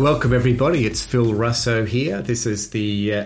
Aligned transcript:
Welcome, 0.00 0.32
everybody. 0.32 0.86
It's 0.86 1.04
Phil 1.04 1.34
Russo 1.34 1.84
here. 1.84 2.22
This 2.22 2.46
is 2.46 2.70
the. 2.70 3.14
Uh, 3.14 3.24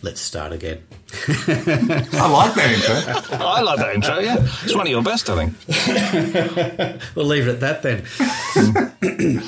let's 0.00 0.18
start 0.18 0.50
again. 0.50 0.82
I 1.28 2.30
like 2.30 2.54
that 2.54 2.70
intro. 2.72 3.38
I 3.46 3.60
like 3.60 3.76
that 3.76 3.94
intro, 3.94 4.18
yeah. 4.20 4.38
It's 4.40 4.74
one 4.74 4.86
of 4.86 4.90
your 4.90 5.02
best, 5.02 5.28
I 5.28 5.50
think. 5.50 7.02
we'll 7.14 7.26
leave 7.26 7.46
it 7.46 7.60
at 7.62 7.82
that 7.82 7.82
then. 7.82 9.42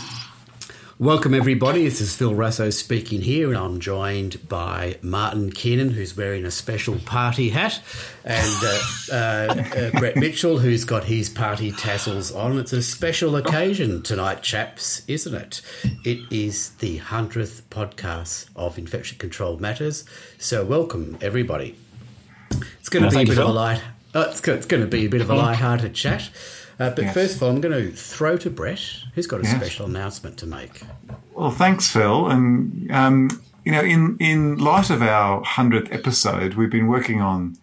Welcome, 1.01 1.33
everybody. 1.33 1.85
This 1.85 2.01
is 2.01 2.17
Phil 2.17 2.35
Russo 2.35 2.71
speaking 2.71 3.21
here, 3.21 3.51
and 3.51 3.57
I'm 3.57 3.79
joined 3.79 4.49
by 4.49 4.99
Martin 5.01 5.53
Kiernan, 5.53 5.91
who's 5.91 6.17
wearing 6.17 6.45
a 6.45 6.51
special 6.51 6.99
party 6.99 7.51
hat, 7.51 7.81
and 8.25 8.57
uh, 8.65 8.81
uh, 9.13 9.65
uh, 9.77 9.91
Brett 10.01 10.17
Mitchell, 10.17 10.59
who's 10.59 10.85
got 10.85 11.05
his 11.05 11.29
party 11.29 11.71
tassels 11.71 12.33
on. 12.33 12.59
It's 12.59 12.73
a 12.73 12.83
special 12.83 13.37
occasion 13.37 14.03
tonight, 14.03 14.43
chaps, 14.43 15.03
isn't 15.07 15.37
it? 15.37 15.63
It 16.05 16.33
is 16.33 16.71
the 16.71 16.99
100th 16.99 17.63
podcast 17.71 18.49
of 18.57 18.77
Infection 18.77 19.19
Control 19.19 19.57
Matters. 19.57 20.05
So, 20.39 20.65
welcome, 20.65 21.17
everybody. 21.21 21.77
It's 22.81 22.89
going 22.89 23.09
to 23.09 23.17
be 23.17 23.23
a 23.23 23.25
bit 23.25 23.39
of 23.39 23.49
a 23.49 23.53
light. 23.53 23.81
Oh, 24.17 24.23
it's, 24.23 24.41
it's 24.49 24.67
going 24.67 24.83
to 24.83 24.89
be 24.89 25.07
a 25.07 25.09
bit 25.09 25.21
of 25.21 25.31
a 25.31 25.35
light-hearted 25.37 25.95
chat. 25.95 26.29
Uh, 26.79 26.91
but 26.91 27.05
yes. 27.05 27.15
first 27.15 27.37
of 27.37 27.43
all, 27.43 27.49
I'm 27.51 27.61
going 27.61 27.75
to 27.75 27.91
throw 27.91 28.37
to 28.37 28.49
Brett, 28.51 28.81
who's 29.15 29.27
got 29.27 29.41
a 29.41 29.43
yes. 29.43 29.57
special 29.57 29.87
announcement 29.87 30.37
to 30.39 30.47
make. 30.47 30.83
Well, 31.35 31.51
thanks, 31.51 31.91
Phil. 31.91 32.29
And, 32.29 32.89
um, 32.93 33.43
you 33.65 33.73
know, 33.73 33.83
in, 33.83 34.17
in 34.21 34.59
light 34.59 34.91
of 34.91 35.03
our 35.03 35.43
100th 35.43 35.93
episode, 35.93 36.55
we've 36.55 36.71
been 36.71 36.87
working 36.87 37.21
on 37.21 37.59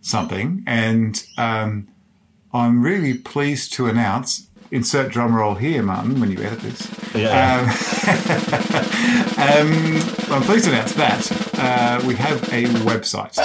something, 0.00 0.64
and 0.66 1.24
um, 1.38 1.86
I'm 2.52 2.82
really 2.82 3.14
pleased 3.14 3.72
to 3.74 3.86
announce. 3.86 4.48
Insert 4.72 5.10
drum 5.10 5.34
roll 5.34 5.56
here, 5.56 5.82
Martin, 5.82 6.20
when 6.20 6.30
you 6.30 6.40
edit 6.42 6.60
this. 6.60 6.88
Yeah. 7.14 7.58
Um, 7.58 7.66
um, 9.40 9.72
I'm 10.30 10.42
pleased 10.42 10.66
to 10.66 10.70
announce 10.70 10.92
that 10.94 11.28
uh, 11.58 12.00
we 12.06 12.14
have 12.14 12.40
a 12.52 12.66
website, 12.84 13.36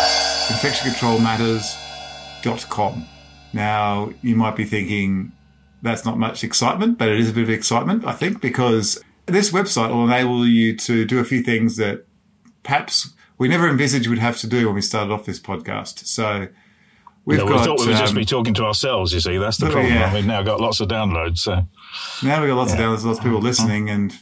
infectioncontrolmatters.com. 0.49 3.07
Now, 3.55 4.11
you 4.21 4.35
might 4.35 4.55
be 4.55 4.65
thinking 4.65 5.31
that's 5.81 6.05
not 6.05 6.19
much 6.19 6.43
excitement, 6.43 6.97
but 6.97 7.09
it 7.09 7.19
is 7.19 7.29
a 7.29 7.33
bit 7.33 7.43
of 7.43 7.49
excitement, 7.49 8.05
I 8.05 8.11
think, 8.11 8.41
because 8.41 9.01
this 9.27 9.51
website 9.51 9.89
will 9.89 10.03
enable 10.03 10.45
you 10.45 10.75
to 10.77 11.05
do 11.05 11.19
a 11.19 11.23
few 11.23 11.41
things 11.41 11.77
that 11.77 12.05
perhaps 12.63 13.13
we 13.37 13.47
never 13.47 13.69
envisaged 13.69 14.07
we'd 14.07 14.19
have 14.19 14.37
to 14.39 14.47
do 14.47 14.65
when 14.65 14.75
we 14.75 14.81
started 14.81 15.11
off 15.11 15.25
this 15.25 15.39
podcast. 15.39 16.05
So, 16.05 16.49
We've 17.25 17.39
got, 17.39 17.47
we 17.47 17.57
thought 17.57 17.79
we 17.79 17.87
would 17.87 17.95
um, 17.95 18.01
just 18.01 18.13
be 18.13 18.21
um, 18.21 18.25
talking 18.27 18.53
to 18.53 18.65
ourselves. 18.65 19.11
You 19.11 19.19
see, 19.19 19.37
that's 19.37 19.57
the 19.57 19.65
problem. 19.65 19.91
Yeah. 19.91 20.13
We've 20.13 20.27
now 20.27 20.43
got 20.43 20.61
lots 20.61 20.79
of 20.79 20.89
downloads. 20.89 21.39
So 21.39 21.65
now 22.21 22.39
we've 22.39 22.49
got 22.49 22.55
lots 22.55 22.75
yeah. 22.75 22.81
of 22.81 22.99
downloads, 22.99 23.03
lots 23.03 23.17
of 23.17 23.23
people 23.23 23.39
listening, 23.39 23.89
and 23.89 24.15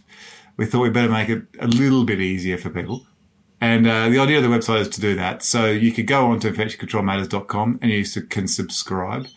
we 0.56 0.66
thought 0.66 0.80
we'd 0.80 0.94
better 0.94 1.10
make 1.10 1.28
it 1.28 1.44
a 1.60 1.68
little 1.68 2.06
bit 2.06 2.22
easier 2.22 2.58
for 2.58 2.70
people. 2.70 3.06
And 3.64 3.88
uh, 3.88 4.10
the 4.10 4.20
idea 4.20 4.36
of 4.36 4.44
the 4.44 4.50
website 4.50 4.82
is 4.82 4.90
to 4.90 5.00
do 5.00 5.16
that. 5.16 5.42
So 5.42 5.68
you 5.68 5.94
could 5.94 6.06
go 6.06 6.26
on 6.26 6.42
to 6.42 6.52
infectioncontrolmatters.com 6.52 7.80
and 7.82 7.92
you 7.92 8.04
can 8.24 8.46
subscribe. 8.46 9.28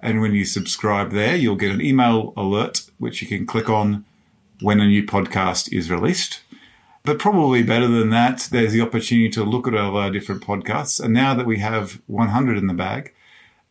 And 0.00 0.20
when 0.20 0.34
you 0.34 0.44
subscribe 0.44 1.12
there, 1.12 1.34
you'll 1.34 1.56
get 1.56 1.70
an 1.70 1.80
email 1.80 2.34
alert, 2.36 2.82
which 2.98 3.22
you 3.22 3.26
can 3.28 3.46
click 3.46 3.70
on 3.70 4.04
when 4.60 4.80
a 4.80 4.86
new 4.86 5.02
podcast 5.02 5.72
is 5.72 5.90
released. 5.90 6.42
But 7.04 7.18
probably 7.18 7.62
better 7.62 7.88
than 7.88 8.10
that, 8.10 8.50
there's 8.52 8.74
the 8.74 8.82
opportunity 8.82 9.30
to 9.30 9.44
look 9.44 9.66
at 9.66 9.74
all 9.74 9.96
our 9.96 10.10
different 10.10 10.42
podcasts. 10.42 11.02
And 11.02 11.14
now 11.14 11.32
that 11.32 11.46
we 11.46 11.60
have 11.60 12.02
100 12.06 12.58
in 12.58 12.66
the 12.66 12.74
bag, 12.74 13.14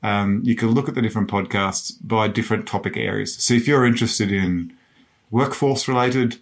um, 0.02 0.42
you 0.44 0.56
can 0.56 0.70
look 0.70 0.90
at 0.90 0.96
the 0.96 1.04
different 1.04 1.30
podcasts 1.30 1.94
by 2.02 2.28
different 2.28 2.68
topic 2.68 2.98
areas. 2.98 3.38
So 3.38 3.54
if 3.54 3.68
you're 3.68 3.86
interested 3.86 4.32
in 4.32 4.76
workforce 5.30 5.88
related 5.88 6.38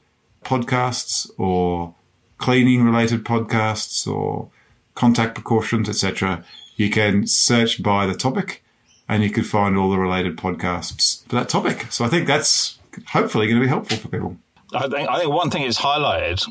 podcasts 0.46 1.30
or 1.38 1.96
cleaning 2.38 2.84
related 2.84 3.24
podcasts 3.24 4.08
or 4.08 4.50
contact 4.96 5.36
precautions, 5.36 5.90
etc., 5.90 6.44
you 6.76 6.90
can 6.90 7.26
search 7.26 7.82
by 7.82 8.06
the 8.06 8.14
topic 8.14 8.64
and 9.10 9.24
you 9.24 9.30
could 9.30 9.46
find 9.46 9.78
all 9.78 9.90
the 9.90 9.98
related 9.98 10.38
podcasts 10.38 11.26
for 11.28 11.36
that 11.36 11.50
topic. 11.50 11.92
So 11.92 12.06
I 12.06 12.08
think 12.08 12.28
that's 12.28 12.78
hopefully 13.08 13.48
going 13.48 13.60
to 13.60 13.66
be 13.66 13.70
helpful 13.70 13.98
for 13.98 14.08
people. 14.10 14.38
I 14.74 14.88
think, 14.88 15.10
I 15.10 15.20
think 15.20 15.32
one 15.32 15.50
thing 15.50 15.64
is 15.64 15.78
highlighted, 15.78 16.46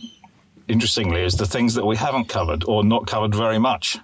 interestingly, 0.68 1.22
is 1.22 1.34
the 1.34 1.46
things 1.46 1.74
that 1.74 1.84
we 1.84 1.96
haven't 1.96 2.28
covered 2.28 2.64
or 2.64 2.82
not 2.82 3.06
covered 3.06 3.34
very 3.34 3.58
much. 3.58 3.98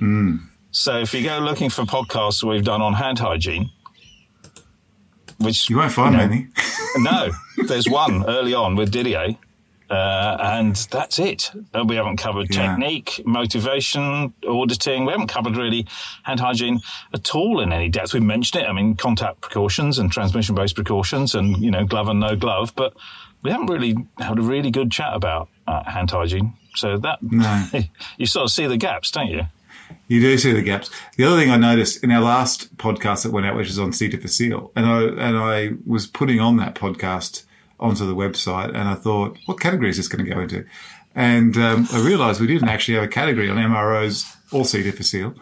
Mm. 0.00 0.40
So 0.70 0.98
if 1.00 1.14
you 1.14 1.22
go 1.22 1.38
looking 1.38 1.70
for 1.70 1.82
podcasts 1.82 2.42
we've 2.42 2.64
done 2.64 2.82
on 2.82 2.94
hand 2.94 3.18
hygiene, 3.18 3.70
which 5.38 5.70
you 5.70 5.78
won't 5.78 5.92
find 5.92 6.14
you 6.14 6.20
know, 6.20 6.28
many. 6.28 6.48
no, 6.98 7.30
there's 7.66 7.88
one 7.88 8.24
early 8.26 8.54
on 8.54 8.76
with 8.76 8.90
Didier 8.90 9.36
uh, 9.94 10.36
and 10.40 10.76
that's 10.90 11.18
it. 11.18 11.50
Uh, 11.72 11.84
we 11.86 11.96
haven't 11.96 12.16
covered 12.16 12.54
yeah. 12.54 12.68
technique, 12.68 13.22
motivation, 13.24 14.34
auditing. 14.48 15.04
We 15.04 15.12
haven't 15.12 15.28
covered 15.28 15.56
really 15.56 15.86
hand 16.24 16.40
hygiene 16.40 16.80
at 17.12 17.34
all 17.34 17.60
in 17.60 17.72
any 17.72 17.88
depth. 17.88 18.12
We've 18.12 18.22
mentioned 18.22 18.64
it. 18.64 18.68
I 18.68 18.72
mean, 18.72 18.96
contact 18.96 19.40
precautions 19.40 19.98
and 19.98 20.10
transmission 20.10 20.54
based 20.54 20.74
precautions 20.74 21.34
and, 21.34 21.56
you 21.58 21.70
know, 21.70 21.84
glove 21.84 22.08
and 22.08 22.20
no 22.20 22.36
glove, 22.36 22.72
but 22.76 22.94
we 23.42 23.50
haven't 23.50 23.66
really 23.68 23.96
had 24.18 24.38
a 24.38 24.42
really 24.42 24.70
good 24.70 24.90
chat 24.90 25.14
about 25.14 25.48
uh, 25.66 25.84
hand 25.84 26.10
hygiene. 26.10 26.54
So 26.74 26.98
that, 26.98 27.22
no. 27.22 27.68
you 28.18 28.26
sort 28.26 28.44
of 28.44 28.50
see 28.50 28.66
the 28.66 28.76
gaps, 28.76 29.10
don't 29.10 29.28
you? 29.28 29.42
You 30.08 30.20
do 30.20 30.36
see 30.38 30.52
the 30.52 30.62
gaps. 30.62 30.90
The 31.16 31.24
other 31.24 31.36
thing 31.36 31.50
I 31.50 31.56
noticed 31.56 32.02
in 32.02 32.10
our 32.10 32.20
last 32.20 32.76
podcast 32.76 33.22
that 33.22 33.32
went 33.32 33.46
out, 33.46 33.56
which 33.56 33.68
is 33.68 33.78
on 33.78 33.92
C. 33.92 34.08
difficile, 34.08 34.72
and 34.74 34.86
I 34.86 35.02
and 35.02 35.38
I 35.38 35.70
was 35.86 36.06
putting 36.06 36.40
on 36.40 36.56
that 36.56 36.74
podcast 36.74 37.44
onto 37.84 38.06
the 38.06 38.14
website, 38.14 38.68
and 38.68 38.88
I 38.88 38.94
thought, 38.94 39.36
what 39.46 39.60
category 39.60 39.90
is 39.90 39.96
this 39.98 40.08
going 40.08 40.24
to 40.24 40.30
go 40.30 40.40
into? 40.40 40.64
And 41.14 41.56
um, 41.56 41.86
I 41.92 42.00
realised 42.00 42.40
we 42.40 42.46
didn't 42.46 42.68
actually 42.68 42.94
have 42.94 43.04
a 43.04 43.08
category 43.08 43.48
on 43.48 43.56
MROs 43.56 44.34
or 44.52 44.64
C. 44.64 44.82
difficile. 44.82 45.34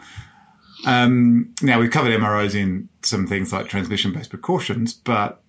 Um, 0.85 1.53
now 1.61 1.79
we've 1.79 1.89
covered 1.89 2.11
MROs 2.11 2.53
in 2.53 2.89
some 3.01 3.25
things 3.25 3.53
like 3.53 3.67
transmission-based 3.67 4.29
precautions, 4.29 4.93
but 4.93 5.41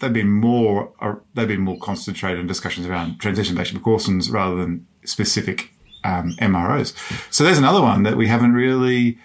they've 0.00 0.12
been 0.12 0.30
more 0.30 0.92
uh, 1.00 1.14
they've 1.34 1.48
been 1.48 1.60
more 1.60 1.78
concentrated 1.78 2.38
in 2.40 2.46
discussions 2.46 2.86
around 2.86 3.18
transmission-based 3.18 3.72
precautions 3.72 4.30
rather 4.30 4.56
than 4.56 4.86
specific 5.04 5.70
um, 6.04 6.36
MROs. 6.40 6.94
So 7.32 7.42
there's 7.42 7.58
another 7.58 7.80
one 7.80 8.02
that 8.04 8.16
we 8.16 8.28
haven't 8.28 8.52
really 8.52 9.18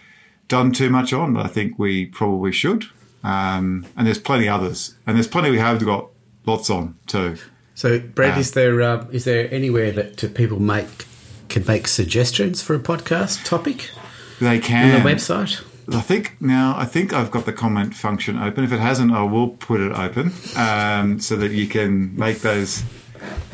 done 0.48 0.72
too 0.72 0.90
much 0.90 1.14
on, 1.14 1.34
but 1.34 1.46
I 1.46 1.50
think 1.50 1.78
we 1.78 2.06
probably 2.06 2.52
should. 2.52 2.86
Um, 3.24 3.86
and 3.96 4.08
there's 4.08 4.20
plenty 4.20 4.48
others, 4.48 4.96
and 5.06 5.16
there's 5.16 5.28
plenty 5.28 5.52
we 5.52 5.60
have 5.60 5.84
got 5.86 6.10
lots 6.46 6.70
on 6.70 6.96
too. 7.08 7.38
So, 7.76 8.00
Brad, 8.00 8.38
uh, 8.38 8.40
is 8.40 8.52
there 8.52 8.82
uh, 8.82 9.08
is 9.12 9.26
there 9.26 9.52
anywhere 9.54 9.92
that 9.92 10.34
people 10.36 10.60
make 10.60 11.06
can 11.50 11.66
make 11.68 11.88
suggestions 11.88 12.62
for 12.62 12.76
a 12.76 12.80
podcast 12.80 13.46
topic? 13.46 13.92
They 14.40 14.60
can 14.60 14.96
on 14.96 15.04
the 15.04 15.10
website. 15.10 15.64
I 15.94 16.02
think 16.02 16.40
now 16.40 16.76
I 16.78 16.86
think 16.86 17.14
I've 17.14 17.32
got 17.32 17.46
the 17.46 17.54
comment 17.54 17.96
function 17.96 18.38
open. 18.38 18.64
If 18.64 18.72
it 18.72 18.80
hasn't, 18.80 19.12
I 19.12 19.24
will 19.24 19.50
put 19.50 19.82
it 19.82 19.92
open 19.92 20.32
um, 20.56 21.20
so 21.20 21.36
that 21.36 21.52
you 21.52 21.68
can 21.68 22.16
make 22.18 22.40
those 22.40 22.84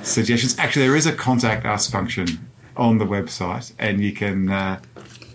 suggestions. 0.04 0.58
Actually, 0.60 0.88
there 0.88 0.96
is 0.96 1.06
a 1.06 1.14
contact 1.14 1.66
us 1.66 1.90
function 1.90 2.28
on 2.76 2.98
the 2.98 3.06
website, 3.06 3.74
and 3.80 4.02
you 4.02 4.14
can 4.14 4.50
uh, 4.50 4.80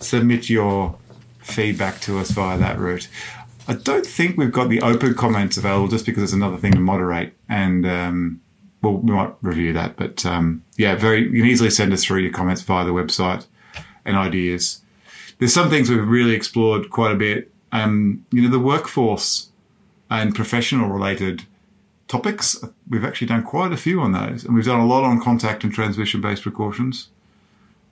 submit 0.00 0.48
your 0.48 0.96
feedback 1.40 2.00
to 2.00 2.18
us 2.18 2.30
via 2.30 2.56
that 2.58 2.78
route. 2.78 3.08
I 3.68 3.74
don't 3.74 4.06
think 4.06 4.36
we've 4.36 4.52
got 4.52 4.68
the 4.68 4.80
open 4.80 5.14
comments 5.14 5.56
available 5.56 5.88
just 5.88 6.06
because 6.06 6.22
it's 6.22 6.32
another 6.32 6.56
thing 6.56 6.72
to 6.72 6.80
moderate. 6.80 7.32
And, 7.48 7.86
um, 7.86 8.40
well, 8.82 8.94
we 8.94 9.12
might 9.12 9.32
review 9.42 9.72
that. 9.74 9.96
But, 9.96 10.26
um, 10.26 10.64
yeah, 10.76 10.94
very, 10.96 11.22
you 11.22 11.42
can 11.42 11.50
easily 11.50 11.70
send 11.70 11.92
us 11.92 12.04
through 12.04 12.20
your 12.20 12.32
comments 12.32 12.62
via 12.62 12.84
the 12.84 12.92
website 12.92 13.46
and 14.04 14.16
ideas. 14.16 14.82
There's 15.38 15.54
some 15.54 15.70
things 15.70 15.90
we've 15.90 16.06
really 16.06 16.34
explored 16.34 16.90
quite 16.90 17.12
a 17.12 17.16
bit. 17.16 17.50
Um, 17.70 18.26
you 18.30 18.42
know, 18.42 18.50
the 18.50 18.58
workforce 18.58 19.50
and 20.10 20.34
professional 20.34 20.88
related 20.88 21.44
topics, 22.08 22.62
we've 22.88 23.04
actually 23.04 23.28
done 23.28 23.42
quite 23.42 23.72
a 23.72 23.76
few 23.76 24.00
on 24.00 24.12
those. 24.12 24.44
And 24.44 24.54
we've 24.54 24.64
done 24.64 24.80
a 24.80 24.86
lot 24.86 25.04
on 25.04 25.20
contact 25.20 25.64
and 25.64 25.72
transmission 25.72 26.20
based 26.20 26.42
precautions. 26.42 27.08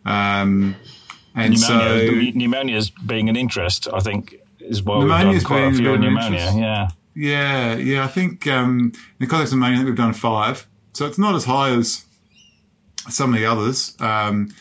Um, 0.04 0.76
and 1.34 1.54
pneumonia, 1.54 2.06
so 2.06 2.38
pneumonia 2.38 2.76
is 2.76 2.90
being 2.90 3.28
an 3.28 3.36
interest, 3.36 3.86
I 3.92 4.00
think 4.00 4.40
is 4.60 4.82
why 4.82 4.96
Pneumonia's 4.96 5.26
we've 5.26 5.42
done 5.42 5.46
quite 5.46 5.64
a 5.64 5.72
few 5.72 5.92
on 5.92 6.00
pneumonia. 6.00 6.52
Yeah. 6.56 6.88
Yeah, 7.14 7.74
yeah. 7.76 8.04
I 8.04 8.08
think 8.08 8.46
um, 8.46 8.92
in 8.94 9.18
the 9.18 9.26
context 9.26 9.52
of 9.52 9.58
pneumonia, 9.58 9.84
we've 9.84 9.96
done 9.96 10.12
five. 10.12 10.66
So 10.92 11.06
it's 11.06 11.18
not 11.18 11.34
as 11.34 11.44
high 11.44 11.70
as 11.70 12.04
some 13.08 13.34
of 13.34 13.40
the 13.40 13.46
others. 13.46 13.96
Um, 14.00 14.54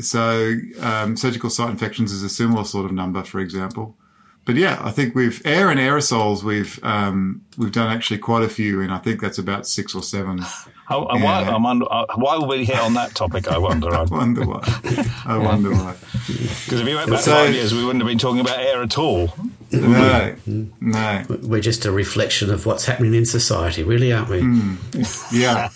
so 0.00 0.54
um, 0.80 1.16
surgical 1.16 1.50
site 1.50 1.70
infections 1.70 2.12
is 2.12 2.22
a 2.22 2.28
similar 2.28 2.64
sort 2.64 2.86
of 2.86 2.92
number, 2.92 3.22
for 3.24 3.40
example. 3.40 3.96
But 4.46 4.56
yeah, 4.56 4.80
I 4.82 4.90
think 4.90 5.14
we've 5.14 5.40
air 5.44 5.70
and 5.70 5.78
aerosols. 5.78 6.42
We've 6.42 6.82
um, 6.82 7.44
we've 7.58 7.72
done 7.72 7.94
actually 7.94 8.18
quite 8.18 8.42
a 8.42 8.48
few, 8.48 8.80
and 8.80 8.92
I 8.92 8.98
think 8.98 9.20
that's 9.20 9.38
about 9.38 9.66
six 9.66 9.94
or 9.94 10.02
seven. 10.02 10.40
Oh, 10.92 11.06
yeah. 11.16 11.24
why, 11.24 11.70
under, 11.70 11.86
uh, 11.88 12.06
why 12.16 12.36
were 12.36 12.48
we 12.48 12.64
here 12.64 12.80
on 12.80 12.94
that 12.94 13.14
topic? 13.14 13.46
I 13.48 13.58
wonder. 13.58 13.94
I 13.94 14.02
wonder 14.02 14.44
why. 14.44 14.60
I 15.24 15.38
wonder 15.38 15.70
why. 15.70 15.94
Because 16.26 16.80
if 16.80 16.88
you 16.88 16.96
went 16.96 17.10
back 17.10 17.20
so, 17.20 17.32
five 17.32 17.54
years, 17.54 17.72
we 17.72 17.84
wouldn't 17.84 18.02
have 18.02 18.08
been 18.08 18.18
talking 18.18 18.40
about 18.40 18.58
air 18.58 18.82
at 18.82 18.98
all. 18.98 19.32
No, 19.70 20.34
no. 20.80 21.24
We're 21.28 21.60
just 21.60 21.84
a 21.84 21.92
reflection 21.92 22.50
of 22.50 22.66
what's 22.66 22.86
happening 22.86 23.14
in 23.14 23.26
society, 23.26 23.84
really, 23.84 24.12
aren't 24.12 24.30
we? 24.30 24.40
Yeah, 25.32 25.68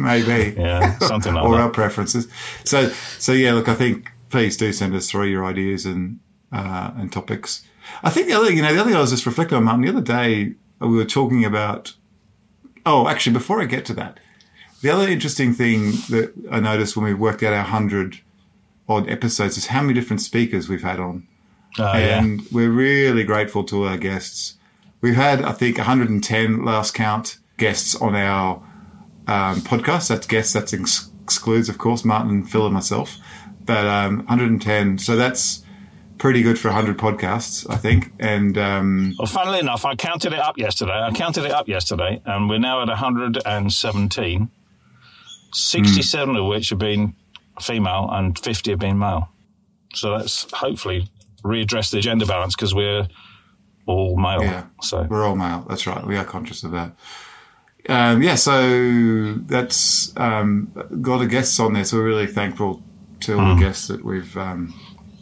maybe. 0.00 0.56
Yeah, 0.58 0.98
something 0.98 1.34
like 1.34 1.44
or 1.44 1.52
that. 1.56 1.62
our 1.62 1.70
preferences. 1.70 2.26
So, 2.64 2.88
so 3.18 3.32
yeah. 3.32 3.52
Look, 3.52 3.68
I 3.68 3.74
think 3.74 4.10
please 4.30 4.56
do 4.56 4.72
send 4.72 4.94
us 4.94 5.08
through 5.08 5.26
your 5.26 5.44
ideas 5.44 5.86
and 5.86 6.18
uh, 6.50 6.90
and 6.96 7.12
topics. 7.12 7.62
I 8.02 8.10
think 8.10 8.26
the 8.28 8.34
other, 8.34 8.50
you 8.52 8.62
know, 8.62 8.72
the 8.72 8.80
other 8.80 8.90
thing 8.90 8.96
I 8.96 9.00
was 9.00 9.10
just 9.10 9.26
reflecting 9.26 9.56
on, 9.58 9.64
Martin, 9.64 9.82
the 9.82 9.88
other 9.90 10.00
day 10.00 10.54
we 10.80 10.88
were 10.88 11.04
talking 11.04 11.44
about. 11.44 11.94
Oh, 12.84 13.08
actually, 13.08 13.32
before 13.32 13.60
I 13.60 13.64
get 13.64 13.84
to 13.86 13.94
that, 13.94 14.20
the 14.80 14.90
other 14.90 15.08
interesting 15.08 15.52
thing 15.52 15.90
that 16.10 16.32
I 16.50 16.60
noticed 16.60 16.96
when 16.96 17.04
we 17.04 17.14
worked 17.14 17.42
out 17.42 17.52
our 17.52 17.64
hundred 17.64 18.20
odd 18.88 19.08
episodes 19.08 19.56
is 19.58 19.66
how 19.66 19.80
many 19.82 19.94
different 19.94 20.20
speakers 20.22 20.68
we've 20.68 20.82
had 20.84 21.00
on, 21.00 21.26
Oh, 21.78 21.82
yeah. 21.96 22.22
and 22.22 22.42
we're 22.52 22.70
really 22.70 23.24
grateful 23.24 23.64
to 23.64 23.84
our 23.84 23.96
guests. 23.96 24.54
We've 25.00 25.16
had, 25.16 25.42
I 25.42 25.52
think, 25.52 25.78
110 25.78 26.64
last 26.64 26.94
count 26.94 27.38
guests 27.58 27.94
on 27.96 28.14
our 28.14 28.56
um, 29.26 29.60
podcast. 29.62 30.08
That's 30.08 30.26
guests. 30.26 30.52
That 30.52 30.72
ex- 30.72 31.10
excludes, 31.24 31.68
of 31.68 31.78
course, 31.78 32.04
Martin, 32.04 32.44
Phil, 32.44 32.64
and 32.66 32.74
myself. 32.74 33.16
But 33.64 33.86
um, 33.86 34.18
110. 34.18 34.98
So 34.98 35.16
that's 35.16 35.64
pretty 36.18 36.42
good 36.42 36.58
for 36.58 36.68
100 36.68 36.98
podcasts, 36.98 37.68
I 37.68 37.76
think. 37.76 38.12
And 38.18 38.56
um, 38.58 39.14
Well, 39.18 39.26
funnily 39.26 39.58
enough, 39.60 39.84
I 39.84 39.94
counted 39.94 40.32
it 40.32 40.38
up 40.38 40.58
yesterday. 40.58 40.92
I 40.92 41.10
counted 41.12 41.44
it 41.44 41.50
up 41.52 41.68
yesterday, 41.68 42.20
and 42.24 42.48
we're 42.48 42.58
now 42.58 42.82
at 42.82 42.88
117, 42.88 44.50
67 45.52 46.36
of 46.36 46.46
which 46.46 46.70
have 46.70 46.78
been 46.78 47.14
female 47.60 48.08
and 48.12 48.38
50 48.38 48.70
have 48.70 48.80
been 48.80 48.98
male. 48.98 49.28
So 49.94 50.18
that's 50.18 50.50
hopefully 50.52 51.08
readdress 51.42 51.90
the 51.90 52.00
gender 52.00 52.26
balance 52.26 52.54
because 52.54 52.74
we're 52.74 53.08
all 53.86 54.16
male. 54.16 54.42
Yeah. 54.42 54.66
So 54.82 55.06
we're 55.08 55.24
all 55.24 55.36
male. 55.36 55.64
That's 55.68 55.86
right. 55.86 56.04
We 56.06 56.16
are 56.16 56.24
conscious 56.24 56.64
of 56.64 56.72
that. 56.72 56.92
Um, 57.88 58.20
yeah, 58.20 58.34
so 58.34 59.34
that's 59.34 60.12
um, 60.16 60.72
got 61.00 61.22
a 61.22 61.26
guests 61.26 61.60
on 61.60 61.72
there. 61.72 61.84
So 61.84 61.98
we're 61.98 62.04
really 62.06 62.26
thankful 62.26 62.82
to 63.20 63.38
all 63.38 63.54
the 63.54 63.60
guests 63.60 63.86
that 63.88 64.04
we've 64.04 64.36
um, 64.36 64.74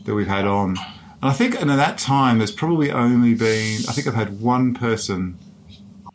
that 0.04 0.14
we've 0.14 0.26
had 0.26 0.46
on. 0.46 0.76
And 1.22 1.30
I 1.30 1.32
think, 1.32 1.60
and 1.60 1.70
at 1.70 1.76
that 1.76 1.98
time, 1.98 2.38
there's 2.38 2.52
probably 2.52 2.90
only 2.90 3.34
been. 3.34 3.80
I 3.88 3.92
think 3.92 4.06
I've 4.06 4.14
had 4.14 4.40
one 4.40 4.74
person 4.74 5.38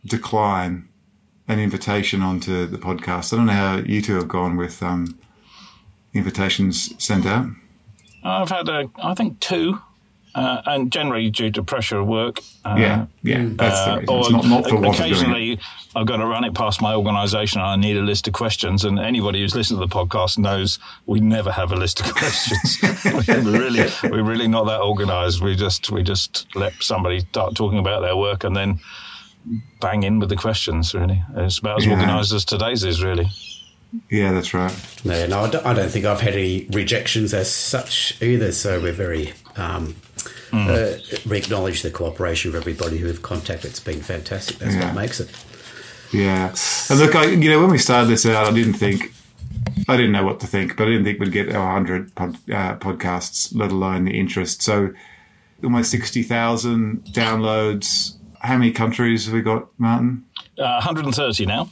decline 0.05 0.87
an 1.47 1.59
invitation 1.59 2.21
onto 2.21 2.67
the 2.67 2.77
podcast. 2.77 3.33
I 3.33 3.37
don't 3.37 3.47
know 3.47 3.53
how 3.53 3.77
you 3.77 4.01
two 4.01 4.15
have 4.15 4.27
gone 4.27 4.55
with 4.55 4.83
um, 4.83 5.19
invitations 6.13 6.93
sent 7.03 7.25
out. 7.25 7.47
I've 8.23 8.49
had, 8.49 8.69
a, 8.69 8.89
I 9.01 9.15
think, 9.15 9.39
two, 9.39 9.81
uh, 10.35 10.61
and 10.65 10.91
generally 10.91 11.29
due 11.29 11.51
to 11.51 11.63
pressure 11.63 11.99
of 11.99 12.07
work. 12.07 12.39
Uh, 12.63 12.75
Yeah, 12.77 13.05
yeah, 13.23 13.45
that's 13.55 13.85
the 13.85 13.91
Uh, 13.93 13.97
reason. 13.99 14.15
It's 14.17 14.27
or 14.27 14.31
not, 14.31 14.45
not 14.45 14.69
for 14.69 14.75
want 14.75 14.97
doing 14.97 15.09
occasionally, 15.11 15.59
I've 15.95 16.05
got 16.05 16.17
to 16.17 16.25
run 16.25 16.43
it 16.43 16.53
past 16.53 16.81
my 16.81 16.93
organisation. 16.93 17.61
and 17.61 17.69
I 17.69 17.75
need 17.75 17.97
a 17.97 18.01
list 18.01 18.27
of 18.27 18.33
questions, 18.33 18.85
and 18.85 18.99
anybody 18.99 19.41
who's 19.41 19.55
listened 19.55 19.79
to 19.81 19.85
the 19.87 19.93
podcast 19.93 20.37
knows 20.37 20.77
we 21.07 21.19
never 21.19 21.51
have 21.51 21.71
a 21.71 21.75
list 21.75 21.99
of 22.01 22.13
questions. 22.15 22.77
we're 23.27 23.59
really, 23.59 23.89
we're 24.03 24.23
really 24.23 24.47
not 24.47 24.65
that 24.67 24.81
organised. 24.81 25.41
We 25.41 25.55
just, 25.55 25.89
we 25.91 26.03
just 26.03 26.47
let 26.55 26.73
somebody 26.79 27.21
start 27.21 27.55
talking 27.55 27.79
about 27.79 28.01
their 28.01 28.15
work, 28.15 28.43
and 28.43 28.55
then 28.55 28.79
bang 29.79 30.03
in 30.03 30.19
with 30.19 30.29
the 30.29 30.35
questions. 30.35 30.93
Really, 30.93 31.23
it's 31.37 31.57
about 31.59 31.79
as 31.79 31.85
Yeah. 31.85 31.93
organised 31.93 32.33
as 32.33 32.45
today's 32.45 32.83
is. 32.83 33.01
Really, 33.03 33.29
Yeah, 34.11 34.31
that's 34.33 34.53
right. 34.53 34.73
No, 35.03 35.25
no, 35.25 35.39
I 35.45 35.49
don't, 35.49 35.65
I 35.65 35.73
don't 35.73 35.89
think 35.89 36.05
I've 36.05 36.21
had 36.21 36.35
any 36.35 36.67
rejections 36.71 37.33
as 37.33 37.51
such 37.51 38.21
either. 38.21 38.51
So 38.51 38.79
we're 38.79 38.91
very, 38.91 39.33
um, 39.59 39.95
uh, 40.51 40.93
we 41.29 41.37
acknowledge 41.37 41.81
the 41.83 41.91
cooperation 41.91 42.49
of 42.49 42.55
everybody 42.55 42.97
who 42.97 43.07
have 43.07 43.21
contacted. 43.21 43.69
It's 43.71 43.79
been 43.79 44.01
fantastic. 44.01 44.57
That's 44.57 44.75
Yeah. 44.75 44.85
what 44.87 44.95
makes 44.95 45.19
it. 45.19 45.29
Yeah. 46.11 46.55
And 46.89 46.99
look, 46.99 47.15
I, 47.15 47.25
you 47.25 47.49
know, 47.51 47.59
when 47.61 47.69
we 47.69 47.77
started 47.77 48.07
this 48.09 48.25
out, 48.25 48.47
I 48.47 48.51
didn't 48.51 48.73
think, 48.73 49.13
I 49.87 49.95
didn't 49.95 50.11
know 50.11 50.23
what 50.25 50.39
to 50.39 50.47
think, 50.47 50.75
but 50.75 50.87
I 50.87 50.91
didn't 50.91 51.03
think 51.03 51.19
we'd 51.19 51.31
get 51.31 51.53
our 51.55 51.65
100 51.73 52.15
pod, 52.15 52.35
uh, 52.51 52.75
podcasts, 52.77 53.55
let 53.55 53.71
alone 53.71 54.05
the 54.05 54.19
interest. 54.19 54.63
So 54.63 54.91
almost 55.63 55.91
60,000 55.91 57.03
downloads. 57.11 58.15
How 58.39 58.57
many 58.57 58.71
countries 58.71 59.25
have 59.25 59.33
we 59.35 59.41
got, 59.41 59.67
Martin? 59.77 60.25
uh, 60.57 60.81
130 60.83 61.45
now. 61.45 61.69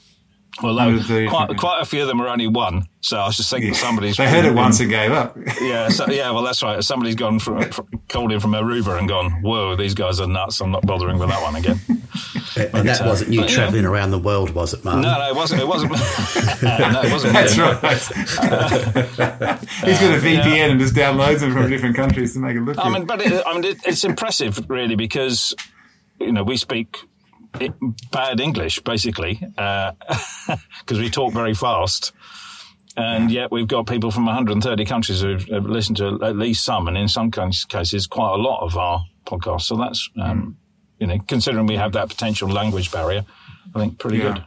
Although 0.64 0.86
130, 0.88 1.28
quite, 1.28 1.56
quite 1.58 1.82
a 1.82 1.86
few 1.86 2.02
of 2.02 2.08
them 2.08 2.20
are 2.20 2.28
only 2.28 2.48
one, 2.48 2.88
so 3.02 3.18
I 3.18 3.28
was 3.28 3.38
just 3.38 3.52
thinking 3.52 3.76
somebody's 3.76 4.18
They 4.18 4.28
heard 4.28 4.44
it 4.44 4.50
been- 4.50 4.56
once 4.56 4.80
and 4.80 4.90
gave 4.90 5.12
up. 5.12 5.38
Yeah, 5.62 5.90
so, 5.90 6.08
yeah, 6.08 6.32
well, 6.32 6.42
that's 6.42 6.64
right. 6.64 6.84
Somebody's 6.84 7.14
gone 7.14 7.38
from, 7.38 7.62
from 7.72 7.88
called 8.10 8.32
in 8.32 8.40
from 8.40 8.54
Aruba 8.54 8.98
and 8.98 9.08
gone, 9.08 9.30
"Whoa, 9.44 9.76
these 9.76 9.94
guys 9.94 10.20
are 10.20 10.26
nuts! 10.28 10.60
I'm 10.60 10.72
not 10.72 10.84
bothering 10.84 11.20
with 11.20 11.30
that 11.30 11.42
one 11.44 11.56
again." 11.58 11.80
And 12.74 12.88
that 12.90 13.02
uh, 13.02 13.06
wasn't 13.06 13.32
you 13.32 13.42
but, 13.42 13.52
yeah. 13.52 13.56
travelling 13.56 13.86
around 13.86 14.10
the 14.10 14.18
world, 14.18 14.50
was 14.50 14.74
it, 14.74 14.84
Martin? 14.84 15.04
No, 15.04 15.16
no, 15.20 15.30
it 15.30 15.36
wasn't. 15.36 15.62
It 15.62 15.68
wasn't. 15.68 15.92
no, 16.64 17.02
it 17.04 17.12
wasn't. 17.12 17.34
That's 17.34 17.56
me. 17.56 17.64
right. 17.64 19.60
He's 19.86 20.00
got 20.00 20.18
a 20.18 20.22
VPN 20.22 20.72
and 20.72 20.80
just 20.80 20.96
downloads 20.96 21.40
them 21.42 21.54
from 21.54 21.70
different 21.70 21.96
countries 21.96 22.34
to 22.34 22.40
make 22.40 22.56
it 22.56 22.62
look 22.62 22.80
I 22.80 22.84
good. 22.86 22.94
mean, 22.94 23.06
but 23.06 23.22
it, 23.22 23.44
I 23.46 23.54
mean, 23.54 23.64
it, 23.64 23.78
it's 23.86 24.04
impressive, 24.04 24.68
really, 24.70 24.96
because 24.96 25.54
you 26.20 26.32
know 26.32 26.44
we 26.44 26.58
speak 26.58 26.98
it, 27.60 27.74
bad 28.12 28.40
English 28.40 28.80
basically 28.82 29.36
because 29.40 31.00
we 31.00 31.10
talk 31.10 31.34
very 31.34 31.54
fast. 31.54 32.12
And 32.96 33.30
yet 33.32 33.52
we've 33.52 33.68
got 33.68 33.86
people 33.86 34.10
from 34.10 34.26
130 34.26 34.84
countries 34.86 35.22
who've, 35.22 35.48
listened 35.50 35.98
to 35.98 36.18
at 36.24 36.36
least 36.36 36.64
some, 36.66 36.88
and 36.88 36.98
in 36.98 37.08
some 37.08 37.30
cases, 37.30 38.08
quite 38.08 38.34
a 38.34 38.38
lot 38.42 38.64
of 38.66 38.76
our 38.76 39.04
podcasts. 39.26 39.64
So 39.64 39.76
that's, 39.76 40.10
um, 40.20 40.58
you 41.00 41.06
know, 41.06 41.20
considering 41.28 41.68
we 41.68 41.76
have 41.76 41.92
that 41.92 42.08
potential 42.10 42.50
language 42.50 42.92
barrier, 42.92 43.24
I 43.76 43.80
think 43.80 44.00
pretty 44.00 44.18
Yeah. 44.18 44.34
good. 44.34 44.44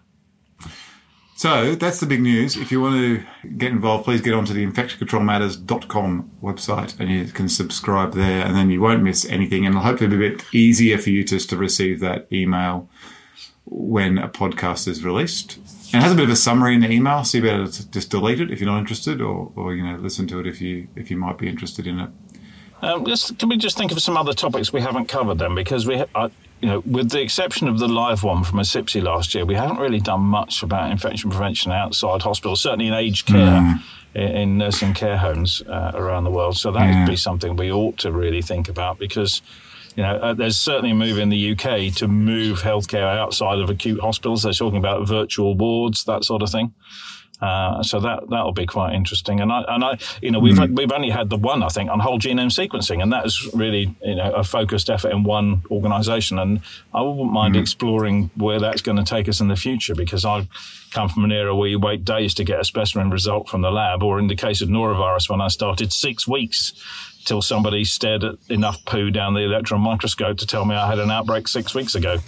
So 1.40 1.74
that's 1.74 2.00
the 2.00 2.06
big 2.06 2.20
news. 2.20 2.54
If 2.54 2.70
you 2.70 2.82
want 2.82 2.96
to 2.96 3.48
get 3.56 3.72
involved, 3.72 4.04
please 4.04 4.20
get 4.20 4.34
onto 4.34 4.52
the 4.52 4.66
infectioncontrolmatters.com 4.66 6.32
website 6.42 7.00
and 7.00 7.10
you 7.10 7.24
can 7.32 7.48
subscribe 7.48 8.12
there 8.12 8.44
and 8.44 8.54
then 8.54 8.70
you 8.70 8.82
won't 8.82 9.02
miss 9.02 9.24
anything. 9.24 9.64
And 9.64 9.74
it'll 9.74 9.86
hopefully 9.86 10.14
be 10.14 10.26
a 10.26 10.30
bit 10.32 10.44
easier 10.52 10.98
for 10.98 11.08
you 11.08 11.24
just 11.24 11.48
to 11.48 11.56
receive 11.56 12.00
that 12.00 12.30
email 12.30 12.90
when 13.64 14.18
a 14.18 14.28
podcast 14.28 14.86
is 14.86 15.02
released. 15.02 15.56
And 15.94 15.94
it 15.94 16.02
has 16.02 16.12
a 16.12 16.14
bit 16.14 16.24
of 16.24 16.30
a 16.30 16.36
summary 16.36 16.74
in 16.74 16.82
the 16.82 16.90
email, 16.90 17.24
so 17.24 17.38
you 17.38 17.44
better 17.44 17.64
just 17.64 18.10
delete 18.10 18.42
it 18.42 18.50
if 18.50 18.60
you're 18.60 18.70
not 18.70 18.78
interested 18.78 19.22
or, 19.22 19.50
or 19.56 19.74
you 19.74 19.82
know, 19.82 19.96
listen 19.96 20.26
to 20.26 20.40
it 20.40 20.46
if 20.46 20.60
you 20.60 20.88
if 20.94 21.10
you 21.10 21.16
might 21.16 21.38
be 21.38 21.48
interested 21.48 21.86
in 21.86 22.00
it. 22.00 22.10
Um, 22.82 23.06
just, 23.06 23.38
can 23.38 23.48
we 23.48 23.56
just 23.56 23.78
think 23.78 23.92
of 23.92 24.02
some 24.02 24.18
other 24.18 24.34
topics 24.34 24.74
we 24.74 24.82
haven't 24.82 25.06
covered 25.06 25.38
then? 25.38 25.54
Because 25.54 25.86
we, 25.86 26.04
you 26.60 26.68
know, 26.68 26.80
with 26.80 27.10
the 27.10 27.20
exception 27.20 27.68
of 27.68 27.78
the 27.78 27.88
live 27.88 28.22
one 28.22 28.44
from 28.44 28.58
ACIPC 28.58 29.02
last 29.02 29.34
year, 29.34 29.44
we 29.44 29.54
haven't 29.54 29.78
really 29.78 30.00
done 30.00 30.20
much 30.20 30.62
about 30.62 30.90
infection 30.90 31.30
prevention 31.30 31.72
outside 31.72 32.22
hospitals. 32.22 32.60
Certainly 32.60 32.88
in 32.88 32.94
aged 32.94 33.26
care, 33.26 33.80
in, 34.14 34.22
in 34.22 34.58
nursing 34.58 34.92
care 34.92 35.16
homes 35.16 35.62
uh, 35.62 35.92
around 35.94 36.24
the 36.24 36.30
world. 36.30 36.56
So 36.56 36.70
that 36.72 36.94
would 36.94 37.10
be 37.10 37.16
something 37.16 37.56
we 37.56 37.72
ought 37.72 37.98
to 37.98 38.12
really 38.12 38.42
think 38.42 38.68
about 38.68 38.98
because. 38.98 39.42
You 39.96 40.04
know, 40.04 40.14
uh, 40.18 40.34
there's 40.34 40.56
certainly 40.56 40.92
a 40.92 40.94
move 40.94 41.18
in 41.18 41.30
the 41.30 41.50
UK 41.50 41.92
to 41.96 42.06
move 42.06 42.60
healthcare 42.60 43.18
outside 43.18 43.58
of 43.58 43.68
acute 43.68 44.00
hospitals. 44.00 44.44
They're 44.44 44.52
talking 44.52 44.78
about 44.78 45.06
virtual 45.06 45.56
wards, 45.56 46.04
that 46.04 46.22
sort 46.22 46.42
of 46.42 46.50
thing. 46.50 46.72
Uh, 47.40 47.82
so 47.82 48.00
that 48.00 48.28
that'll 48.28 48.52
be 48.52 48.66
quite 48.66 48.94
interesting. 48.94 49.40
And 49.40 49.50
I 49.50 49.64
and 49.68 49.82
I, 49.82 49.98
you 50.20 50.30
know, 50.30 50.38
we've 50.38 50.58
we've 50.70 50.92
only 50.92 51.10
had 51.10 51.30
the 51.30 51.38
one 51.38 51.62
I 51.62 51.68
think 51.68 51.90
on 51.90 51.98
whole 51.98 52.18
genome 52.18 52.50
sequencing, 52.50 53.02
and 53.02 53.12
that 53.12 53.24
is 53.24 53.48
really 53.54 53.94
you 54.04 54.14
know 54.14 54.30
a 54.32 54.44
focused 54.44 54.90
effort 54.90 55.12
in 55.12 55.24
one 55.24 55.62
organisation. 55.70 56.38
And 56.38 56.60
I 56.92 57.00
wouldn't 57.00 57.32
mind 57.32 57.56
exploring 57.56 58.30
where 58.34 58.60
that's 58.60 58.82
going 58.82 58.98
to 58.98 59.04
take 59.04 59.28
us 59.28 59.40
in 59.40 59.48
the 59.48 59.56
future 59.56 59.94
because 59.94 60.24
I've 60.24 60.48
come 60.90 61.08
from 61.08 61.24
an 61.24 61.32
era 61.32 61.54
where 61.56 61.68
you 61.68 61.78
wait 61.78 62.04
days 62.04 62.34
to 62.34 62.44
get 62.44 62.60
a 62.60 62.64
specimen 62.64 63.10
result 63.10 63.48
from 63.48 63.62
the 63.62 63.70
lab, 63.70 64.02
or 64.02 64.18
in 64.18 64.26
the 64.26 64.36
case 64.36 64.60
of 64.60 64.68
norovirus, 64.68 65.30
when 65.30 65.40
I 65.40 65.48
started, 65.48 65.92
six 65.92 66.28
weeks 66.28 66.74
till 67.24 67.42
somebody 67.42 67.84
stared 67.84 68.24
at 68.24 68.36
enough 68.48 68.84
poo 68.84 69.10
down 69.10 69.34
the 69.34 69.40
electron 69.40 69.80
microscope 69.80 70.38
to 70.38 70.46
tell 70.46 70.64
me 70.64 70.74
I 70.74 70.88
had 70.88 70.98
an 70.98 71.10
outbreak 71.10 71.48
six 71.48 71.74
weeks 71.74 71.94
ago. 71.94 72.18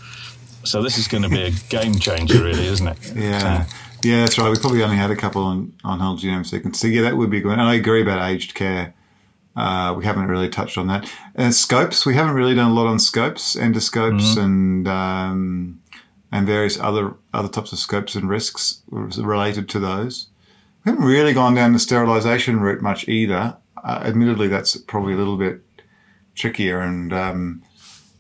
So 0.65 0.83
this 0.83 0.97
is 0.97 1.09
going 1.09 1.23
to 1.25 1.29
be 1.29 1.43
a 1.43 1.51
game 1.71 1.95
changer, 1.97 2.43
really, 2.43 2.67
isn't 2.67 2.87
it? 2.87 3.13
Yeah. 3.17 3.67
Yeah, 4.03 4.21
that's 4.21 4.39
right. 4.39 4.51
We 4.51 4.59
probably 4.59 4.83
only 4.83 4.97
had 4.97 5.11
a 5.11 5.17
couple 5.17 5.45
on, 5.45 5.73
on 5.85 6.01
whole 6.01 6.17
genome 6.17 6.47
sequence. 6.47 6.81
So 6.81 6.89
yeah, 6.89 7.03
that 7.03 7.17
would 7.17 7.31
be 7.31 7.41
good. 7.41 7.53
And 7.53 7.63
I 7.63 7.75
agree 7.75 8.03
about 8.03 8.29
aged 8.29 8.55
care. 8.55 8.95
Uh, 9.55 9.95
we 9.97 10.05
haven't 10.05 10.27
really 10.29 10.49
touched 10.49 10.79
on 10.79 10.87
that. 10.89 11.13
Uh, 11.37 11.51
scopes, 11.51 12.07
we 12.07 12.15
haven't 12.15 12.35
really 12.35 12.55
done 12.55 12.71
a 12.71 12.75
lot 12.75 12.87
on 12.87 12.99
scopes, 12.99 13.55
endoscopes, 13.55 14.37
and 14.37 14.89
um, 14.89 15.81
and 16.33 16.47
various 16.47 16.81
other 16.81 17.15
other 17.35 17.49
types 17.49 17.73
of 17.73 17.79
scopes 17.79 18.15
and 18.15 18.29
risks 18.29 18.81
related 18.91 19.69
to 19.69 19.79
those. 19.79 20.29
We 20.85 20.91
haven't 20.91 21.05
really 21.05 21.35
gone 21.35 21.55
down 21.55 21.75
the 21.75 21.79
sterilisation 21.79 22.61
route 22.61 22.81
much 22.81 23.09
either. 23.09 23.57
Uh, 23.85 24.01
admittedly, 24.05 24.49
that's 24.49 24.77
probably 24.77 25.13
a 25.13 25.17
little 25.17 25.37
bit 25.37 25.61
trickier 26.35 26.81
and 26.81 27.13
um, 27.13 27.63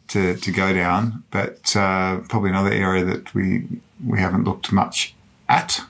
to 0.08 0.36
to 0.36 0.52
go 0.52 0.72
down, 0.74 1.24
but 1.30 1.74
uh, 1.74 2.18
probably 2.28 2.50
another 2.50 2.72
area 2.72 3.04
that 3.04 3.34
we 3.34 3.66
we 4.06 4.20
haven't 4.20 4.44
looked 4.44 4.70
much 4.70 5.14
at. 5.52 5.80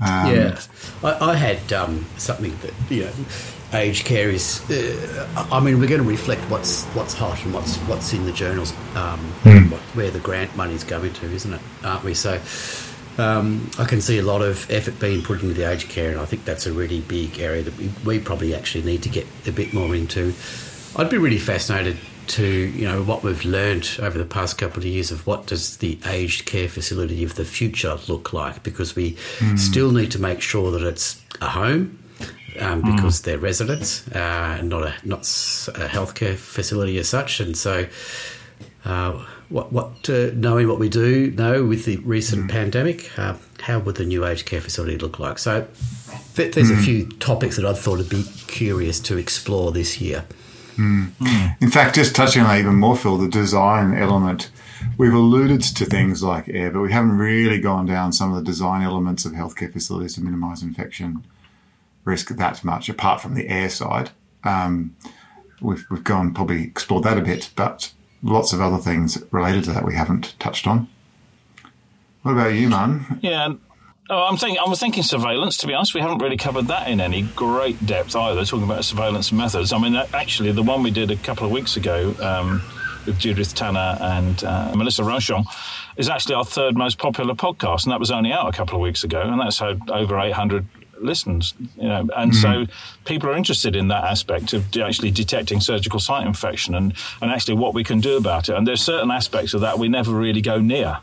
Um, 0.00 0.34
yeah, 0.34 0.60
I, 1.02 1.30
I 1.30 1.34
had 1.34 1.72
um, 1.72 2.06
something 2.16 2.56
that 2.62 2.72
you 2.88 3.04
know 3.04 3.12
aged 3.72 4.06
care 4.06 4.30
is. 4.30 4.68
Uh, 4.70 5.48
I 5.50 5.60
mean, 5.60 5.80
we're 5.80 5.88
going 5.88 6.02
to 6.02 6.08
reflect 6.08 6.42
what's 6.42 6.84
what's 6.86 7.14
hot 7.14 7.44
and 7.44 7.52
what's 7.52 7.76
what's 7.78 8.12
in 8.12 8.24
the 8.24 8.32
journals, 8.32 8.72
um, 8.94 9.20
mm. 9.42 9.70
what, 9.70 9.80
where 9.94 10.10
the 10.10 10.20
grant 10.20 10.56
money's 10.56 10.84
going 10.84 11.12
to, 11.12 11.26
isn't 11.26 11.52
it? 11.52 11.60
Aren't 11.84 12.04
we? 12.04 12.14
So. 12.14 12.40
Um, 13.18 13.70
I 13.78 13.84
can 13.84 14.00
see 14.00 14.18
a 14.18 14.22
lot 14.22 14.40
of 14.40 14.70
effort 14.70 14.98
being 14.98 15.22
put 15.22 15.42
into 15.42 15.52
the 15.52 15.70
aged 15.70 15.90
care, 15.90 16.10
and 16.10 16.18
I 16.18 16.24
think 16.24 16.46
that's 16.46 16.64
a 16.64 16.72
really 16.72 17.02
big 17.02 17.38
area 17.38 17.62
that 17.62 17.76
we, 17.76 17.90
we 18.06 18.18
probably 18.18 18.54
actually 18.54 18.84
need 18.84 19.02
to 19.02 19.10
get 19.10 19.26
a 19.46 19.52
bit 19.52 19.74
more 19.74 19.94
into. 19.94 20.32
I'd 20.96 21.10
be 21.10 21.18
really 21.18 21.38
fascinated 21.38 21.98
to 22.32 22.46
you 22.46 22.86
know 22.86 23.02
what 23.02 23.22
we've 23.22 23.44
learned 23.44 23.98
over 24.00 24.16
the 24.16 24.24
past 24.24 24.56
couple 24.56 24.78
of 24.78 24.86
years 24.86 25.10
of 25.10 25.26
what 25.26 25.46
does 25.46 25.76
the 25.78 25.98
aged 26.06 26.46
care 26.46 26.68
facility 26.68 27.22
of 27.22 27.34
the 27.34 27.44
future 27.44 27.98
look 28.08 28.32
like 28.32 28.62
because 28.62 28.96
we 28.96 29.12
mm. 29.38 29.58
still 29.58 29.92
need 29.92 30.10
to 30.10 30.18
make 30.18 30.40
sure 30.40 30.70
that 30.70 30.82
it's 30.82 31.22
a 31.42 31.48
home 31.48 31.98
um, 32.58 32.82
hmm. 32.82 32.94
because 32.94 33.20
mm. 33.20 33.24
they're 33.24 33.38
residents, 33.38 34.06
uh, 34.08 34.60
not 34.62 34.82
a 34.82 34.94
not 35.04 35.20
a 35.20 35.88
healthcare 35.88 36.36
facility 36.36 36.98
as 36.98 37.08
such. 37.08 37.40
And 37.40 37.56
so, 37.56 37.86
uh, 38.84 39.24
what 39.48 39.72
what 39.72 40.08
uh, 40.08 40.30
knowing 40.34 40.68
what 40.68 40.78
we 40.78 40.88
do 40.88 41.30
know 41.30 41.64
with 41.64 41.84
the 41.84 41.96
recent 41.98 42.46
mm. 42.46 42.50
pandemic, 42.50 43.18
uh, 43.18 43.36
how 43.60 43.78
would 43.78 43.96
the 43.96 44.04
new 44.04 44.26
aged 44.26 44.46
care 44.46 44.60
facility 44.60 44.98
look 44.98 45.18
like? 45.18 45.38
So, 45.38 45.66
there's 46.34 46.70
a 46.70 46.74
hmm. 46.74 46.82
few 46.82 47.06
topics 47.08 47.56
that 47.56 47.64
I 47.66 47.74
thought 47.74 47.98
would 47.98 48.10
be 48.10 48.24
curious 48.46 49.00
to 49.00 49.16
explore 49.16 49.72
this 49.72 50.00
year. 50.00 50.24
Hmm. 50.76 51.06
In 51.60 51.70
fact, 51.70 51.94
just 51.94 52.14
touching 52.14 52.42
on 52.42 52.48
that 52.48 52.58
even 52.58 52.76
more, 52.76 52.96
Phil, 52.96 53.18
the 53.18 53.28
design 53.28 53.94
element. 53.94 54.50
We've 54.98 55.12
alluded 55.12 55.62
to 55.62 55.84
things 55.84 56.22
like 56.22 56.48
air, 56.48 56.70
but 56.70 56.80
we 56.80 56.92
haven't 56.92 57.18
really 57.18 57.60
gone 57.60 57.86
down 57.86 58.12
some 58.12 58.30
of 58.32 58.36
the 58.36 58.44
design 58.44 58.82
elements 58.82 59.24
of 59.24 59.32
healthcare 59.32 59.72
facilities 59.72 60.14
to 60.14 60.22
minimise 60.22 60.62
infection 60.62 61.24
risk 62.04 62.28
that 62.28 62.64
much, 62.64 62.88
apart 62.88 63.20
from 63.20 63.34
the 63.34 63.48
air 63.48 63.68
side. 63.68 64.10
Um, 64.44 64.96
we've, 65.60 65.84
we've 65.90 66.04
gone 66.04 66.34
probably 66.34 66.64
explored 66.64 67.04
that 67.04 67.18
a 67.18 67.22
bit, 67.22 67.50
but 67.54 67.92
lots 68.22 68.52
of 68.52 68.60
other 68.60 68.78
things 68.78 69.22
related 69.30 69.64
to 69.64 69.72
that 69.72 69.84
we 69.84 69.94
haven't 69.94 70.34
touched 70.38 70.66
on. 70.66 70.88
What 72.22 72.32
about 72.32 72.54
you, 72.54 72.68
man? 72.68 73.18
Yeah. 73.22 73.54
Oh, 74.10 74.24
I'm 74.24 74.36
thinking. 74.36 74.58
I 74.58 74.68
was 74.68 74.80
thinking 74.80 75.02
surveillance. 75.02 75.56
To 75.58 75.66
be 75.66 75.74
honest, 75.74 75.94
we 75.94 76.00
haven't 76.00 76.18
really 76.18 76.36
covered 76.36 76.66
that 76.66 76.88
in 76.88 77.00
any 77.00 77.22
great 77.22 77.84
depth 77.86 78.16
either. 78.16 78.44
Talking 78.44 78.64
about 78.64 78.84
surveillance 78.84 79.30
methods. 79.32 79.72
I 79.72 79.78
mean, 79.78 79.94
actually, 79.94 80.52
the 80.52 80.62
one 80.62 80.82
we 80.82 80.90
did 80.90 81.10
a 81.10 81.16
couple 81.16 81.46
of 81.46 81.52
weeks 81.52 81.76
ago 81.76 82.14
um, 82.20 82.62
with 83.06 83.18
Judith 83.18 83.54
Tanner 83.54 83.96
and 84.00 84.42
uh, 84.42 84.74
Melissa 84.74 85.02
Rochon 85.02 85.44
is 85.96 86.08
actually 86.08 86.34
our 86.34 86.44
third 86.44 86.76
most 86.76 86.98
popular 86.98 87.34
podcast, 87.34 87.84
and 87.84 87.92
that 87.92 88.00
was 88.00 88.10
only 88.10 88.32
out 88.32 88.48
a 88.48 88.52
couple 88.52 88.74
of 88.74 88.82
weeks 88.82 89.04
ago, 89.04 89.20
and 89.20 89.40
that's 89.40 89.60
had 89.60 89.88
over 89.88 90.18
800 90.18 90.66
listens, 90.98 91.54
you 91.76 91.88
know, 91.88 92.08
and 92.16 92.32
mm-hmm. 92.32 92.64
so 92.64 92.72
people 93.04 93.28
are 93.28 93.36
interested 93.36 93.76
in 93.76 93.88
that 93.88 94.04
aspect 94.04 94.52
of 94.52 94.76
actually 94.76 95.10
detecting 95.10 95.60
surgical 95.60 95.98
site 95.98 96.26
infection 96.26 96.74
and, 96.74 96.94
and 97.20 97.30
actually 97.30 97.54
what 97.54 97.74
we 97.74 97.82
can 97.82 98.00
do 98.00 98.16
about 98.16 98.48
it. 98.48 98.56
And 98.56 98.66
there's 98.66 98.82
certain 98.82 99.10
aspects 99.10 99.52
of 99.52 99.60
that 99.62 99.78
we 99.78 99.88
never 99.88 100.12
really 100.12 100.40
go 100.40 100.60
near. 100.60 100.98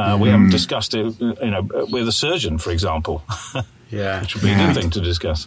Uh. 0.00 0.18
We 0.18 0.28
haven't 0.28 0.46
mm-hmm. 0.46 0.52
discussed 0.52 0.94
it, 0.94 1.20
you 1.20 1.50
know, 1.50 1.62
with 1.90 2.08
a 2.08 2.12
surgeon, 2.12 2.58
for 2.58 2.70
example. 2.70 3.22
yeah, 3.90 4.20
which 4.20 4.34
would 4.34 4.44
be 4.44 4.52
a 4.52 4.56
good 4.56 4.74
thing 4.74 4.90
to 4.90 5.00
discuss. 5.00 5.46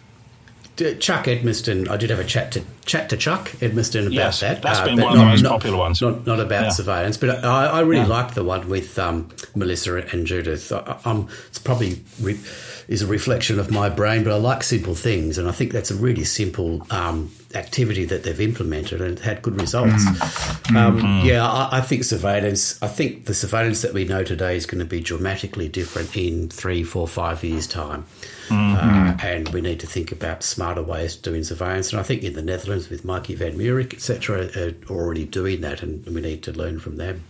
Chuck 0.75 1.25
Edmiston, 1.25 1.87
I 1.87 1.97
did 1.97 2.09
have 2.09 2.19
a 2.19 2.23
chat 2.23 2.51
to 2.53 2.63
chat 2.85 3.07
to 3.09 3.17
Chuck 3.17 3.49
Edmiston 3.59 4.07
about 4.07 4.13
yes, 4.13 4.39
that. 4.39 4.63
That's 4.63 4.79
uh, 4.79 4.85
been 4.85 4.99
one 4.99 5.13
of 5.13 5.19
the 5.19 5.25
most 5.25 5.43
not, 5.43 5.51
popular 5.51 5.77
ones. 5.77 6.01
Not, 6.01 6.25
not 6.25 6.39
about 6.39 6.63
yeah. 6.63 6.69
surveillance, 6.69 7.15
but 7.15 7.45
I, 7.45 7.67
I 7.67 7.79
really 7.81 8.01
yeah. 8.01 8.07
liked 8.07 8.33
the 8.33 8.43
one 8.43 8.67
with 8.67 8.97
um, 8.97 9.29
Melissa 9.55 9.97
and 9.97 10.25
Judith. 10.25 10.71
I, 10.71 11.25
it's 11.47 11.59
probably 11.59 12.03
re- 12.19 12.39
is 12.87 13.03
a 13.03 13.07
reflection 13.07 13.59
of 13.59 13.69
my 13.69 13.87
brain, 13.87 14.23
but 14.23 14.33
I 14.33 14.37
like 14.37 14.63
simple 14.63 14.95
things, 14.95 15.37
and 15.37 15.47
I 15.47 15.51
think 15.51 15.73
that's 15.73 15.91
a 15.91 15.95
really 15.95 16.23
simple 16.23 16.87
um, 16.89 17.31
activity 17.55 18.05
that 18.05 18.23
they've 18.23 18.39
implemented 18.41 19.01
and 19.01 19.19
had 19.19 19.41
good 19.41 19.59
results. 19.59 20.05
Mm. 20.05 20.75
Um, 20.75 20.99
mm-hmm. 20.99 21.27
Yeah, 21.27 21.47
I, 21.47 21.77
I, 21.77 21.81
think 21.81 22.03
surveillance. 22.03 22.81
I 22.81 22.87
think 22.87 23.25
the 23.25 23.33
surveillance 23.33 23.81
that 23.81 23.93
we 23.93 24.05
know 24.05 24.23
today 24.23 24.55
is 24.55 24.65
going 24.65 24.79
to 24.79 24.85
be 24.85 24.99
dramatically 24.99 25.69
different 25.69 26.15
in 26.15 26.49
three, 26.49 26.83
four, 26.83 27.07
five 27.07 27.43
years' 27.43 27.67
time, 27.67 28.05
mm-hmm. 28.47 28.75
uh, 28.75 29.17
and 29.25 29.49
we 29.49 29.61
need 29.61 29.79
to 29.81 29.87
think 29.87 30.11
about 30.11 30.43
smarter 30.43 30.83
ways 30.83 31.15
of 31.15 31.21
doing 31.21 31.43
surveillance. 31.43 31.91
And 31.91 31.99
I 31.99 32.03
think 32.03 32.23
in 32.23 32.33
the 32.33 32.41
Netherlands 32.41 32.89
with 32.89 33.03
Maaike 33.03 33.37
van 33.37 33.57
Mourik, 33.57 33.93
etc., 33.93 34.49
are 34.57 34.73
already 34.89 35.25
doing 35.25 35.61
that, 35.61 35.83
and 35.83 36.05
we 36.05 36.21
need 36.21 36.43
to 36.43 36.51
learn 36.51 36.79
from 36.79 36.97
them. 36.97 37.23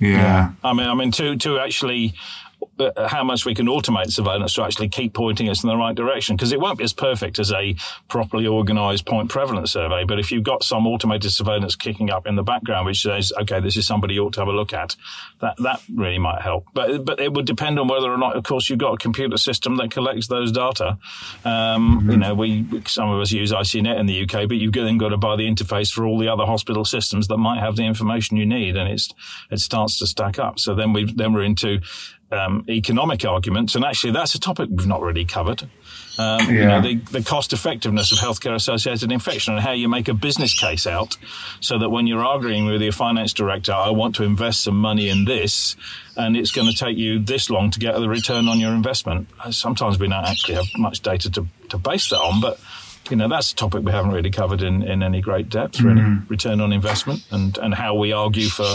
Yeah. 0.00 0.08
yeah. 0.08 0.52
I 0.62 0.72
mean, 0.72 0.86
I 0.86 0.94
mean, 0.94 1.10
to 1.12 1.36
to 1.36 1.58
actually 1.58 2.14
how 3.08 3.24
much 3.24 3.44
we 3.44 3.54
can 3.54 3.66
automate 3.66 4.12
surveillance 4.12 4.54
to 4.54 4.62
actually 4.62 4.88
keep 4.88 5.14
pointing 5.14 5.48
us 5.48 5.62
in 5.62 5.68
the 5.68 5.76
right 5.76 5.94
direction. 5.94 6.36
Because 6.36 6.52
it 6.52 6.60
won't 6.60 6.78
be 6.78 6.84
as 6.84 6.92
perfect 6.92 7.38
as 7.38 7.52
a 7.52 7.74
properly 8.08 8.46
organized 8.46 9.06
point 9.06 9.30
prevalence 9.30 9.72
survey. 9.72 10.04
But 10.04 10.18
if 10.18 10.30
you've 10.30 10.44
got 10.44 10.64
some 10.64 10.86
automated 10.86 11.32
surveillance 11.32 11.76
kicking 11.76 12.10
up 12.10 12.26
in 12.26 12.36
the 12.36 12.42
background, 12.42 12.86
which 12.86 13.02
says, 13.02 13.32
okay, 13.40 13.60
this 13.60 13.76
is 13.76 13.86
somebody 13.86 14.14
you 14.14 14.24
ought 14.24 14.32
to 14.34 14.40
have 14.40 14.48
a 14.48 14.52
look 14.52 14.72
at, 14.72 14.96
that, 15.40 15.56
that 15.58 15.80
really 15.94 16.18
might 16.18 16.42
help. 16.42 16.66
But, 16.74 17.04
but 17.04 17.20
it 17.20 17.32
would 17.32 17.46
depend 17.46 17.78
on 17.78 17.88
whether 17.88 18.12
or 18.12 18.18
not, 18.18 18.36
of 18.36 18.44
course, 18.44 18.68
you've 18.68 18.78
got 18.78 18.94
a 18.94 18.98
computer 18.98 19.36
system 19.36 19.76
that 19.76 19.90
collects 19.90 20.28
those 20.28 20.52
data. 20.52 20.98
Um, 21.44 22.00
mm-hmm. 22.00 22.10
You 22.10 22.16
know, 22.16 22.34
we, 22.34 22.66
some 22.86 23.10
of 23.10 23.20
us 23.20 23.32
use 23.32 23.52
ICNet 23.52 23.98
in 23.98 24.06
the 24.06 24.22
UK, 24.22 24.48
but 24.48 24.56
you've 24.56 24.72
then 24.72 24.98
got 24.98 25.10
to 25.10 25.16
buy 25.16 25.36
the 25.36 25.48
interface 25.48 25.92
for 25.92 26.04
all 26.04 26.18
the 26.18 26.28
other 26.28 26.44
hospital 26.44 26.84
systems 26.84 27.28
that 27.28 27.38
might 27.38 27.60
have 27.60 27.76
the 27.76 27.84
information 27.84 28.36
you 28.36 28.46
need. 28.46 28.76
And 28.76 28.90
it's, 28.90 29.12
it 29.50 29.60
starts 29.60 29.98
to 29.98 30.06
stack 30.06 30.38
up. 30.38 30.58
So 30.58 30.74
then 30.74 30.92
we 30.92 31.04
then 31.12 31.32
we're 31.32 31.42
into 31.42 31.80
um, 32.34 32.64
economic 32.68 33.24
arguments, 33.24 33.74
and 33.74 33.84
actually 33.84 34.12
that's 34.12 34.34
a 34.34 34.40
topic 34.40 34.68
we've 34.70 34.86
not 34.86 35.00
really 35.00 35.24
covered. 35.24 35.62
Um, 36.16 36.40
yeah. 36.42 36.50
you 36.50 36.64
know, 36.64 36.80
the, 36.80 36.94
the, 37.10 37.22
cost 37.24 37.52
effectiveness 37.52 38.12
of 38.12 38.18
healthcare 38.18 38.54
associated 38.54 39.10
infection 39.10 39.54
and 39.54 39.62
how 39.62 39.72
you 39.72 39.88
make 39.88 40.06
a 40.06 40.14
business 40.14 40.58
case 40.58 40.86
out 40.86 41.16
so 41.58 41.76
that 41.80 41.88
when 41.88 42.06
you're 42.06 42.24
arguing 42.24 42.66
with 42.66 42.80
your 42.82 42.92
finance 42.92 43.32
director, 43.32 43.72
I 43.72 43.90
want 43.90 44.14
to 44.16 44.22
invest 44.22 44.62
some 44.62 44.76
money 44.76 45.08
in 45.08 45.24
this 45.24 45.74
and 46.16 46.36
it's 46.36 46.52
going 46.52 46.70
to 46.70 46.76
take 46.76 46.96
you 46.96 47.18
this 47.18 47.50
long 47.50 47.72
to 47.72 47.80
get 47.80 47.94
the 47.94 48.08
return 48.08 48.46
on 48.46 48.60
your 48.60 48.72
investment. 48.74 49.26
Uh, 49.40 49.50
sometimes 49.50 49.98
we 49.98 50.06
don't 50.06 50.24
actually 50.24 50.54
have 50.54 50.66
much 50.76 51.00
data 51.00 51.32
to, 51.32 51.48
to 51.70 51.78
base 51.78 52.08
that 52.10 52.20
on, 52.20 52.40
but 52.40 52.60
you 53.10 53.16
know, 53.16 53.28
that's 53.28 53.50
a 53.50 53.56
topic 53.56 53.84
we 53.84 53.90
haven't 53.90 54.12
really 54.12 54.30
covered 54.30 54.62
in, 54.62 54.82
in 54.82 55.02
any 55.02 55.20
great 55.20 55.48
depth, 55.48 55.80
really. 55.80 56.00
Mm-hmm. 56.00 56.28
Return 56.28 56.60
on 56.60 56.72
investment 56.72 57.26
and, 57.32 57.58
and 57.58 57.74
how 57.74 57.96
we 57.96 58.12
argue 58.12 58.48
for 58.48 58.72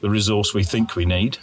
the 0.00 0.10
resource 0.10 0.54
we 0.54 0.64
think 0.64 0.96
we 0.96 1.04
need. 1.04 1.38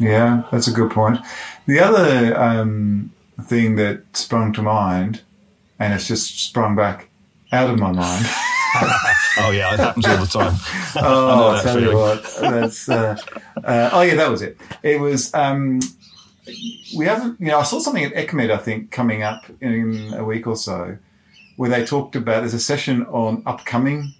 Yeah, 0.00 0.44
that's 0.50 0.66
a 0.66 0.72
good 0.72 0.90
point. 0.90 1.18
The 1.66 1.78
other 1.78 2.36
um, 2.40 3.12
thing 3.42 3.76
that 3.76 4.02
sprung 4.16 4.52
to 4.54 4.62
mind, 4.62 5.22
and 5.78 5.92
it's 5.92 6.08
just 6.08 6.40
sprung 6.40 6.74
back 6.74 7.08
out 7.52 7.70
of 7.70 7.78
my 7.78 7.92
mind. 7.92 8.24
oh 9.38 9.50
yeah, 9.52 9.74
it 9.74 9.80
happens 9.80 10.06
all 10.06 10.16
the 10.16 10.26
time. 10.26 10.54
oh, 11.04 11.50
I'll 11.50 11.62
tell 11.62 11.80
you 11.80 11.94
what. 11.94 12.22
That's 12.40 12.88
uh, 12.88 13.16
uh, 13.62 13.90
oh 13.92 14.00
yeah, 14.00 14.14
that 14.14 14.30
was 14.30 14.42
it. 14.42 14.58
It 14.82 15.00
was. 15.00 15.32
Um, 15.34 15.80
we 16.96 17.04
haven't. 17.04 17.38
You 17.38 17.48
know, 17.48 17.58
I 17.58 17.62
saw 17.62 17.78
something 17.78 18.04
at 18.04 18.14
ECCMID, 18.14 18.50
I 18.50 18.56
think, 18.56 18.90
coming 18.90 19.22
up 19.22 19.44
in 19.60 20.14
a 20.14 20.24
week 20.24 20.46
or 20.46 20.56
so, 20.56 20.96
where 21.56 21.68
they 21.68 21.84
talked 21.84 22.16
about. 22.16 22.40
There's 22.40 22.54
a 22.54 22.60
session 22.60 23.04
on 23.06 23.42
upcoming 23.44 24.14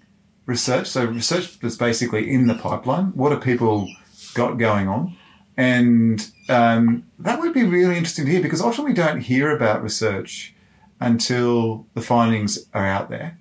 research. 0.45 0.89
So 0.89 1.07
research 1.07 1.59
that's 1.61 1.77
basically 1.77 2.31
in 2.31 2.49
the 2.49 2.55
pipeline. 2.55 3.07
What 3.15 3.33
are 3.33 3.41
people 3.41 3.89
got 4.35 4.59
going 4.59 4.89
on? 4.89 5.17
And 5.61 6.27
um, 6.49 7.05
that 7.19 7.39
would 7.39 7.53
be 7.53 7.65
really 7.65 7.99
interesting 7.99 8.25
to 8.25 8.31
hear 8.31 8.41
because 8.41 8.63
often 8.63 8.87
we 8.87 8.95
don't 8.95 9.21
hear 9.21 9.55
about 9.55 9.83
research 9.83 10.55
until 11.01 11.87
the 11.93 12.01
findings 12.01 12.67
are 12.73 12.87
out 12.87 13.11
there. 13.11 13.39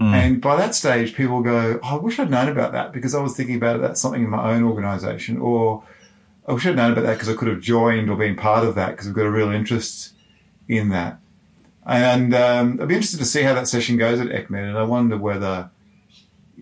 Mm. 0.00 0.12
And 0.12 0.40
by 0.40 0.56
that 0.56 0.74
stage, 0.74 1.14
people 1.14 1.40
go, 1.40 1.78
oh, 1.80 1.98
I 1.98 2.00
wish 2.00 2.18
I'd 2.18 2.32
known 2.32 2.48
about 2.48 2.72
that 2.72 2.92
because 2.92 3.14
I 3.14 3.20
was 3.20 3.36
thinking 3.36 3.54
about 3.54 3.80
that 3.80 3.96
something 3.96 4.24
in 4.24 4.30
my 4.30 4.52
own 4.52 4.64
organization, 4.64 5.38
or 5.38 5.84
I 6.48 6.52
wish 6.52 6.66
I'd 6.66 6.74
known 6.74 6.90
about 6.90 7.04
that 7.04 7.12
because 7.12 7.28
I 7.28 7.34
could 7.34 7.46
have 7.46 7.60
joined 7.60 8.10
or 8.10 8.16
been 8.16 8.34
part 8.34 8.66
of 8.66 8.74
that 8.74 8.90
because 8.90 9.06
I've 9.06 9.14
got 9.14 9.26
a 9.26 9.30
real 9.30 9.52
interest 9.52 10.14
in 10.66 10.88
that. 10.88 11.20
And 11.86 12.34
um, 12.34 12.80
I'd 12.82 12.88
be 12.88 12.96
interested 12.96 13.18
to 13.18 13.24
see 13.24 13.42
how 13.42 13.54
that 13.54 13.68
session 13.68 13.98
goes 13.98 14.18
at 14.18 14.26
ECCMID. 14.26 14.68
And 14.70 14.78
I 14.78 14.82
wonder 14.82 15.16
whether, 15.16 15.70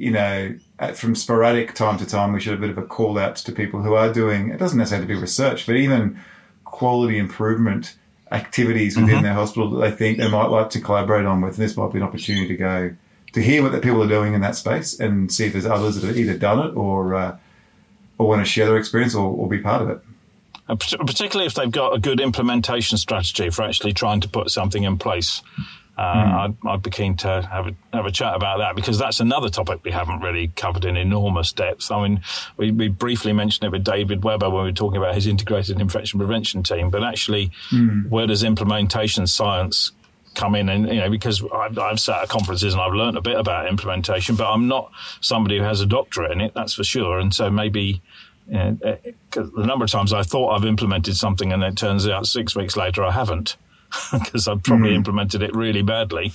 you 0.01 0.11
know, 0.11 0.55
at, 0.79 0.97
from 0.97 1.15
sporadic 1.15 1.75
time 1.75 1.99
to 1.99 2.07
time, 2.07 2.33
we 2.33 2.41
should 2.41 2.53
have 2.53 2.59
a 2.59 2.67
bit 2.67 2.71
of 2.71 2.79
a 2.79 2.87
call 2.87 3.19
out 3.19 3.37
to 3.37 3.53
people 3.53 3.83
who 3.83 3.93
are 3.93 4.11
doing, 4.11 4.49
it 4.49 4.57
doesn't 4.57 4.79
necessarily 4.79 5.07
have 5.07 5.11
to 5.11 5.15
be 5.15 5.21
research, 5.21 5.67
but 5.67 5.77
even 5.77 6.19
quality 6.65 7.19
improvement 7.19 7.97
activities 8.33 8.97
within 8.97 9.17
mm-hmm. 9.17 9.25
their 9.25 9.35
hospital 9.35 9.69
that 9.69 9.91
they 9.91 9.95
think 9.95 10.17
they 10.17 10.31
might 10.31 10.47
like 10.47 10.71
to 10.71 10.81
collaborate 10.81 11.27
on 11.27 11.43
with. 11.43 11.59
And 11.59 11.69
this 11.69 11.77
might 11.77 11.93
be 11.93 11.99
an 11.99 12.03
opportunity 12.03 12.49
to 12.49 12.57
go 12.57 12.97
to 13.35 13.43
hear 13.43 13.63
what 13.63 13.73
the 13.73 13.79
people 13.79 14.03
are 14.03 14.09
doing 14.09 14.33
in 14.33 14.41
that 14.41 14.57
space 14.57 14.99
and 14.99 15.31
see 15.31 15.45
if 15.45 15.53
there's 15.53 15.67
others 15.67 15.97
that 15.97 16.07
have 16.07 16.17
either 16.17 16.39
done 16.39 16.67
it 16.67 16.75
or 16.75 17.15
uh, 17.15 17.37
or 18.17 18.27
want 18.27 18.41
to 18.41 18.51
share 18.51 18.65
their 18.67 18.79
experience 18.79 19.15
or, 19.15 19.31
or 19.31 19.49
be 19.49 19.59
part 19.59 19.83
of 19.83 19.91
it. 19.91 20.01
particularly 20.79 21.47
if 21.47 21.55
they've 21.55 21.71
got 21.71 21.95
a 21.95 21.99
good 21.99 22.21
implementation 22.21 22.97
strategy 22.97 23.51
for 23.51 23.65
actually 23.65 23.93
trying 23.93 24.21
to 24.23 24.29
put 24.29 24.51
something 24.51 24.85
in 24.85 24.97
place. 24.97 25.43
Uh, 25.99 26.15
mm. 26.15 26.33
I'd, 26.33 26.69
I'd, 26.69 26.83
be 26.83 26.91
keen 26.91 27.17
to 27.19 27.43
have 27.43 27.67
a, 27.67 27.75
have 27.93 28.07
a 28.07 28.11
chat 28.11 28.35
about 28.35 28.59
that 28.59 28.75
because 28.75 28.99
that's 28.99 29.21
another 29.21 29.51
topic 29.51 29.81
we 29.85 29.91
haven't 29.91 30.21
really 30.21 30.49
covered 30.49 30.87
in 30.87 30.97
enormous 30.97 31.53
depth. 31.53 31.91
I 31.93 32.09
mean, 32.09 32.23
we, 32.57 32.71
we 32.71 32.89
briefly 32.89 33.33
mentioned 33.33 33.67
it 33.67 33.73
with 33.73 33.85
David 33.85 34.25
Weber 34.25 34.49
when 34.49 34.65
we 34.65 34.71
were 34.71 34.75
talking 34.75 34.97
about 34.97 35.15
his 35.15 35.27
integrated 35.27 35.79
infection 35.79 36.19
prevention 36.19 36.63
team, 36.63 36.89
but 36.89 37.05
actually, 37.05 37.51
mm. 37.71 38.09
where 38.09 38.27
does 38.27 38.43
implementation 38.43 39.27
science 39.27 39.93
come 40.35 40.55
in 40.55 40.69
and 40.69 40.87
you 40.89 41.01
know 41.01 41.11
because 41.11 41.43
I've, 41.53 41.77
I've 41.77 41.99
sat 41.99 42.23
at 42.23 42.29
conferences 42.29 42.73
and 42.73 42.81
I've 42.81 42.93
learned 42.93 43.19
a 43.19 43.21
bit 43.21 43.37
about 43.37 43.69
implementation, 43.69 44.37
but 44.37 44.51
I'm 44.51 44.69
not 44.69 44.91
somebody 45.21 45.59
who 45.59 45.65
has 45.65 45.81
a 45.81 45.87
doctorate 45.87 46.31
in 46.33 46.41
it. 46.41 46.55
That's 46.55 46.75
for 46.75 46.85
sure. 46.85 47.19
And 47.19 47.35
so 47.35 47.51
maybe 47.51 48.01
you 48.49 48.55
know, 48.55 48.79
uh, 48.85 48.97
the 49.33 49.67
number 49.67 49.85
of 49.85 49.91
times 49.91 50.13
I 50.13 50.23
thought 50.23 50.53
I've 50.57 50.65
implemented 50.65 51.17
something 51.17 51.53
and 51.53 51.63
it 51.63 51.77
turns 51.77 52.09
out 52.09 52.27
six 52.27 52.57
weeks 52.57 52.77
later 52.77 53.05
I 53.05 53.11
haven't 53.11 53.57
because 54.13 54.49
I've 54.49 54.63
probably 54.63 54.91
mm. 54.91 54.97
implemented 54.97 55.43
it 55.43 55.55
really 55.55 55.83
badly. 55.83 56.33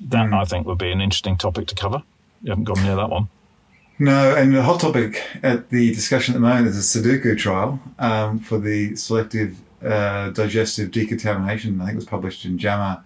That 0.00 0.26
mm. 0.26 0.34
I 0.34 0.44
think 0.44 0.66
would 0.66 0.78
be 0.78 0.90
an 0.90 1.00
interesting 1.00 1.36
topic 1.36 1.66
to 1.68 1.74
cover. 1.74 2.02
You 2.42 2.50
haven't 2.50 2.64
gone 2.64 2.82
near 2.82 2.96
that 2.96 3.10
one. 3.10 3.28
No, 3.98 4.36
and 4.36 4.54
the 4.54 4.62
hot 4.62 4.80
topic 4.80 5.24
at 5.42 5.70
the 5.70 5.92
discussion 5.92 6.34
at 6.34 6.40
the 6.40 6.46
moment 6.46 6.68
is 6.68 6.96
a 6.96 6.98
SuDDICU 6.98 7.36
trial 7.36 7.80
um, 7.98 8.38
for 8.38 8.58
the 8.58 8.94
selective 8.94 9.58
uh, 9.84 10.30
digestive 10.30 10.92
decontamination. 10.92 11.80
I 11.80 11.86
think 11.86 11.94
it 11.94 11.96
was 11.96 12.04
published 12.04 12.44
in 12.44 12.58
JAMA 12.58 13.02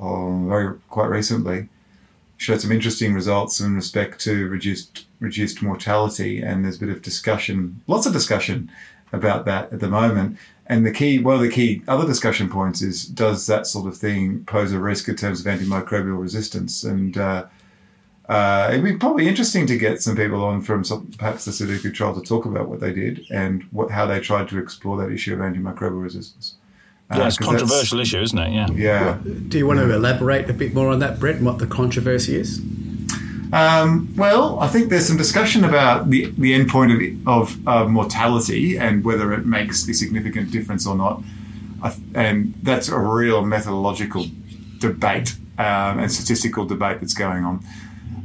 oh, 0.00 0.46
very 0.48 0.76
quite 0.88 1.08
recently. 1.08 1.68
Showed 2.36 2.60
some 2.60 2.72
interesting 2.72 3.12
results 3.12 3.60
in 3.60 3.74
respect 3.74 4.20
to 4.20 4.48
reduced 4.48 5.06
reduced 5.20 5.62
mortality, 5.62 6.40
and 6.40 6.64
there's 6.64 6.76
a 6.76 6.80
bit 6.80 6.88
of 6.88 7.02
discussion, 7.02 7.82
lots 7.86 8.06
of 8.06 8.12
discussion 8.12 8.70
about 9.12 9.44
that 9.44 9.72
at 9.72 9.80
the 9.80 9.88
moment. 9.88 10.38
And 10.70 10.86
the 10.86 10.92
key, 10.92 11.18
one 11.18 11.34
of 11.34 11.40
the 11.40 11.50
key 11.50 11.82
other 11.88 12.06
discussion 12.06 12.48
points 12.48 12.80
is, 12.80 13.04
does 13.04 13.48
that 13.48 13.66
sort 13.66 13.88
of 13.88 13.96
thing 13.96 14.44
pose 14.44 14.72
a 14.72 14.78
risk 14.78 15.08
in 15.08 15.16
terms 15.16 15.40
of 15.40 15.46
antimicrobial 15.46 16.16
resistance? 16.22 16.84
And 16.84 17.18
uh, 17.18 17.46
uh, 18.28 18.68
it'd 18.70 18.84
be 18.84 18.96
probably 18.96 19.26
interesting 19.26 19.66
to 19.66 19.76
get 19.76 20.00
some 20.00 20.14
people 20.14 20.44
on 20.44 20.62
from 20.62 20.84
some, 20.84 21.10
perhaps 21.18 21.44
the 21.44 21.50
SuDDICU 21.50 21.92
trial 21.92 22.14
to 22.14 22.20
talk 22.24 22.44
about 22.44 22.68
what 22.68 22.78
they 22.78 22.92
did 22.92 23.26
and 23.32 23.64
what, 23.72 23.90
how 23.90 24.06
they 24.06 24.20
tried 24.20 24.48
to 24.50 24.58
explore 24.58 24.96
that 24.98 25.10
issue 25.10 25.34
of 25.34 25.40
antimicrobial 25.40 26.00
resistance. 26.00 26.54
Uh, 27.10 27.16
yeah, 27.18 27.26
it's 27.26 27.40
a 27.40 27.42
controversial 27.42 27.98
issue, 27.98 28.20
isn't 28.20 28.38
it? 28.38 28.52
Yeah. 28.52 28.70
Yeah. 28.70 29.18
Do 29.48 29.58
you 29.58 29.66
want 29.66 29.80
to 29.80 29.92
elaborate 29.92 30.48
a 30.48 30.52
bit 30.52 30.72
more 30.72 30.90
on 30.90 31.00
that, 31.00 31.18
Brett, 31.18 31.34
and 31.34 31.46
what 31.46 31.58
the 31.58 31.66
controversy 31.66 32.36
is? 32.36 32.60
Um, 33.52 34.14
well, 34.16 34.60
I 34.60 34.68
think 34.68 34.90
there's 34.90 35.06
some 35.06 35.16
discussion 35.16 35.64
about 35.64 36.10
the, 36.10 36.26
the 36.38 36.52
endpoint 36.52 37.26
of, 37.26 37.66
of 37.66 37.90
mortality 37.90 38.78
and 38.78 39.04
whether 39.04 39.32
it 39.32 39.44
makes 39.44 39.88
a 39.88 39.94
significant 39.94 40.50
difference 40.50 40.86
or 40.86 40.94
not. 40.94 41.22
And 42.14 42.54
that's 42.62 42.88
a 42.88 42.98
real 42.98 43.44
methodological 43.44 44.26
debate 44.78 45.34
um, 45.58 45.98
and 45.98 46.12
statistical 46.12 46.64
debate 46.64 47.00
that's 47.00 47.14
going 47.14 47.44
on. 47.44 47.64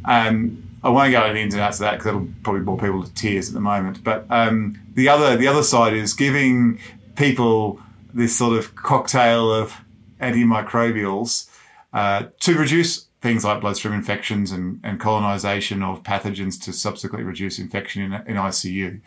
Um, 0.06 0.62
I 0.84 0.90
won't 0.90 1.12
go 1.12 1.22
into 1.24 1.34
the 1.34 1.40
ins 1.40 1.54
and 1.56 1.64
outs 1.64 1.78
of 1.78 1.82
that 1.82 1.92
because 1.94 2.06
that'll 2.06 2.28
probably 2.44 2.62
bore 2.62 2.78
people 2.78 3.04
to 3.04 3.14
tears 3.16 3.48
at 3.48 3.56
the 3.56 3.60
moment. 3.60 4.04
But 4.04 4.26
um, 4.30 4.80
the 4.94 5.10
other 5.10 5.36
the 5.36 5.48
other 5.48 5.64
side 5.64 5.94
is 5.94 6.14
giving 6.14 6.80
people 7.16 7.80
this 8.14 8.38
sort 8.38 8.56
of 8.56 8.76
cocktail 8.76 9.52
of 9.52 9.74
antimicrobials 10.22 11.50
uh, 11.92 12.28
to 12.42 12.56
reduce 12.56 13.08
things 13.26 13.44
like 13.44 13.60
bloodstream 13.60 13.96
infections 13.96 14.52
and, 14.52 14.80
and 14.84 15.00
colonization 15.00 15.82
of 15.82 16.04
pathogens 16.04 16.62
to 16.62 16.72
subsequently 16.72 17.26
reduce 17.26 17.58
infection 17.58 18.04
in, 18.04 18.14
in 18.14 18.36
ICU. 18.36 19.02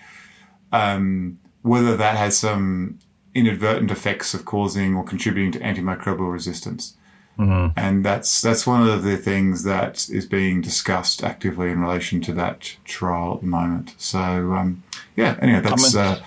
Um, 0.73 1.39
whether 1.63 1.97
that 1.97 2.17
has 2.17 2.37
some 2.37 2.99
inadvertent 3.33 3.93
effects 3.93 4.35
of 4.35 4.45
causing 4.45 4.97
or 4.97 5.05
contributing 5.05 5.53
to 5.53 5.61
antimicrobial 5.61 6.33
resistance. 6.33 6.97
Mm-hmm. 7.39 7.79
And 7.79 8.05
that's 8.05 8.43
that's 8.43 8.67
one 8.67 8.89
of 8.89 9.05
the 9.05 9.17
things 9.17 9.63
that 9.63 10.09
is 10.09 10.27
being 10.27 10.61
discussed 10.63 11.23
actively 11.23 11.71
in 11.71 11.79
relation 11.79 12.21
to 12.23 12.33
that 12.33 12.77
trial 12.85 13.35
at 13.35 13.43
the 13.43 13.47
moment. 13.47 13.95
So 13.99 14.19
um, 14.19 14.83
yeah, 15.15 15.39
anyway, 15.41 15.61
that's. 15.61 15.95
I 15.95 16.03
mean, 16.03 16.13
uh, 16.15 16.25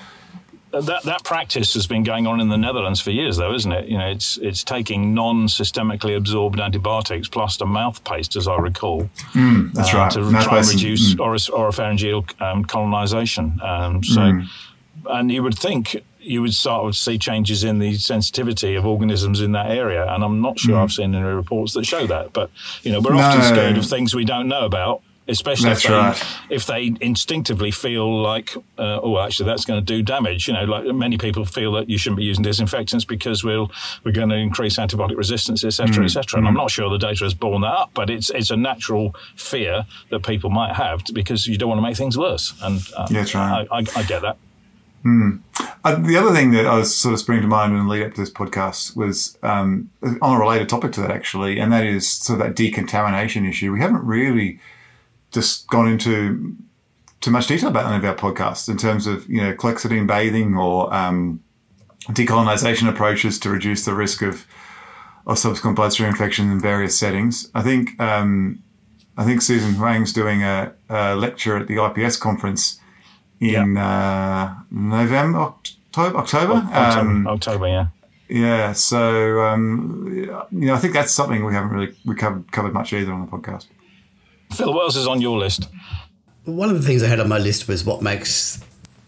that 0.72 1.04
that 1.04 1.24
practice 1.24 1.74
has 1.74 1.88
been 1.88 2.04
going 2.04 2.28
on 2.28 2.40
in 2.40 2.50
the 2.50 2.58
Netherlands 2.58 3.02
for 3.02 3.12
years, 3.12 3.38
though, 3.38 3.54
isn't 3.54 3.72
it? 3.72 3.88
You 3.88 3.98
know, 3.98 4.08
it's 4.08 4.38
it's 4.38 4.64
taking 4.64 5.14
non-systemically 5.14 6.16
absorbed 6.16 6.60
antibiotics 6.60 7.28
plus 7.28 7.60
a 7.62 7.66
mouth 7.66 8.04
paste, 8.04 8.36
as 8.36 8.48
I 8.48 8.58
recall. 8.58 9.10
Mm, 9.34 9.74
that's 9.74 9.94
uh, 9.94 9.98
right. 9.98 10.12
To 10.12 10.32
try 10.44 10.60
and 10.60 10.68
reduce 10.68 11.14
mm. 11.16 11.50
oropharyngeal 11.50 12.42
um, 12.42 12.64
colonization. 12.66 13.60
Um, 13.62 14.04
so, 14.04 14.22
mm. 14.22 14.48
and 15.10 15.32
you 15.32 15.44
would 15.44 15.58
think 15.58 16.02
you 16.24 16.42
would 16.42 16.54
start 16.54 16.94
to 16.94 16.98
see 16.98 17.18
changes 17.18 17.64
in 17.64 17.80
the 17.80 17.96
sensitivity 17.96 18.76
of 18.76 18.86
organisms 18.86 19.42
in 19.42 19.54
that 19.54 19.72
area. 19.72 20.06
And 20.08 20.24
I'm 20.24 20.40
not 20.40 20.60
sure 20.60 20.76
mm. 20.76 20.84
I've 20.84 20.92
seen 20.92 21.16
any 21.16 21.26
reports 21.26 21.74
that 21.74 21.86
show 21.86 22.06
that. 22.08 22.32
But, 22.32 22.52
you 22.84 22.92
know, 22.92 23.00
we're 23.00 23.14
no. 23.14 23.22
often 23.22 23.42
scared 23.42 23.78
of 23.78 23.86
things 23.88 24.14
we 24.14 24.24
don't 24.24 24.48
know 24.48 24.66
about, 24.66 25.02
especially 25.32 25.72
if 25.72 25.84
they, 25.84 25.94
right. 25.94 26.24
if 26.50 26.66
they, 26.66 26.94
instinctively 27.02 27.72
feel 27.72 28.22
like, 28.22 28.56
uh, 28.78 29.00
oh, 29.02 29.20
actually, 29.20 29.48
that's 29.48 29.66
going 29.66 29.80
to 29.80 29.86
do 29.86 30.04
damage. 30.04 30.48
You 30.48 30.54
know, 30.54 30.66
like 30.66 30.86
many 30.94 31.18
people 31.18 31.46
feel 31.46 31.72
that 31.74 31.90
you 31.90 31.98
shouldn't 31.98 32.18
be 32.18 32.24
using 32.24 32.44
disinfectants 32.44 33.06
because 33.06 33.44
we'll, 33.44 33.72
we're 34.04 34.12
going 34.12 34.30
to 34.30 34.36
increase 34.36 34.78
antibiotic 34.78 35.18
resistance, 35.18 35.64
etc., 35.64 36.04
mm. 36.04 36.06
etc. 36.06 36.38
And 36.38 36.46
mm. 36.46 36.50
I'm 36.50 36.56
not 36.56 36.72
sure 36.72 36.90
the 36.90 36.98
data 36.98 37.24
has 37.24 37.34
borne 37.34 37.62
that 37.62 37.74
up, 37.74 37.92
but 37.94 38.10
it's, 38.10 38.30
it's 38.30 38.52
a 38.52 38.58
natural 38.58 39.16
fear 39.36 39.86
that 40.10 40.24
people 40.24 40.50
might 40.50 40.76
have 40.76 41.04
because 41.14 41.48
you 41.48 41.58
don't 41.58 41.70
want 41.70 41.80
to 41.80 41.84
make 41.84 41.98
things 41.98 42.18
worse. 42.18 42.54
And 42.62 42.82
uh, 42.96 43.08
yeah, 43.10 43.26
right. 43.34 43.68
I, 43.72 43.78
I, 43.78 43.86
I 43.96 44.04
get 44.04 44.22
that. 44.22 44.38
Hmm. 45.04 45.38
Uh, 45.84 45.96
the 45.96 46.16
other 46.16 46.32
thing 46.32 46.52
that 46.52 46.68
I 46.68 46.78
was 46.78 46.96
sort 46.96 47.14
of 47.14 47.20
springing 47.20 47.42
to 47.42 47.48
mind 47.48 47.74
in 47.74 47.80
the 47.80 47.90
lead 47.90 48.04
up 48.04 48.14
to 48.14 48.22
this 48.22 48.30
podcast 48.30 48.96
was 48.96 49.36
um, 49.42 49.90
on 50.22 50.38
a 50.38 50.40
related 50.40 50.70
topic 50.70 50.92
to 50.94 51.02
that, 51.02 51.10
actually, 51.10 51.60
and 51.60 51.74
that 51.74 51.86
is 51.86 52.08
sort 52.08 52.40
of 52.40 52.46
that 52.46 52.56
decontamination 52.56 53.46
issue. 53.46 53.72
We 53.72 53.80
haven't 53.80 54.06
really 54.06 54.60
just 55.32 55.68
gone 55.68 55.88
into 55.88 56.56
too 57.22 57.32
much 57.32 57.48
detail 57.48 57.70
about 57.70 57.86
any 57.86 57.98
of 57.98 58.06
our 58.06 58.16
podcasts 58.16 58.68
in 58.68 58.78
terms 58.78 59.08
of, 59.08 59.28
you 59.30 59.42
know, 59.42 59.54
chlorhexidine 59.54 60.08
bathing 60.08 60.56
or 60.56 60.94
um, 60.94 61.42
decolonization 62.10 62.90
approaches 62.90 63.40
to 63.40 63.50
reduce 63.50 63.86
the 63.86 63.94
risk 63.94 64.22
of, 64.22 64.46
of 65.26 65.38
subsequent 65.38 65.76
bloodstream 65.76 66.10
infections 66.10 66.52
in 66.52 66.60
various 66.60 66.98
settings. 66.98 67.50
I 67.54 67.62
think 67.62 68.00
um, 68.00 68.64
I 69.18 69.24
think 69.24 69.42
Susan 69.42 69.76
Huang's 69.76 70.14
doing 70.14 70.42
a, 70.42 70.74
a 70.90 71.16
lecture 71.16 71.58
at 71.58 71.68
the 71.68 71.84
IPS 71.84 72.18
conference 72.18 72.80
in 73.40 73.78
uh, 73.78 74.56
November, 74.72 75.40
October, 75.40 76.18
October, 76.18 76.54
October, 76.54 77.00
um, 77.00 77.28
October, 77.28 77.68
yeah. 77.68 77.88
Yeah, 78.30 78.72
so 78.72 79.42
um, 79.42 80.08
you 80.52 80.68
know, 80.68 80.74
I 80.74 80.78
think 80.78 80.94
that's 80.94 81.12
something 81.12 81.44
we 81.44 81.54
haven't 81.54 81.72
really 81.72 81.94
we 82.06 82.16
covered, 82.16 82.50
covered 82.52 82.74
much 82.74 82.94
either 82.94 83.12
on 83.12 83.26
the 83.26 83.32
podcast. 83.32 83.68
Phil, 84.54 84.74
what 84.74 84.84
else 84.84 84.96
is 84.96 85.08
on 85.08 85.22
your 85.22 85.38
list? 85.38 85.68
One 86.46 86.70
of 86.70 86.80
the 86.80 86.86
things 86.86 87.04
I 87.04 87.08
had 87.08 87.20
on 87.20 87.30
my 87.30 87.38
list 87.38 87.68
was 87.68 87.84
what 87.84 88.02
makes 88.02 88.64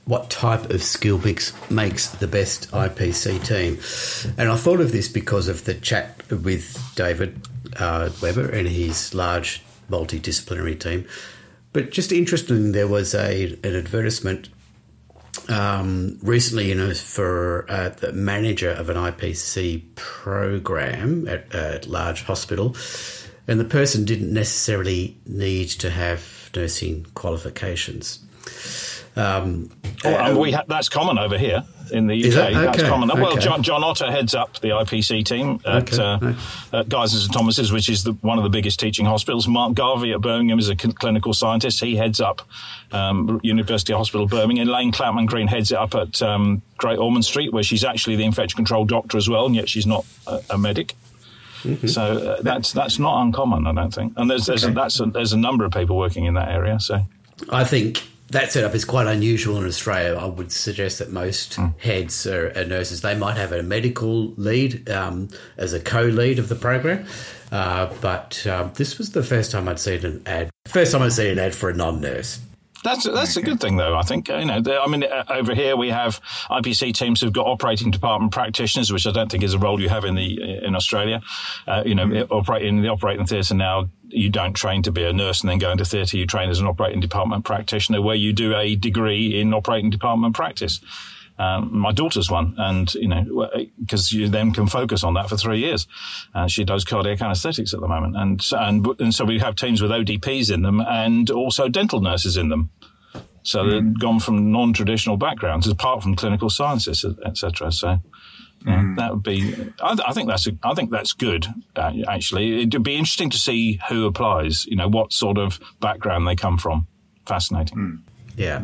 what 0.06 0.30
type 0.30 0.70
of 0.70 0.84
skill 0.84 1.18
mix 1.18 1.54
makes 1.72 2.08
the 2.08 2.28
best 2.28 2.70
IPC 2.72 3.46
team, 3.46 3.80
and 4.38 4.50
I 4.50 4.58
thought 4.58 4.82
of 4.82 4.92
this 4.92 5.08
because 5.08 5.48
of 5.48 5.64
the 5.64 5.74
chat 5.74 6.30
with 6.30 6.94
David 6.96 7.48
uh, 7.78 8.10
Weber 8.22 8.50
and 8.50 8.68
his 8.68 9.14
large 9.14 9.64
multidisciplinary 9.90 10.80
team. 10.80 11.08
But 11.72 11.92
just 11.92 12.12
interesting, 12.12 12.74
there 12.74 12.88
was 12.88 13.16
a 13.16 13.58
an 13.64 13.76
advertisement 13.76 14.50
um, 15.50 16.20
recently, 16.22 16.70
you 16.70 16.76
know, 16.76 16.94
for 16.94 17.66
uh, 17.70 17.90
the 17.90 18.14
manager 18.14 18.70
of 18.70 18.90
an 18.90 18.98
IPC 18.98 19.96
program 19.96 21.28
at 21.28 21.54
a 21.54 21.82
large 21.88 22.24
hospital, 22.24 22.76
and 23.48 23.60
the 23.60 23.66
person 23.66 24.06
didn't 24.06 24.34
necessarily 24.34 25.18
need 25.26 25.68
to 25.70 25.90
have 25.90 26.50
nursing 26.56 27.06
qualifications. 27.14 28.24
Um, 29.16 29.70
oh, 30.04 30.14
uh, 30.14 30.38
we 30.38 30.52
ha- 30.52 30.64
that's 30.68 30.90
common 30.90 31.20
over 31.20 31.38
here 31.38 31.64
in 31.92 32.08
the 32.08 32.16
UK. 32.16 32.34
That? 32.34 32.54
That's 32.54 32.84
common. 32.84 33.12
Okay. 33.12 33.22
Well, 33.22 33.38
John, 33.38 33.62
John, 33.62 33.84
Otter 33.84 34.12
heads 34.12 34.34
up 34.34 34.60
the 34.60 34.70
IPC 34.70 35.24
team 35.26 35.60
at, 35.66 35.94
okay. 35.94 36.02
uh, 36.74 36.80
at 36.80 36.90
Guy's 36.90 37.14
and 37.14 37.32
Thomas's, 37.32 37.72
which 37.72 37.90
is 37.90 38.04
the, 38.04 38.14
one 38.22 38.38
of 38.38 38.44
the 38.44 38.50
biggest 38.50 38.80
teaching 38.80 39.06
hospitals. 39.06 39.48
Mark 39.48 39.76
Garvey 39.76 40.14
at 40.14 40.22
Birmingham 40.22 40.58
is 40.58 40.70
a 40.70 40.76
cl- 40.76 40.94
clinical 40.94 41.34
scientist. 41.34 41.80
He 41.80 41.96
heads 41.96 42.20
up 42.20 42.42
um, 42.92 43.40
University 43.44 43.94
Hospital 43.94 44.28
Birmingham. 44.28 44.68
Elaine 44.68 44.92
Cloutman-Green 44.92 45.48
heads 45.48 45.72
it 45.72 45.78
up 45.78 45.94
at 45.94 46.22
um, 46.22 46.62
Great 46.78 46.98
Ormond 46.98 47.26
Street, 47.26 47.54
where 47.54 47.64
she's 47.64 47.84
actually 47.84 48.16
the 48.16 48.26
infection 48.26 48.56
control 48.56 48.86
doctor 48.86 49.18
as 49.18 49.30
well, 49.30 49.46
and 49.46 49.56
yet 49.56 49.70
she's 49.70 49.86
not 49.86 50.06
a, 50.26 50.42
a 50.52 50.58
medic. 50.58 50.96
Mm-hmm. 51.64 51.88
So 51.88 52.04
uh, 52.04 52.42
that's 52.42 52.74
that's 52.74 53.00
not 53.00 53.22
uncommon, 53.22 53.68
I 53.68 53.74
don't 53.74 53.94
think. 53.94 54.14
And 54.18 54.30
there's 54.30 54.46
there's 54.46 54.64
okay. 54.64 54.72
a, 54.72 54.76
that's 54.76 55.00
a, 55.00 55.06
there's 55.06 55.34
a 55.34 55.38
number 55.38 55.66
of 55.66 55.72
people 55.72 55.98
working 55.98 56.26
in 56.26 56.34
that 56.36 56.50
area. 56.50 56.80
So 56.80 57.02
I 57.50 57.64
think 57.64 58.04
that 58.30 58.52
setup 58.52 58.74
is 58.76 58.86
quite 58.86 59.08
unusual 59.08 59.58
in 59.58 59.66
Australia. 59.66 60.18
I 60.18 60.26
would 60.26 60.52
suggest 60.52 61.00
that 61.00 61.12
most 61.12 61.54
mm. 61.54 61.80
heads 61.80 62.26
are, 62.28 62.52
are, 62.56 62.66
nurses. 62.66 63.02
They 63.02 63.16
might 63.16 63.38
have 63.38 63.52
a 63.52 63.64
medical 63.64 64.34
lead 64.38 64.90
um, 64.90 65.30
as 65.58 65.74
a 65.74 65.80
co-lead 65.80 66.40
of 66.40 66.50
the 66.50 66.56
program, 66.56 67.06
uh, 67.52 67.94
but 68.02 68.46
um, 68.48 68.72
this 68.76 68.98
was 68.98 69.12
the 69.12 69.24
first 69.24 69.52
time 69.52 69.68
I'd 69.70 69.80
seen 69.80 70.06
an 70.06 70.24
ad. 70.26 70.50
First 70.66 70.92
time 70.92 71.02
I'd 71.02 71.14
seen 71.14 71.32
an 71.32 71.40
ad 71.40 71.56
for 71.56 71.70
a 71.70 71.74
non-nurse. 71.74 72.40
That's 72.84 73.06
that's 73.06 73.38
a 73.38 73.42
good 73.42 73.60
thing, 73.60 73.78
though. 73.78 73.96
I 73.98 74.02
think 74.02 74.28
you 74.28 74.46
know. 74.46 74.62
I 74.82 74.88
mean, 74.88 75.04
uh, 75.04 75.24
over 75.30 75.56
here 75.56 75.76
we 75.78 75.90
have 75.90 76.22
IPC 76.50 76.94
teams 76.94 77.22
who've 77.22 77.34
got 77.34 77.48
operating 77.48 77.92
department 77.92 78.32
practitioners, 78.32 78.92
which 78.92 79.08
I 79.08 79.12
don't 79.12 79.32
think 79.32 79.44
is 79.44 79.54
a 79.54 79.60
role 79.60 79.80
you 79.80 79.90
have 79.90 80.06
in 80.06 80.16
the 80.16 80.64
in 80.64 80.76
Australia. 80.76 81.22
Uh, 81.66 81.84
you 81.86 81.96
know, 81.96 82.28
operating 82.30 82.78
in 82.78 82.84
the 82.84 82.90
operating 82.90 83.26
theatre 83.26 83.56
now 83.56 83.90
you 84.14 84.30
don't 84.30 84.54
train 84.54 84.84
to 84.84 84.92
be 84.92 85.04
a 85.04 85.12
nurse 85.12 85.42
and 85.42 85.50
then 85.50 85.58
go 85.58 85.72
into 85.72 85.86
theatre. 85.86 86.18
You 86.18 86.26
train 86.26 86.50
as 86.50 86.60
an 86.60 86.68
operating 86.68 87.00
department 87.00 87.46
practitioner, 87.46 88.02
where 88.02 88.16
you 88.16 88.34
do 88.34 88.56
a 88.56 88.76
degree 88.76 89.40
in 89.40 89.54
operating 89.54 89.90
department 89.90 90.36
practice. 90.36 90.80
Um, 91.44 91.78
my 91.78 91.92
daughter's 91.92 92.30
one, 92.30 92.56
and 92.58 92.94
you 92.96 93.08
know, 93.08 93.48
because 93.80 94.12
you 94.12 94.30
then 94.30 94.54
can 94.54 94.68
focus 94.68 95.04
on 95.04 95.14
that 95.16 95.30
for 95.30 95.38
three 95.38 95.60
years. 95.60 95.88
And 96.34 96.50
she 96.50 96.64
does 96.64 96.84
cardiac 96.84 97.22
anaesthetics 97.22 97.74
at 97.74 97.82
the 97.82 97.88
moment, 97.88 98.16
and 98.16 98.42
and 98.54 98.88
and 99.00 99.14
so 99.14 99.26
we 99.26 99.40
have 99.40 99.56
teams 99.56 99.82
with 99.82 99.92
ODPs 99.92 100.54
in 100.54 100.62
them, 100.62 100.82
and 100.82 101.30
also 101.30 101.68
dental 101.68 102.02
nurses 102.02 102.38
in 102.38 102.50
them. 102.50 102.70
So 103.44 103.68
they've 103.68 103.82
mm. 103.82 104.00
gone 104.00 104.22
from 104.22 104.52
non-traditional 104.52 105.18
backgrounds, 105.18 105.68
apart 105.68 106.02
from 106.02 106.16
clinical 106.16 106.50
sciences, 106.50 107.06
etc. 107.26 107.72
So. 107.72 108.00
Yeah, 108.66 108.82
mm. 108.82 108.96
that 108.96 109.12
would 109.12 109.24
be. 109.24 109.54
I, 109.82 109.98
I, 110.08 110.14
think 110.14 110.30
that's. 110.30 110.48
A, 110.48 110.52
I 110.64 110.74
think 110.74 110.90
that's 110.90 111.12
good. 111.12 111.48
Uh, 111.76 111.92
actually, 112.08 112.62
it'd 112.62 112.82
be 112.82 112.96
interesting 112.96 113.30
to 113.32 113.38
see 113.38 113.82
who 113.90 114.06
applies. 114.06 114.66
You 114.68 114.78
know, 114.78 114.88
what 114.88 115.12
sort 115.12 115.38
of 115.38 115.60
background 115.82 116.26
they 116.26 116.38
come 116.38 116.58
from. 116.58 116.88
Fascinating. 117.26 117.78
Mm. 117.78 118.00
Yeah. 118.38 118.62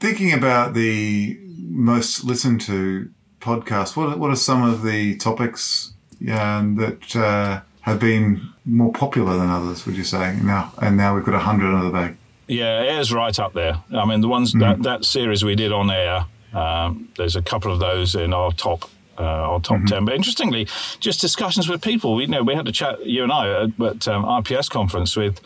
Thinking 0.00 0.32
about 0.32 0.74
the 0.74 1.38
most 1.58 2.24
listened 2.24 2.60
to 2.62 3.10
podcasts, 3.40 3.96
what 3.96 4.18
what 4.18 4.30
are 4.30 4.36
some 4.36 4.62
of 4.62 4.82
the 4.82 5.16
topics 5.16 5.92
um, 6.30 6.76
that 6.76 7.16
uh, 7.16 7.60
have 7.82 8.00
been 8.00 8.48
more 8.64 8.92
popular 8.92 9.36
than 9.36 9.50
others? 9.50 9.86
Would 9.86 9.96
you 9.96 10.04
say 10.04 10.38
now? 10.42 10.72
And 10.80 10.96
now 10.96 11.14
we've 11.14 11.24
got 11.24 11.34
a 11.34 11.38
hundred 11.38 11.74
under 11.74 11.86
the 11.86 11.92
bag. 11.92 12.16
Yeah, 12.46 12.82
air's 12.82 13.12
right 13.12 13.38
up 13.38 13.52
there. 13.52 13.82
I 13.92 14.04
mean, 14.06 14.20
the 14.20 14.28
ones 14.28 14.54
mm. 14.54 14.60
that 14.60 14.82
that 14.82 15.04
series 15.04 15.44
we 15.44 15.54
did 15.54 15.72
on 15.72 15.90
air. 15.90 16.26
Um, 16.54 17.10
there's 17.18 17.36
a 17.36 17.42
couple 17.42 17.70
of 17.70 17.78
those 17.78 18.14
in 18.14 18.32
our 18.32 18.52
top 18.52 18.88
uh, 19.18 19.22
our 19.22 19.60
top 19.60 19.78
mm-hmm. 19.78 19.86
10. 19.86 20.04
But 20.04 20.14
interestingly, 20.14 20.68
just 21.00 21.20
discussions 21.20 21.68
with 21.68 21.82
people. 21.82 22.20
You 22.20 22.28
know, 22.28 22.42
we 22.42 22.54
had 22.54 22.68
a 22.68 22.72
chat, 22.72 23.04
you 23.04 23.22
and 23.22 23.32
I, 23.32 23.64
at 23.64 24.08
um, 24.08 24.24
IPS 24.38 24.68
conference 24.68 25.16
with 25.16 25.40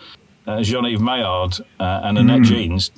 uh, 0.46 0.62
Jean-Yves 0.62 1.01
Maillard 1.01 1.55
uh, 1.81 2.01
and 2.05 2.18
Annette 2.18 2.40
mm. 2.40 2.44
Jeanes, 2.44 2.90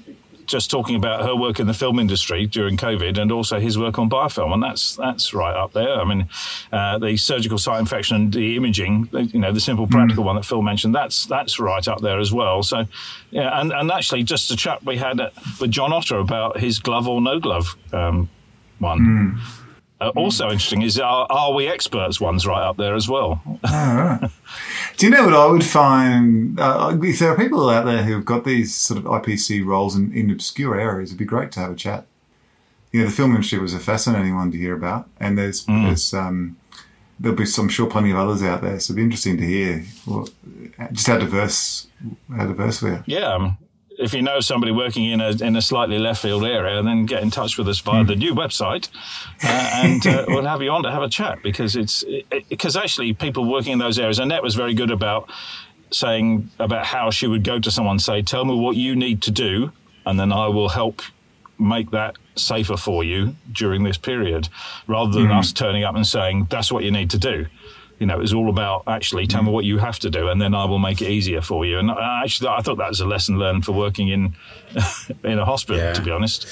just 0.47 0.71
talking 0.71 0.97
about 0.97 1.23
her 1.23 1.35
work 1.35 1.61
in 1.61 1.67
the 1.67 1.75
film 1.75 1.99
industry 1.99 2.47
during 2.47 2.77
COVID 2.77 3.19
and 3.19 3.33
also 3.33 3.61
his 3.61 3.79
work 3.79 3.99
on 3.99 4.09
biofilm, 4.09 4.53
and 4.53 4.63
that's 4.63 4.97
that's 4.97 5.35
right 5.35 5.55
up 5.55 5.73
there. 5.73 6.01
I 6.01 6.05
mean, 6.05 6.29
uh, 6.73 6.99
the 6.99 7.17
surgical 7.17 7.59
site 7.59 7.81
infection 7.81 8.17
and 8.17 8.33
the 8.33 8.57
imaging, 8.57 9.09
you 9.13 9.41
know, 9.41 9.53
the 9.53 9.61
simple 9.61 9.87
practical 9.87 10.23
mm. 10.25 10.27
one 10.27 10.37
that 10.37 10.45
Phil 10.45 10.63
mentioned, 10.63 10.95
that's 10.95 11.27
that's 11.27 11.59
right 11.59 11.87
up 11.89 12.01
there 12.01 12.19
as 12.19 12.33
well. 12.33 12.63
So, 12.63 12.87
yeah, 13.31 13.61
and, 13.61 13.73
and 13.73 13.91
actually, 13.91 14.23
just 14.23 14.51
a 14.51 14.57
chat 14.57 14.85
we 14.85 14.97
had 14.97 15.21
with 15.61 15.71
John 15.71 15.93
Otter 15.93 16.19
about 16.19 16.59
his 16.59 16.79
glove 16.79 17.09
or 17.09 17.21
no 17.21 17.41
glove 17.41 17.77
um, 17.93 18.29
one. 18.79 19.01
Mm. 19.01 19.61
Uh, 20.01 20.11
also 20.17 20.47
interesting 20.47 20.83
is 20.83 20.99
are, 20.99 21.27
are, 21.31 21.53
we 21.53 21.69
experts 21.69 22.21
ones 22.21 22.47
right 22.47 22.63
up 22.63 22.77
there 22.77 22.95
as 22.95 23.09
well. 23.09 23.41
oh, 23.47 23.59
right. 23.65 24.31
Do 24.97 25.07
you 25.07 25.11
know 25.11 25.25
what 25.25 25.35
I 25.35 25.47
would 25.47 25.65
find? 25.65 26.59
Uh, 26.59 26.97
if 27.03 27.19
there 27.19 27.31
are 27.33 27.37
people 27.37 27.69
out 27.69 27.85
there 27.85 28.03
who've 28.03 28.25
got 28.25 28.45
these 28.45 28.75
sort 28.75 28.99
of 28.99 29.05
IPC 29.05 29.65
roles 29.65 29.97
in, 29.97 30.13
in 30.13 30.31
obscure 30.31 30.79
areas, 30.79 31.11
it'd 31.11 31.19
be 31.19 31.25
great 31.25 31.51
to 31.53 31.61
have 31.61 31.73
a 31.73 31.75
chat. 31.75 32.07
You 32.93 33.01
know, 33.01 33.07
the 33.07 33.13
film 33.13 33.33
industry 33.33 33.59
was 33.59 33.75
a 33.75 33.81
fascinating 33.81 34.37
one 34.37 34.53
to 34.53 34.59
hear 34.59 34.75
about, 34.75 35.09
and 35.19 35.37
there's 35.37 35.67
mm. 35.67 35.87
there's 35.87 36.15
um, 36.15 36.57
there'll 37.19 37.37
be, 37.37 37.45
I'm 37.59 37.69
sure, 37.69 37.91
plenty 37.91 38.13
of 38.13 38.19
others 38.19 38.43
out 38.43 38.63
there. 38.63 38.79
So 38.79 38.93
it'd 38.93 38.97
be 38.97 39.03
interesting 39.03 39.37
to 39.39 39.45
hear 39.45 39.85
what, 40.05 40.31
just 40.93 41.09
how 41.09 41.19
diverse 41.19 41.89
how 42.31 42.47
diverse 42.47 42.83
we 42.83 42.91
are. 42.91 43.03
Yeah, 43.07 43.55
if 43.99 44.13
you 44.13 44.23
know 44.23 44.41
somebody 44.41 44.73
working 44.73 45.05
in 45.05 45.21
a 45.21 45.31
in 45.31 45.57
a 45.57 45.63
slightly 45.63 45.99
left 45.99 46.23
field 46.23 46.45
area, 46.45 46.83
then 46.83 47.07
get 47.07 47.23
in 47.23 47.31
touch 47.31 47.57
with 47.57 47.69
us 47.69 47.79
via 47.81 48.05
the 48.05 48.17
new 48.17 48.35
website, 48.35 48.89
uh, 49.43 49.71
and 49.85 50.07
uh, 50.07 50.25
we'll 50.29 50.45
have 50.45 50.63
you 50.63 50.71
on 50.71 50.83
to 50.83 50.91
have 50.91 51.03
a 51.03 51.09
chat 51.09 51.43
because 51.43 51.77
it's 51.77 52.05
because 52.49 52.77
it, 52.77 52.83
actually 52.83 53.13
people 53.13 53.51
working 53.51 53.73
in 53.73 53.79
those 53.79 53.99
areas. 53.99 54.19
Annette 54.19 54.43
was 54.43 54.55
very 54.55 54.75
good 54.75 54.91
about 54.91 55.31
saying 55.91 56.51
about 56.59 56.87
how 56.87 57.11
she 57.11 57.27
would 57.27 57.45
go 57.45 57.59
to 57.59 57.71
someone 57.71 57.99
say, 57.99 58.23
"Tell 58.23 58.45
me 58.45 58.55
what 58.55 58.77
you 58.77 58.97
need 58.97 59.23
to 59.23 59.31
do, 59.31 59.73
and 60.07 60.19
then 60.19 60.33
I 60.33 60.49
will 60.49 60.69
help 60.69 61.03
make 61.59 61.93
that 61.93 62.17
safer 62.35 62.77
for 62.77 63.05
you 63.05 63.37
during 63.53 63.85
this 63.85 63.97
period," 63.97 64.49
rather 64.87 65.13
than 65.13 65.29
mm. 65.29 65.39
us 65.39 65.53
turning 65.53 65.85
up 65.85 65.95
and 65.95 66.07
saying, 66.07 66.49
"That's 66.51 66.73
what 66.73 66.85
you 66.85 66.91
need 66.91 67.11
to 67.11 67.19
do." 67.19 67.47
You 68.05 68.09
know, 68.09 68.17
it 68.17 68.21
was 68.21 68.35
all 68.35 68.51
about 68.51 68.83
actually 68.87 69.27
tell 69.27 69.43
me 69.43 69.51
what 69.51 69.65
you 69.65 69.79
have 69.79 69.99
to 70.01 70.11
do, 70.11 70.29
and 70.29 70.39
then 70.39 70.55
I 70.55 70.67
will 70.67 70.79
make 70.79 71.01
it 71.01 71.09
easier 71.09 71.41
for 71.41 71.65
you. 71.65 71.79
And 71.79 71.91
actually, 71.91 72.51
I 72.51 72.61
thought 72.61 72.77
that 72.77 72.91
was 72.91 73.01
a 73.01 73.07
lesson 73.07 73.39
learned 73.39 73.65
for 73.65 73.73
working 73.73 74.09
in 74.09 74.37
in 75.25 75.39
a 75.39 75.45
hospital. 75.47 75.83
Yeah. 75.83 75.95
To 75.95 76.03
be 76.03 76.11
honest, 76.11 76.45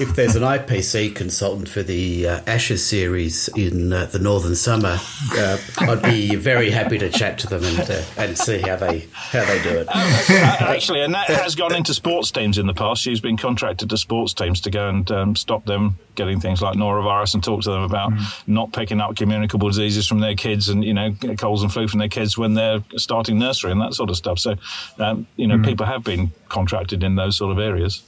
if 0.00 0.14
there's 0.14 0.36
an 0.36 0.44
IPC 0.44 1.16
consultant 1.16 1.68
for 1.68 1.82
the 1.82 2.28
uh, 2.28 2.40
Ashes 2.46 2.86
series 2.86 3.48
in 3.56 3.92
uh, 3.92 4.06
the 4.06 4.20
Northern 4.20 4.54
Summer, 4.54 5.00
uh, 5.32 5.58
I'd 5.80 6.02
be 6.04 6.36
very 6.36 6.70
happy 6.70 6.96
to 6.98 7.10
chat 7.10 7.38
to 7.40 7.48
them 7.48 7.64
and 7.64 7.90
uh, 7.90 8.02
and 8.16 8.38
see 8.38 8.60
how 8.60 8.76
they 8.76 9.08
how 9.10 9.44
they 9.46 9.60
do 9.60 9.78
it. 9.78 9.88
Uh, 9.88 10.56
actually, 10.60 11.00
and 11.00 11.12
that 11.12 11.26
has 11.26 11.56
gone 11.56 11.74
into 11.74 11.92
sports 11.92 12.30
teams 12.30 12.56
in 12.56 12.68
the 12.68 12.74
past. 12.74 13.02
She's 13.02 13.20
been 13.20 13.36
contracted 13.36 13.90
to 13.90 13.98
sports 13.98 14.32
teams 14.32 14.60
to 14.60 14.70
go 14.70 14.88
and 14.88 15.10
um, 15.10 15.34
stop 15.34 15.64
them 15.64 15.98
getting 16.18 16.40
things 16.40 16.60
like 16.60 16.76
norovirus 16.76 17.32
and 17.32 17.42
talk 17.42 17.62
to 17.62 17.70
them 17.70 17.82
about 17.82 18.10
mm. 18.10 18.48
not 18.48 18.72
picking 18.72 19.00
up 19.00 19.16
communicable 19.16 19.68
diseases 19.68 20.06
from 20.06 20.18
their 20.18 20.34
kids 20.34 20.68
and 20.68 20.84
you 20.84 20.92
know 20.92 21.14
colds 21.38 21.62
and 21.62 21.72
flu 21.72 21.88
from 21.88 22.00
their 22.00 22.08
kids 22.08 22.36
when 22.36 22.54
they're 22.54 22.82
starting 22.96 23.38
nursery 23.38 23.70
and 23.70 23.80
that 23.80 23.94
sort 23.94 24.10
of 24.10 24.16
stuff. 24.16 24.38
So 24.38 24.56
um, 24.98 25.26
you 25.36 25.46
know 25.46 25.56
mm. 25.56 25.64
people 25.64 25.86
have 25.86 26.04
been 26.04 26.32
contracted 26.48 27.02
in 27.02 27.14
those 27.14 27.36
sort 27.36 27.52
of 27.52 27.58
areas. 27.58 28.02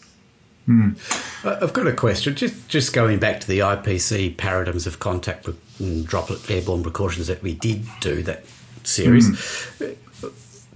Mm. 0.69 1.63
I've 1.63 1.73
got 1.73 1.87
a 1.87 1.93
question. 1.93 2.35
Just 2.35 2.69
just 2.69 2.93
going 2.93 3.19
back 3.19 3.41
to 3.41 3.47
the 3.47 3.61
IPC 3.61 4.37
paradigms 4.37 4.87
of 4.87 4.99
contact 4.99 5.49
and 5.79 6.07
droplet 6.07 6.51
airborne 6.51 6.83
precautions 6.83 7.29
that 7.29 7.43
we 7.43 7.55
did 7.55 7.87
do 8.01 8.23
that 8.25 8.45
series. 8.83 9.31
Mm. 9.31 9.97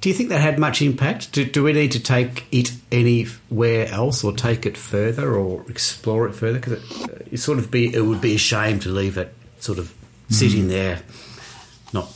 Do 0.05 0.11
you 0.11 0.15
think 0.15 0.29
that 0.29 0.43
had 0.43 0.59
much 0.59 0.83
impact? 0.83 1.33
Do, 1.33 1.47
do 1.47 1.63
we 1.63 1.73
need 1.73 1.93
to 1.93 1.99
take 1.99 2.45
it 2.53 2.73
anywhere 2.93 3.89
else, 3.89 4.23
or 4.23 4.35
take 4.35 4.67
it 4.67 4.77
further, 4.77 5.35
or 5.35 5.65
explore 5.71 6.27
it 6.27 6.35
further? 6.35 6.59
Because 6.59 6.73
it, 6.75 7.29
it, 7.33 7.37
sort 7.39 7.59
of 7.59 7.71
be 7.71 7.95
it 7.95 8.03
would 8.03 8.21
be 8.21 8.35
a 8.35 8.39
shame 8.39 8.81
to 8.81 8.91
leave 8.91 9.17
it 9.17 9.33
sort 9.61 9.79
of 9.79 9.95
sitting 10.29 10.65
mm. 10.65 10.69
there, 10.69 11.03
not 11.95 12.13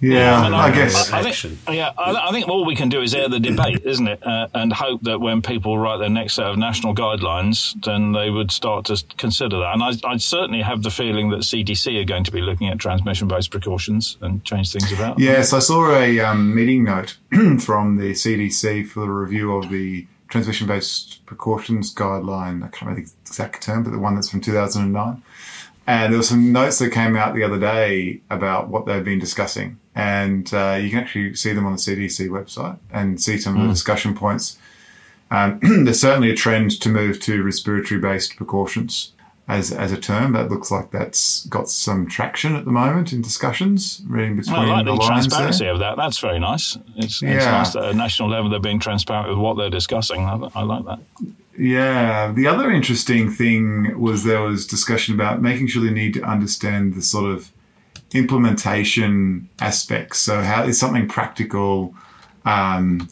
yeah, 0.00 0.42
I, 0.42 0.68
I, 0.68 0.70
guess. 0.72 1.10
I, 1.10 1.20
I 1.20 1.30
think, 1.30 1.58
yeah, 1.70 1.92
I, 1.96 2.30
think 2.30 2.48
all 2.48 2.66
we 2.66 2.76
can 2.76 2.88
do 2.88 3.00
is 3.00 3.14
air 3.14 3.28
the 3.28 3.40
debate, 3.40 3.82
isn't 3.84 4.06
it? 4.06 4.26
Uh, 4.26 4.48
and 4.52 4.72
hope 4.72 5.02
that 5.02 5.20
when 5.20 5.40
people 5.40 5.78
write 5.78 5.98
their 5.98 6.10
next 6.10 6.34
set 6.34 6.46
of 6.46 6.58
national 6.58 6.94
guidelines, 6.94 7.82
then 7.84 8.12
they 8.12 8.28
would 8.28 8.50
start 8.50 8.84
to 8.86 9.02
consider 9.16 9.58
that. 9.58 9.74
And 9.74 9.82
I, 9.82 9.92
I 10.04 10.16
certainly 10.18 10.62
have 10.62 10.82
the 10.82 10.90
feeling 10.90 11.30
that 11.30 11.40
CDC 11.40 12.00
are 12.00 12.04
going 12.04 12.24
to 12.24 12.32
be 12.32 12.40
looking 12.40 12.68
at 12.68 12.78
transmission-based 12.78 13.50
precautions 13.50 14.18
and 14.20 14.44
change 14.44 14.72
things 14.72 14.92
about. 14.92 15.18
Yes, 15.18 15.52
I 15.52 15.60
saw 15.60 15.94
a 15.94 16.20
um, 16.20 16.54
meeting 16.54 16.84
note 16.84 17.16
from 17.60 17.96
the 17.96 18.12
CDC 18.12 18.86
for 18.88 19.00
the 19.00 19.10
review 19.10 19.56
of 19.56 19.70
the 19.70 20.06
transmission-based 20.28 21.24
precautions 21.24 21.94
guideline. 21.94 22.62
I 22.62 22.68
can't 22.68 22.82
remember 22.82 23.00
the 23.00 23.12
exact 23.22 23.62
term, 23.62 23.82
but 23.84 23.90
the 23.90 23.98
one 23.98 24.14
that's 24.14 24.28
from 24.28 24.40
2009. 24.40 25.22
And 25.86 26.12
there 26.12 26.18
were 26.18 26.24
some 26.24 26.52
notes 26.52 26.78
that 26.80 26.90
came 26.90 27.16
out 27.16 27.34
the 27.34 27.44
other 27.44 27.60
day 27.60 28.20
about 28.28 28.68
what 28.68 28.86
they've 28.86 29.04
been 29.04 29.20
discussing. 29.20 29.78
And 29.96 30.52
uh, 30.52 30.78
you 30.80 30.90
can 30.90 30.98
actually 30.98 31.34
see 31.34 31.54
them 31.54 31.64
on 31.64 31.72
the 31.72 31.78
CDC 31.78 32.28
website 32.28 32.78
and 32.92 33.20
see 33.20 33.38
some 33.38 33.54
mm. 33.54 33.56
of 33.56 33.62
the 33.62 33.68
hmm. 33.68 33.72
discussion 33.72 34.14
points. 34.14 34.58
Um, 35.30 35.58
there's 35.84 36.00
certainly 36.00 36.30
a 36.30 36.36
trend 36.36 36.78
to 36.82 36.90
move 36.90 37.18
to 37.20 37.42
respiratory 37.42 37.98
based 37.98 38.36
precautions 38.36 39.12
as, 39.48 39.72
as 39.72 39.92
a 39.92 39.96
term. 39.96 40.34
That 40.34 40.50
looks 40.50 40.70
like 40.70 40.90
that's 40.90 41.46
got 41.46 41.70
some 41.70 42.06
traction 42.06 42.56
at 42.56 42.66
the 42.66 42.70
moment 42.70 43.12
in 43.14 43.22
discussions, 43.22 44.02
reading 44.06 44.36
between 44.36 44.56
I 44.56 44.66
like 44.66 44.84
the, 44.84 44.96
the 44.96 45.02
transparency 45.02 45.64
there. 45.64 45.72
of 45.72 45.78
that. 45.78 45.96
That's 45.96 46.18
very 46.18 46.38
nice. 46.38 46.76
It's, 46.96 47.22
yeah. 47.22 47.36
it's 47.36 47.46
nice 47.46 47.72
that 47.72 47.84
at 47.84 47.90
a 47.92 47.94
national 47.94 48.28
level 48.28 48.50
they're 48.50 48.60
being 48.60 48.80
transparent 48.80 49.30
with 49.30 49.38
what 49.38 49.56
they're 49.56 49.70
discussing. 49.70 50.26
I, 50.26 50.50
I 50.54 50.62
like 50.62 50.84
that. 50.84 50.98
Yeah. 51.58 52.32
The 52.32 52.46
other 52.46 52.70
interesting 52.70 53.30
thing 53.30 53.98
was 53.98 54.24
there 54.24 54.42
was 54.42 54.66
discussion 54.66 55.14
about 55.14 55.40
making 55.40 55.68
sure 55.68 55.82
they 55.82 55.90
need 55.90 56.12
to 56.14 56.22
understand 56.22 56.94
the 56.94 57.02
sort 57.02 57.32
of 57.32 57.50
implementation 58.14 59.48
aspects. 59.60 60.18
So, 60.18 60.42
how 60.42 60.64
is 60.64 60.78
something 60.78 61.08
practical 61.08 61.94
um, 62.44 63.08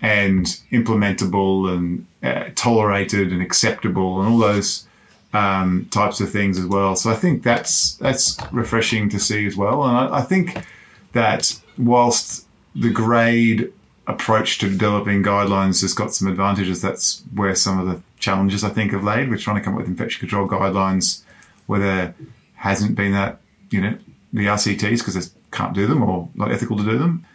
and 0.00 0.46
implementable 0.72 1.72
and 1.72 2.06
uh, 2.22 2.50
tolerated 2.54 3.32
and 3.32 3.42
acceptable 3.42 4.20
and 4.20 4.32
all 4.32 4.38
those 4.38 4.86
um, 5.32 5.86
types 5.90 6.20
of 6.20 6.30
things 6.30 6.58
as 6.58 6.66
well. 6.66 6.96
So, 6.96 7.10
I 7.10 7.14
think 7.14 7.42
that's 7.42 7.94
that's 7.94 8.36
refreshing 8.52 9.08
to 9.10 9.18
see 9.18 9.46
as 9.46 9.56
well. 9.56 9.84
And 9.84 9.96
I, 9.96 10.18
I 10.18 10.22
think 10.22 10.64
that 11.12 11.60
whilst 11.76 12.46
the 12.74 12.90
grade 12.90 13.72
approach 14.10 14.58
to 14.58 14.68
developing 14.68 15.22
guidelines 15.22 15.82
has 15.82 15.94
got 15.94 16.12
some 16.12 16.28
advantages. 16.28 16.82
That's 16.82 17.22
where 17.34 17.54
some 17.54 17.78
of 17.78 17.86
the 17.86 18.02
challenges 18.18 18.62
I 18.64 18.70
think 18.70 18.92
have 18.92 19.04
laid. 19.04 19.30
We're 19.30 19.38
trying 19.38 19.56
to 19.56 19.62
come 19.62 19.74
up 19.74 19.80
with 19.80 19.88
infection 19.88 20.20
control 20.20 20.48
guidelines 20.48 21.22
where 21.66 21.80
there 21.80 22.14
hasn't 22.54 22.94
been 22.94 23.12
that, 23.12 23.38
you 23.70 23.80
know, 23.80 23.96
the 24.32 24.46
RCTs 24.46 24.98
because 24.98 25.14
they 25.14 25.40
can't 25.50 25.74
do 25.74 25.86
them 25.86 26.02
or 26.02 26.28
not 26.34 26.52
ethical 26.52 26.76
to 26.76 26.84
do 26.84 26.98
them. 26.98 27.26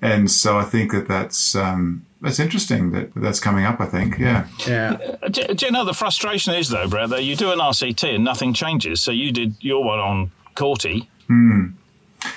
And 0.00 0.30
so 0.30 0.58
I 0.58 0.64
think 0.64 0.92
that 0.92 1.06
that's 1.06 1.54
um, 1.54 2.04
that's 2.20 2.40
interesting 2.40 2.90
that 2.90 3.14
that's 3.14 3.38
coming 3.38 3.64
up. 3.64 3.80
I 3.80 3.86
think, 3.86 4.18
yeah, 4.18 4.46
yeah. 4.66 4.96
Do, 5.30 5.54
do 5.54 5.66
you 5.66 5.72
know 5.72 5.84
the 5.84 5.94
frustration 5.94 6.54
is 6.54 6.68
though, 6.70 6.88
Brad? 6.88 7.10
That 7.10 7.22
you 7.22 7.36
do 7.36 7.52
an 7.52 7.60
RCT 7.60 8.16
and 8.16 8.24
nothing 8.24 8.52
changes. 8.52 9.00
So 9.00 9.12
you 9.12 9.30
did 9.30 9.54
your 9.60 9.84
one 9.84 10.00
on 10.00 10.32
Corti, 10.56 11.08
mm. 11.28 11.72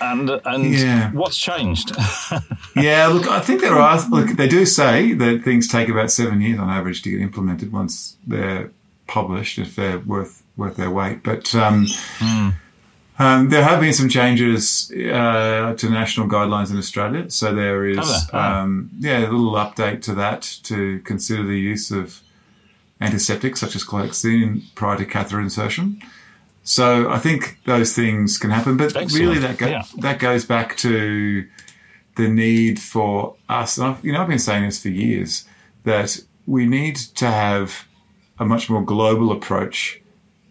And 0.02 0.30
and 0.46 0.74
yeah. 0.74 1.12
what's 1.12 1.38
changed? 1.38 1.96
yeah, 2.76 3.08
look, 3.08 3.28
I 3.28 3.40
think 3.40 3.62
there 3.62 3.76
are. 3.76 4.10
Look, 4.10 4.30
they 4.38 4.48
do 4.48 4.66
say 4.66 5.14
that 5.14 5.44
things 5.44 5.68
take 5.68 5.90
about 5.90 6.12
seven 6.12 6.42
years 6.42 6.60
on 6.60 6.70
average 6.70 7.02
to 7.04 7.12
get 7.12 7.22
implemented 7.22 7.72
once 7.72 8.18
they're 8.26 8.72
published 9.08 9.60
if 9.60 9.76
they're 9.76 10.00
worth 10.00 10.44
worth 10.58 10.76
their 10.76 10.90
weight. 10.90 11.24
But 11.24 11.54
um, 11.56 11.86
mm. 12.18 12.54
Um, 13.18 13.50
there 13.50 13.64
have 13.64 13.80
been 13.80 13.94
some 13.94 14.10
changes 14.10 14.92
uh, 14.92 15.74
to 15.78 15.90
national 15.90 16.28
guidelines 16.28 16.70
in 16.72 16.78
Australia. 16.78 17.30
So 17.30 17.56
there 17.56 17.86
is, 17.86 18.00
oh, 18.02 18.38
um, 18.38 18.90
yeah, 19.00 19.20
a 19.20 19.32
little 19.32 19.54
update 19.54 20.02
to 20.04 20.16
that 20.16 20.42
to 20.64 21.00
consider 21.00 21.44
the 21.44 21.58
use 21.58 21.92
of 21.92 22.22
antiseptics 23.00 23.60
such 23.60 23.76
as 23.76 23.86
chlorhexidine 23.86 24.64
prior 24.76 24.98
to 24.98 25.06
catheter 25.06 25.40
insertion. 25.40 26.02
So 26.64 27.10
I 27.10 27.20
think 27.20 27.60
those 27.66 27.94
things 27.94 28.38
can 28.38 28.50
happen, 28.50 28.76
but 28.76 28.96
Excellent. 28.96 29.14
really 29.14 29.40
that 29.40 29.58
go- 29.58 29.68
yeah. 29.68 29.84
that 30.00 30.20
goes 30.20 30.46
back 30.46 30.76
to 30.78 31.48
the 32.16 32.28
need 32.28 32.80
for 32.80 33.36
us. 33.48 33.78
you 33.78 34.12
know, 34.12 34.22
I've 34.22 34.28
been 34.28 34.40
saying 34.40 34.66
this 34.66 34.82
for 34.82 34.90
years 34.90 35.46
that 35.84 36.20
we 36.48 36.66
need 36.66 36.96
to 36.96 37.28
have 37.28 37.86
a 38.40 38.46
much 38.46 38.70
more 38.70 38.84
global 38.84 39.32
approach 39.32 40.02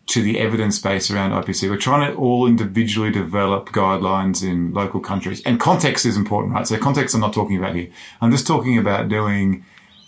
to 0.06 0.22
the 0.22 0.38
evidence 0.38 0.78
base 0.78 1.10
around 1.10 1.30
IPC. 1.30 1.70
We're 1.70 1.78
trying 1.78 2.12
to 2.12 2.18
all 2.18 2.46
individually 2.46 3.10
develop 3.10 3.70
guidelines 3.70 4.42
in 4.42 4.74
local 4.74 5.00
countries, 5.00 5.42
and 5.44 5.58
context 5.58 6.04
is 6.04 6.16
important, 6.16 6.54
right? 6.54 6.66
So 6.66 6.78
context 6.78 7.14
I'm 7.14 7.20
not 7.20 7.32
talking 7.32 7.56
about 7.56 7.74
here. 7.74 7.88
I'm 8.20 8.30
just 8.30 8.46
talking 8.46 8.78
about 8.78 9.08
doing 9.08 9.64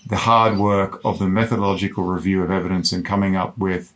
the 0.06 0.16
hard 0.16 0.58
work 0.58 1.00
of 1.04 1.18
the 1.18 1.26
methodological 1.26 2.04
review 2.04 2.42
of 2.42 2.50
evidence 2.50 2.92
and 2.92 3.04
coming 3.04 3.36
up 3.36 3.56
with 3.58 3.92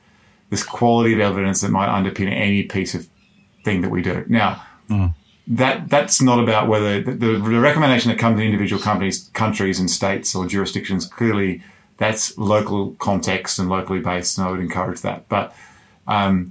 this 0.48 0.64
quality 0.64 1.12
of 1.14 1.20
evidence 1.20 1.60
that 1.60 1.70
might 1.70 1.88
underpin 1.88 2.30
any 2.32 2.64
piece 2.64 2.94
of 2.94 3.08
thing 3.64 3.82
that 3.82 3.90
we 3.90 4.02
do. 4.02 4.24
Now, 4.28 4.62
mm. 4.88 5.14
that 5.46 5.88
that's 5.88 6.20
not 6.20 6.40
about 6.40 6.66
whether 6.68 7.00
the, 7.00 7.12
the, 7.12 7.26
the, 7.38 7.60
recommendation 7.60 8.10
that 8.10 8.18
comes 8.18 8.40
in 8.40 8.46
individual 8.46 8.82
companies, 8.82 9.28
countries, 9.34 9.78
and 9.78 9.88
states 9.88 10.34
or 10.34 10.46
jurisdictions. 10.46 11.06
Clearly, 11.06 11.62
that's 11.98 12.36
local 12.36 12.92
context 12.94 13.58
and 13.58 13.68
locally 13.68 14.00
based, 14.00 14.38
and 14.38 14.48
I 14.48 14.50
would 14.50 14.60
encourage 14.60 15.02
that. 15.02 15.28
But 15.28 15.54
um, 16.10 16.50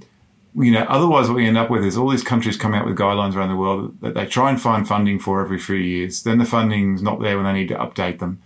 you 0.56 0.72
know, 0.72 0.84
otherwise, 0.88 1.28
what 1.28 1.36
we 1.36 1.46
end 1.46 1.58
up 1.58 1.70
with 1.70 1.84
is 1.84 1.96
all 1.96 2.08
these 2.08 2.24
countries 2.24 2.56
coming 2.56 2.80
out 2.80 2.86
with 2.86 2.98
guidelines 2.98 3.36
around 3.36 3.50
the 3.50 3.56
world 3.56 4.00
that 4.00 4.14
they 4.14 4.26
try 4.26 4.50
and 4.50 4.60
find 4.60 4.88
funding 4.88 5.20
for 5.20 5.40
every 5.40 5.58
few 5.58 5.76
years. 5.76 6.24
Then 6.24 6.38
the 6.38 6.44
funding's 6.44 7.02
not 7.02 7.20
there 7.20 7.36
when 7.36 7.44
they 7.44 7.52
need 7.52 7.68
to 7.68 7.76
update 7.76 8.18
them. 8.18 8.42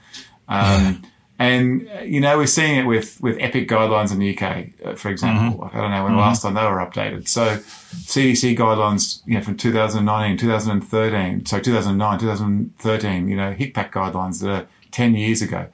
Um, 0.48 1.02
and 1.38 1.88
you 2.04 2.20
know, 2.20 2.36
we're 2.36 2.46
seeing 2.46 2.76
it 2.78 2.84
with 2.84 3.20
with 3.20 3.38
EPIC 3.38 3.68
guidelines 3.68 4.12
in 4.12 4.18
the 4.18 4.36
UK, 4.36 4.68
uh, 4.84 4.94
for 4.96 5.08
example. 5.08 5.64
Mm-hmm. 5.64 5.76
I 5.76 5.80
don't 5.80 5.90
know 5.90 6.02
when 6.02 6.12
mm-hmm. 6.12 6.16
the 6.16 6.22
last 6.22 6.42
time 6.42 6.54
they 6.54 6.62
were 6.62 6.78
updated. 6.78 7.26
So 7.26 7.56
CDC 7.56 8.56
guidelines, 8.56 9.22
you 9.24 9.34
know, 9.34 9.40
from 9.40 9.56
2019, 9.56 10.36
2013, 10.36 11.46
so 11.46 11.58
2009, 11.58 12.18
2013, 12.18 13.28
you 13.28 13.36
know, 13.36 13.54
HICPAC 13.54 13.92
guidelines 13.92 14.42
that 14.42 14.50
are 14.50 14.66
10 14.90 15.14
years 15.14 15.42
ago. 15.42 15.66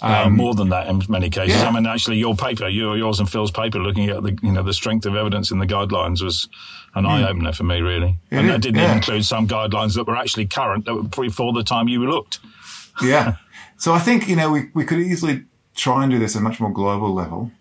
Uh, 0.00 0.06
um, 0.06 0.26
uh, 0.26 0.30
more 0.30 0.54
than 0.54 0.68
that 0.68 0.86
in 0.86 1.02
many 1.08 1.28
cases. 1.28 1.56
Yeah. 1.56 1.68
I 1.68 1.72
mean, 1.72 1.86
actually, 1.86 2.18
your 2.18 2.36
paper, 2.36 2.68
your, 2.68 2.96
yours 2.96 3.18
and 3.18 3.28
Phil's 3.28 3.50
paper, 3.50 3.80
looking 3.80 4.08
at 4.10 4.22
the 4.22 4.38
you 4.42 4.52
know 4.52 4.62
the 4.62 4.72
strength 4.72 5.06
of 5.06 5.16
evidence 5.16 5.50
in 5.50 5.58
the 5.58 5.66
guidelines 5.66 6.22
was 6.22 6.48
an 6.94 7.04
mm. 7.04 7.08
eye 7.08 7.28
opener 7.28 7.52
for 7.52 7.64
me, 7.64 7.80
really. 7.80 8.16
It 8.30 8.36
and 8.36 8.48
that 8.48 8.60
didn't 8.60 8.80
yeah. 8.80 8.94
include 8.94 9.24
some 9.24 9.48
guidelines 9.48 9.96
that 9.96 10.06
were 10.06 10.16
actually 10.16 10.46
current 10.46 10.84
that 10.84 10.94
were 10.94 11.02
before 11.02 11.52
the 11.52 11.64
time 11.64 11.88
you 11.88 12.08
looked. 12.08 12.38
Yeah. 13.02 13.36
So 13.80 13.92
I 13.92 14.00
think, 14.00 14.28
you 14.28 14.34
know, 14.34 14.50
we, 14.50 14.70
we 14.74 14.84
could 14.84 14.98
easily 14.98 15.44
try 15.76 16.02
and 16.02 16.10
do 16.10 16.18
this 16.18 16.34
at 16.34 16.40
a 16.40 16.42
much 16.42 16.58
more 16.58 16.72
global 16.72 17.14
level 17.14 17.52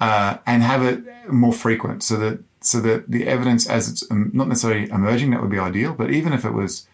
uh, 0.00 0.38
and 0.46 0.62
have 0.62 0.84
it 0.84 1.02
more 1.30 1.52
frequent 1.52 2.04
so 2.04 2.16
that 2.16 2.38
so 2.60 2.80
that 2.80 3.10
the 3.10 3.26
evidence 3.26 3.68
as 3.68 3.88
it's 3.88 4.08
um, 4.10 4.30
not 4.32 4.48
necessarily 4.48 4.88
emerging, 4.90 5.30
that 5.30 5.40
would 5.40 5.50
be 5.50 5.58
ideal, 5.58 5.94
but 5.94 6.10
even 6.10 6.32
if 6.32 6.44
it 6.44 6.52
was 6.52 6.86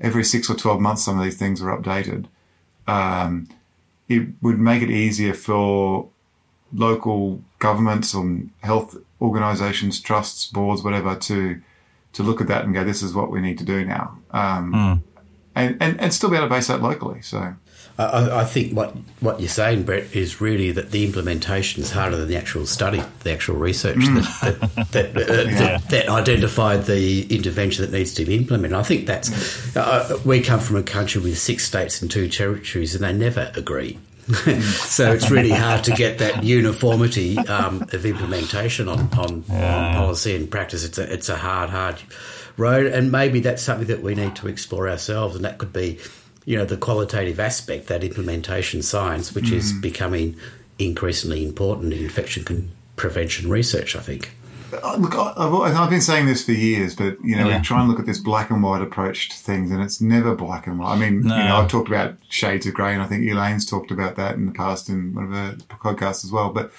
every 0.00 0.24
six 0.24 0.50
or 0.50 0.54
12 0.54 0.80
months, 0.80 1.04
some 1.04 1.18
of 1.18 1.24
these 1.24 1.36
things 1.36 1.60
were 1.60 1.76
updated, 1.76 2.26
um, 2.86 3.48
it 4.12 4.28
would 4.42 4.58
make 4.58 4.82
it 4.82 4.90
easier 4.90 5.34
for 5.34 6.08
local 6.72 7.42
governments 7.58 8.14
and 8.14 8.50
health 8.62 8.96
organizations, 9.20 10.00
trusts, 10.00 10.46
boards, 10.46 10.82
whatever, 10.82 11.16
to 11.16 11.60
to 12.14 12.22
look 12.22 12.40
at 12.40 12.46
that 12.48 12.64
and 12.64 12.74
go, 12.74 12.84
this 12.84 13.02
is 13.02 13.14
what 13.14 13.30
we 13.30 13.40
need 13.40 13.58
to 13.58 13.64
do 13.64 13.84
now. 13.84 14.18
Um, 14.32 14.72
mm. 14.72 15.02
And, 15.54 15.76
and, 15.80 16.00
and 16.00 16.14
still 16.14 16.30
be 16.30 16.36
able 16.36 16.48
to 16.48 16.54
base 16.54 16.68
that 16.68 16.82
locally. 16.82 17.22
So 17.22 17.54
I, 17.98 18.40
I, 18.40 18.44
think 18.44 18.74
what, 18.74 18.96
what 19.20 19.40
you're 19.40 19.48
saying, 19.48 19.82
Brett, 19.82 20.14
is 20.16 20.40
really 20.40 20.72
that 20.72 20.92
the 20.92 21.04
implementation 21.04 21.82
is 21.82 21.90
harder 21.90 22.16
than 22.16 22.28
the 22.28 22.36
actual 22.36 22.64
study, 22.64 23.02
the 23.20 23.32
actual 23.32 23.56
research 23.56 23.98
mm. 23.98 24.40
that, 24.40 24.92
that, 24.92 25.14
that, 25.14 25.16
uh, 25.30 25.32
yeah. 25.32 25.58
that, 25.58 25.88
that, 25.90 26.08
identified 26.08 26.84
the 26.84 27.26
intervention 27.34 27.84
that 27.84 27.96
needs 27.96 28.14
to 28.14 28.24
be 28.24 28.36
implemented. 28.36 28.78
I 28.78 28.82
think 28.82 29.06
that's. 29.06 29.30
Mm. 29.30 29.76
Uh, 29.76 30.18
we 30.24 30.40
come 30.40 30.60
from 30.60 30.76
a 30.76 30.82
country 30.82 31.20
with 31.20 31.38
six 31.38 31.64
states 31.64 32.00
and 32.00 32.10
two 32.10 32.28
territories, 32.28 32.94
and 32.94 33.04
they 33.04 33.12
never 33.12 33.52
agree. 33.54 33.98
so 34.28 35.12
it's 35.12 35.30
really 35.30 35.50
hard 35.50 35.82
to 35.84 35.90
get 35.90 36.18
that 36.18 36.44
uniformity 36.44 37.36
um, 37.38 37.82
of 37.92 38.06
implementation 38.06 38.88
on, 38.88 39.12
on, 39.18 39.44
yeah. 39.48 39.88
on, 39.88 39.94
policy 39.94 40.36
and 40.36 40.48
practice. 40.48 40.84
It's 40.84 40.96
a, 40.96 41.12
it's 41.12 41.28
a 41.28 41.36
hard, 41.36 41.70
hard 41.70 42.00
road, 42.56 42.86
and 42.86 43.10
maybe 43.10 43.40
that's 43.40 43.62
something 43.62 43.86
that 43.88 44.02
we 44.02 44.14
need 44.14 44.36
to 44.36 44.48
explore 44.48 44.88
ourselves, 44.88 45.36
and 45.36 45.44
that 45.44 45.58
could 45.58 45.72
be 45.72 45.98
you 46.44 46.56
know 46.56 46.64
the 46.64 46.76
qualitative 46.76 47.38
aspect, 47.38 47.86
that 47.88 48.02
implementation 48.04 48.82
science, 48.82 49.34
which 49.34 49.46
mm. 49.46 49.52
is 49.52 49.72
becoming 49.72 50.36
increasingly 50.78 51.44
important 51.46 51.92
in 51.92 52.02
infection 52.02 52.44
con- 52.44 52.70
prevention 52.96 53.50
research. 53.50 53.96
I 53.96 54.00
think. 54.00 54.34
Uh, 54.72 54.96
look, 54.96 55.14
I've, 55.14 55.52
I've, 55.76 55.90
been 55.90 56.00
saying 56.00 56.24
this 56.24 56.44
for 56.44 56.52
years, 56.52 56.96
but 56.96 57.22
you 57.22 57.36
know, 57.36 57.46
yeah. 57.46 57.58
we 57.58 57.62
try 57.62 57.80
and 57.80 57.90
look 57.90 58.00
at 58.00 58.06
this 58.06 58.18
black 58.18 58.50
and 58.50 58.62
white 58.62 58.80
approach 58.80 59.28
to 59.28 59.36
things, 59.36 59.70
and 59.70 59.82
it's 59.82 60.00
never 60.00 60.34
black 60.34 60.66
and 60.66 60.78
white. 60.78 60.94
I 60.94 60.98
mean, 60.98 61.22
no. 61.22 61.36
you 61.36 61.44
know, 61.44 61.56
I've 61.56 61.70
talked 61.70 61.88
about 61.88 62.14
shades 62.30 62.66
of 62.66 62.72
grey, 62.72 62.94
and 62.94 63.02
I 63.02 63.06
think 63.06 63.28
Elaine's 63.28 63.66
talked 63.66 63.90
about 63.90 64.16
that 64.16 64.34
in 64.36 64.46
the 64.46 64.52
past 64.52 64.88
in 64.88 65.14
one 65.14 65.24
of 65.24 65.30
her 65.30 65.56
podcasts 65.76 66.24
as 66.24 66.32
well. 66.32 66.50
But 66.50 66.72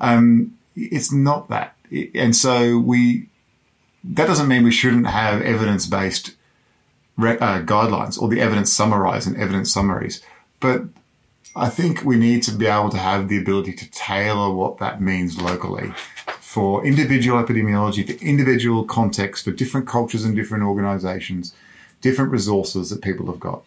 um, 0.00 0.58
it's 0.74 1.12
not 1.12 1.48
that, 1.48 1.76
and 2.14 2.34
so 2.34 2.78
we. 2.78 3.28
That 4.10 4.26
doesn't 4.26 4.48
mean 4.48 4.64
we 4.64 4.72
shouldn't 4.72 5.06
have 5.06 5.42
evidence 5.42 5.86
based 5.86 6.34
uh, 7.18 7.62
guidelines 7.62 8.20
or 8.20 8.28
the 8.28 8.40
evidence 8.40 8.72
summarized 8.72 9.26
and 9.26 9.36
evidence 9.36 9.72
summaries. 9.72 10.22
But 10.60 10.84
I 11.54 11.68
think 11.68 12.04
we 12.04 12.16
need 12.16 12.42
to 12.44 12.52
be 12.52 12.66
able 12.66 12.90
to 12.90 12.98
have 12.98 13.28
the 13.28 13.38
ability 13.38 13.72
to 13.74 13.90
tailor 13.90 14.54
what 14.54 14.78
that 14.78 15.00
means 15.00 15.40
locally 15.40 15.92
for 16.40 16.84
individual 16.86 17.42
epidemiology, 17.42 18.06
for 18.06 18.24
individual 18.24 18.84
context, 18.84 19.44
for 19.44 19.50
different 19.50 19.86
cultures 19.86 20.24
and 20.24 20.34
different 20.34 20.64
organizations, 20.64 21.54
different 22.00 22.30
resources 22.30 22.90
that 22.90 23.02
people 23.02 23.26
have 23.26 23.40
got. 23.40 23.62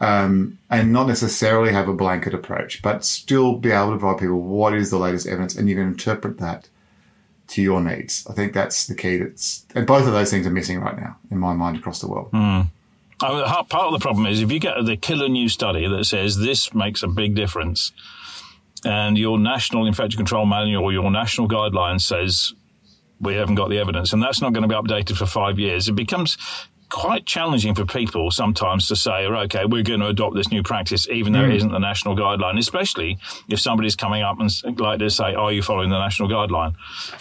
Um, 0.00 0.58
and 0.70 0.92
not 0.92 1.08
necessarily 1.08 1.72
have 1.72 1.88
a 1.88 1.92
blanket 1.92 2.32
approach, 2.32 2.82
but 2.82 3.04
still 3.04 3.56
be 3.56 3.72
able 3.72 3.92
to 3.92 3.98
provide 3.98 4.20
people 4.20 4.40
what 4.40 4.74
is 4.74 4.90
the 4.90 4.98
latest 4.98 5.26
evidence 5.26 5.56
and 5.56 5.68
you 5.68 5.74
can 5.74 5.88
interpret 5.88 6.38
that 6.38 6.68
to 7.48 7.62
your 7.62 7.80
needs. 7.80 8.26
I 8.28 8.34
think 8.34 8.52
that's 8.52 8.86
the 8.86 8.94
key. 8.94 9.16
That's 9.18 9.66
and 9.74 9.86
both 9.86 10.06
of 10.06 10.12
those 10.12 10.30
things 10.30 10.46
are 10.46 10.50
missing 10.50 10.80
right 10.80 10.96
now 10.96 11.16
in 11.30 11.38
my 11.38 11.52
mind 11.54 11.76
across 11.78 12.00
the 12.00 12.08
world. 12.08 12.30
Mm. 12.32 12.68
Part 13.18 13.74
of 13.74 13.92
the 13.92 13.98
problem 13.98 14.26
is 14.26 14.40
if 14.40 14.52
you 14.52 14.60
get 14.60 14.74
the 14.84 14.96
killer 14.96 15.28
new 15.28 15.48
study 15.48 15.88
that 15.88 16.04
says 16.04 16.38
this 16.38 16.72
makes 16.72 17.02
a 17.02 17.08
big 17.08 17.34
difference, 17.34 17.92
and 18.84 19.18
your 19.18 19.38
national 19.38 19.86
infection 19.86 20.18
control 20.18 20.46
manual 20.46 20.84
or 20.84 20.92
your 20.92 21.10
national 21.10 21.48
guidelines 21.48 22.02
says 22.02 22.52
we 23.20 23.34
haven't 23.34 23.56
got 23.56 23.70
the 23.70 23.78
evidence, 23.78 24.12
and 24.12 24.22
that's 24.22 24.40
not 24.40 24.52
going 24.52 24.62
to 24.62 24.68
be 24.68 24.74
updated 24.74 25.16
for 25.16 25.26
five 25.26 25.58
years, 25.58 25.88
it 25.88 25.96
becomes 25.96 26.38
quite 26.88 27.26
challenging 27.26 27.74
for 27.74 27.84
people 27.84 28.30
sometimes 28.30 28.88
to 28.88 28.96
say, 28.96 29.26
okay, 29.26 29.64
we're 29.66 29.82
going 29.82 30.00
to 30.00 30.06
adopt 30.06 30.34
this 30.34 30.50
new 30.50 30.62
practice, 30.62 31.08
even 31.08 31.32
though 31.32 31.40
mm. 31.40 31.50
it 31.50 31.56
isn't 31.56 31.72
the 31.72 31.78
national 31.78 32.16
guideline, 32.16 32.58
especially 32.58 33.18
if 33.48 33.60
somebody's 33.60 33.96
coming 33.96 34.22
up 34.22 34.40
and 34.40 34.50
like 34.80 34.98
to 35.00 35.10
say, 35.10 35.34
are 35.34 35.52
you 35.52 35.62
following 35.62 35.90
the 35.90 35.98
national 35.98 36.28
guideline? 36.28 36.74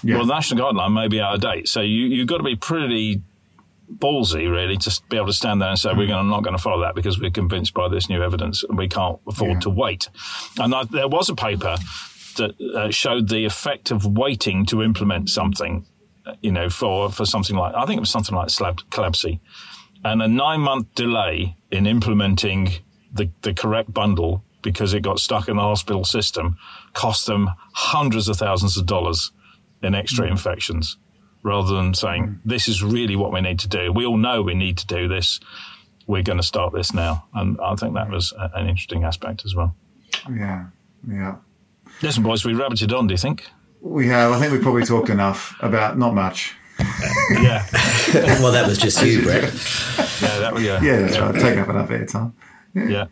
Yeah. 0.03 0.17
Well, 0.17 0.25
the 0.25 0.33
national 0.33 0.63
guideline 0.63 0.93
may 0.93 1.07
be 1.07 1.19
out 1.19 1.35
of 1.35 1.41
date. 1.41 1.67
So 1.67 1.81
you, 1.81 2.05
you've 2.05 2.27
got 2.27 2.37
to 2.37 2.43
be 2.43 2.55
pretty 2.55 3.21
ballsy, 3.93 4.49
really, 4.49 4.77
to 4.77 5.01
be 5.09 5.17
able 5.17 5.27
to 5.27 5.33
stand 5.33 5.61
there 5.61 5.69
and 5.69 5.79
say, 5.79 5.89
mm. 5.89 5.97
we're 5.97 6.07
not 6.07 6.43
going 6.43 6.55
to 6.55 6.61
follow 6.61 6.81
that 6.81 6.95
because 6.95 7.19
we're 7.19 7.31
convinced 7.31 7.73
by 7.73 7.89
this 7.89 8.09
new 8.09 8.23
evidence 8.23 8.63
and 8.63 8.77
we 8.77 8.87
can't 8.87 9.19
afford 9.27 9.51
yeah. 9.51 9.59
to 9.59 9.69
wait. 9.69 10.09
And 10.57 10.73
I, 10.73 10.83
there 10.85 11.07
was 11.07 11.29
a 11.29 11.35
paper 11.35 11.77
that 12.37 12.61
uh, 12.75 12.91
showed 12.91 13.29
the 13.29 13.45
effect 13.45 13.91
of 13.91 14.05
waiting 14.05 14.65
to 14.67 14.81
implement 14.81 15.29
something, 15.29 15.85
you 16.41 16.51
know, 16.51 16.69
for, 16.69 17.11
for 17.11 17.25
something 17.25 17.55
like, 17.55 17.73
I 17.75 17.85
think 17.85 17.97
it 17.97 18.01
was 18.01 18.09
something 18.09 18.35
like 18.35 18.47
CLABSI. 18.47 19.39
And 20.03 20.21
a 20.21 20.27
nine 20.27 20.61
month 20.61 20.93
delay 20.95 21.57
in 21.71 21.87
implementing 21.87 22.69
the, 23.13 23.29
the 23.41 23.53
correct 23.53 23.93
bundle 23.93 24.43
because 24.61 24.93
it 24.93 25.01
got 25.01 25.19
stuck 25.19 25.47
in 25.47 25.57
the 25.57 25.61
hospital 25.61 26.03
system 26.03 26.57
cost 26.93 27.25
them 27.25 27.49
hundreds 27.73 28.27
of 28.27 28.37
thousands 28.37 28.77
of 28.77 28.85
dollars 28.85 29.31
in 29.81 29.95
extra 29.95 30.27
mm. 30.27 30.31
infections 30.31 30.97
rather 31.43 31.73
than 31.73 31.93
saying, 31.93 32.27
mm. 32.27 32.39
this 32.45 32.67
is 32.67 32.83
really 32.83 33.15
what 33.15 33.31
we 33.31 33.41
need 33.41 33.59
to 33.59 33.67
do. 33.67 33.91
We 33.91 34.05
all 34.05 34.17
know 34.17 34.41
we 34.41 34.55
need 34.55 34.77
to 34.79 34.87
do 34.87 35.07
this. 35.07 35.39
We're 36.07 36.23
going 36.23 36.37
to 36.37 36.43
start 36.43 36.73
this 36.73 36.93
now. 36.93 37.27
And 37.33 37.59
I 37.61 37.75
think 37.75 37.93
that 37.95 38.09
was 38.09 38.33
an 38.37 38.67
interesting 38.67 39.03
aspect 39.03 39.43
as 39.45 39.55
well. 39.55 39.75
Yeah, 40.29 40.67
yeah. 41.07 41.35
Listen, 42.01 42.23
boys, 42.23 42.45
we 42.45 42.53
rabbited 42.53 42.97
on, 42.97 43.07
do 43.07 43.13
you 43.13 43.17
think? 43.17 43.49
We 43.81 44.07
have. 44.07 44.31
I 44.31 44.39
think 44.39 44.51
we 44.51 44.59
probably 44.59 44.83
talked 44.85 45.09
enough 45.09 45.55
about 45.61 45.97
not 45.97 46.13
much. 46.13 46.53
yeah. 47.31 47.65
well, 48.13 48.51
that 48.51 48.65
was 48.67 48.77
just 48.77 49.01
you, 49.03 49.21
Brett. 49.23 49.43
yeah, 50.21 50.39
that 50.39 50.53
was, 50.53 50.63
yeah. 50.63 50.81
Yeah, 50.81 50.99
that's 50.99 51.17
right. 51.17 51.33
Taking 51.35 51.59
up 51.59 51.69
enough 51.69 51.89
airtime. 51.89 52.33
Yeah, 52.75 53.05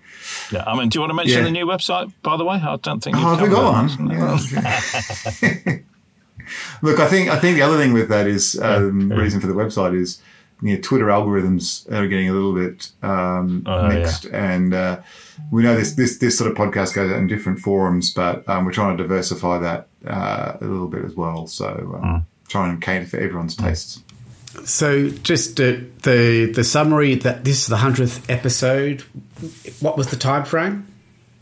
yeah. 0.52 0.64
I 0.68 0.78
mean, 0.78 0.90
do 0.90 0.98
you 0.98 1.02
want 1.02 1.10
to 1.10 1.16
mention 1.16 1.40
Yeah. 1.40 1.44
the 1.46 1.52
new 1.52 1.66
website? 1.66 2.12
By 2.22 2.38
the 2.38 2.46
way, 2.46 2.58
I 2.58 2.76
don't 2.78 3.02
think. 3.04 3.16
you've 3.16 3.26
Oh, 3.26 3.36
have 3.36 3.42
we 3.42 3.50
got 3.50 3.88
that. 3.88 4.00
one? 4.00 4.12
Yeah. 5.66 5.78
Look, 6.84 7.00
I 7.00 7.08
think 7.08 7.30
I 7.30 7.40
think 7.40 7.56
the 7.56 7.64
other 7.64 7.78
thing 7.78 7.94
with 7.94 8.10
that 8.10 8.28
is 8.28 8.60
um, 8.62 9.10
Yeah. 9.12 9.18
reason 9.18 9.42
for 9.42 9.48
the 9.48 9.54
website 9.54 10.00
is 10.00 10.22
you 10.62 10.76
know, 10.76 10.82
Twitter 10.82 11.06
algorithms 11.08 11.92
are 11.92 12.08
getting 12.08 12.30
a 12.30 12.34
little 12.34 12.54
bit 12.54 12.92
um, 13.02 13.64
Oh, 13.66 13.90
yeah. 13.90 13.98
mixed, 14.00 14.26
and 14.26 14.74
uh, 14.74 15.00
we 15.52 15.64
know 15.64 15.76
this 15.76 15.94
this 15.94 16.18
this 16.18 16.38
sort 16.38 16.50
of 16.52 16.58
podcast 16.58 16.94
goes 16.96 17.12
out 17.12 17.18
in 17.18 17.28
different 17.28 17.60
forums, 17.60 18.14
but 18.14 18.48
um, 18.50 18.66
we're 18.66 18.72
trying 18.72 18.96
to 18.98 19.04
diversify 19.04 19.60
that 19.60 19.88
uh, 20.08 20.58
a 20.62 20.66
little 20.66 20.88
bit 20.88 21.04
as 21.06 21.16
well. 21.16 21.48
So 21.48 22.00
um, 22.02 22.26
trying 22.48 22.72
and 22.72 22.82
cater 22.82 23.06
for 23.06 23.18
everyone's 23.18 23.56
tastes. 23.56 24.02
So, 24.64 25.10
just 25.10 25.60
uh, 25.60 25.74
the 26.04 26.50
the 26.56 26.64
summary 26.64 27.16
that 27.16 27.44
this 27.44 27.64
is 27.64 27.68
the 27.68 27.78
hundredth 27.78 28.30
episode. 28.30 29.02
What 29.82 29.98
was 29.98 30.08
the 30.12 30.16
time 30.16 30.46
frame? 30.46 30.88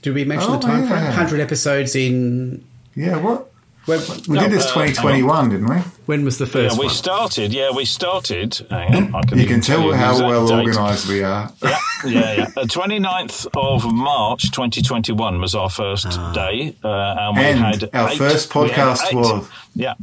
Did 0.02 0.16
we 0.16 0.26
mention 0.26 0.50
Oh, 0.50 0.54
the 0.58 0.66
time 0.66 0.88
frame? 0.88 1.12
Hundred 1.12 1.40
episodes 1.40 1.96
in. 1.96 2.66
Yeah, 2.96 3.18
what 3.18 3.53
When, 3.86 4.00
we 4.30 4.40
did 4.40 4.52
this 4.52 4.66
uh, 4.68 4.74
2021, 4.86 5.50
didn't 5.50 5.70
we? 5.70 5.76
when 6.06 6.24
was 6.24 6.38
the 6.38 6.46
Yeah, 6.46 6.52
first 6.52 6.80
we 6.80 6.86
one? 6.86 6.94
started. 6.96 7.52
Yeah, 7.54 7.72
we 7.72 7.84
started. 7.84 8.56
Hang 8.70 9.14
on, 9.14 9.16
I 9.16 9.22
can 9.24 9.38
You 9.40 9.46
can 9.46 9.60
tell 9.62 9.82
you 9.84 9.94
how 9.94 10.18
well 10.26 10.48
date. 10.48 10.56
organised 10.68 11.08
we 11.10 11.22
are. 11.24 11.52
Yeah, 11.64 11.78
yeah, 12.06 12.34
yeah. 12.34 12.46
The 12.48 12.62
29th 12.64 13.48
of 13.56 13.86
March 13.94 14.52
2021 14.52 15.40
was 15.40 15.56
our 15.56 15.70
first 15.70 16.10
day. 16.34 16.76
Uh, 16.84 16.90
and 16.90 17.38
we 17.38 17.44
And 17.44 17.60
had 17.60 17.90
our 17.94 18.10
eight- 18.10 18.18
first 18.18 18.50
podcast 18.50 19.00
eight- 19.08 19.16
was- 19.16 19.48
Yeah, 19.74 19.94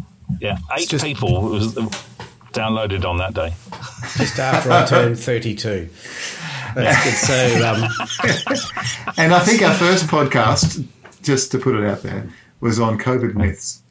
yeah. 0.41 0.57
Eight 0.79 0.89
just- 0.89 1.05
people 1.05 1.43
was 1.43 1.75
downloaded 2.53 3.05
on 3.05 3.19
that 3.19 3.35
day. 3.35 3.55
Just 4.17 4.39
after 4.39 4.73
I 4.73 4.85
turned 4.87 5.19
thirty-two. 5.19 5.89
That's 6.75 7.05
good. 7.05 7.15
So, 7.15 7.69
um, 7.69 7.83
And 9.17 9.33
I 9.35 9.41
think 9.41 9.63
our 9.63 9.75
first 9.75 10.07
podcast, 10.07 10.85
just 11.23 11.51
to 11.53 11.59
put 11.59 11.77
it 11.77 11.85
out 11.85 12.03
there, 12.03 12.29
was 12.61 12.79
on 12.81 12.99
COVID 12.99 13.35
myths 13.35 13.83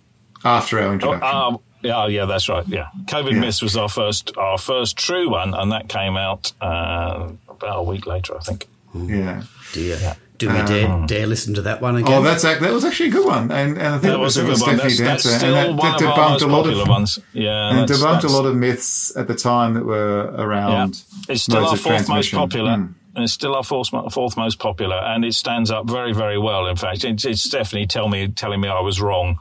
after 0.43 0.79
our 0.79 0.87
Oh, 0.89 0.93
introduction. 0.93 1.23
uh, 1.23 1.57
yeah, 1.81 2.07
yeah, 2.07 2.25
that's 2.25 2.49
right. 2.49 2.67
Yeah, 2.67 2.87
COVID 3.05 3.33
Yeah. 3.33 3.39
Myths 3.39 3.61
was 3.61 3.75
our 3.77 3.89
first, 3.89 4.35
our 4.37 4.57
first 4.57 4.97
true 4.97 5.29
one, 5.29 5.53
and 5.53 5.71
that 5.71 5.87
came 5.89 6.17
out 6.17 6.51
uh, 6.61 7.29
about 7.49 7.79
a 7.79 7.83
week 7.83 8.05
later, 8.05 8.35
I 8.37 8.41
think. 8.41 8.67
yeah. 8.93 9.43
dear, 9.73 10.15
do 10.39 10.47
we 10.49 10.61
dare, 10.63 11.05
dare 11.05 11.27
listen 11.27 11.53
to 11.55 11.61
that 11.63 11.81
one 11.81 11.97
again? 11.97 12.13
Oh, 12.19 12.21
that's 12.21 12.43
ac- 12.45 12.59
that 12.61 12.71
was 12.73 12.83
actually 12.85 13.09
a 13.09 13.11
good 13.11 13.25
one, 13.25 13.51
and, 13.51 13.77
and 13.77 13.87
I 13.87 13.91
think 13.91 14.03
That 14.03 14.13
it 14.13 14.19
was 14.19 14.37
a 14.37 14.41
good 14.41 14.47
one. 14.51 14.57
Stephanie 14.57 14.81
That's, 14.83 14.97
that's 14.99 15.23
Dancer, 15.23 15.37
still 15.39 15.55
and 15.55 15.77
one 15.77 15.91
that, 15.91 16.01
of 16.01 16.07
our 16.07 16.17
debunked 16.17 16.29
most 16.31 16.41
a 16.41 16.47
lot 16.47 16.63
popular 16.63 16.81
of 16.83 16.87
ones. 16.89 17.19
Yeah, 17.33 17.69
and 17.69 17.77
that's- 17.79 18.01
debunked 18.01 18.23
a 18.23 18.27
lot 18.27 18.45
of 18.45 18.55
myths 18.55 19.15
at 19.17 19.27
the 19.27 19.35
time 19.35 19.73
that 19.73 19.85
were 19.85 20.33
Yeah, 20.37 20.41
around. 20.43 21.03
it's 21.27 21.43
still 21.43 21.55
modes 21.61 21.67
our 21.69 21.73
of 21.75 21.81
fourth 21.81 21.93
most 22.09 22.29
transmission. 22.29 22.39
popular. 22.39 22.71
Mm. 22.77 22.93
And 23.15 23.23
It's 23.23 23.33
still 23.33 23.55
our 23.55 23.63
fourth, 23.63 23.89
fourth 24.13 24.37
most 24.37 24.59
popular, 24.59 24.95
and 24.97 25.25
it 25.25 25.33
stands 25.33 25.71
up 25.71 25.89
very, 25.89 26.13
very 26.13 26.37
well. 26.37 26.67
In 26.67 26.75
fact, 26.75 27.03
it's, 27.03 27.25
it's 27.25 27.41
Stephanie 27.41 27.87
tell 27.87 28.07
me, 28.07 28.27
telling 28.27 28.61
me 28.61 28.67
I 28.69 28.79
was 28.81 29.01
wrong. 29.01 29.39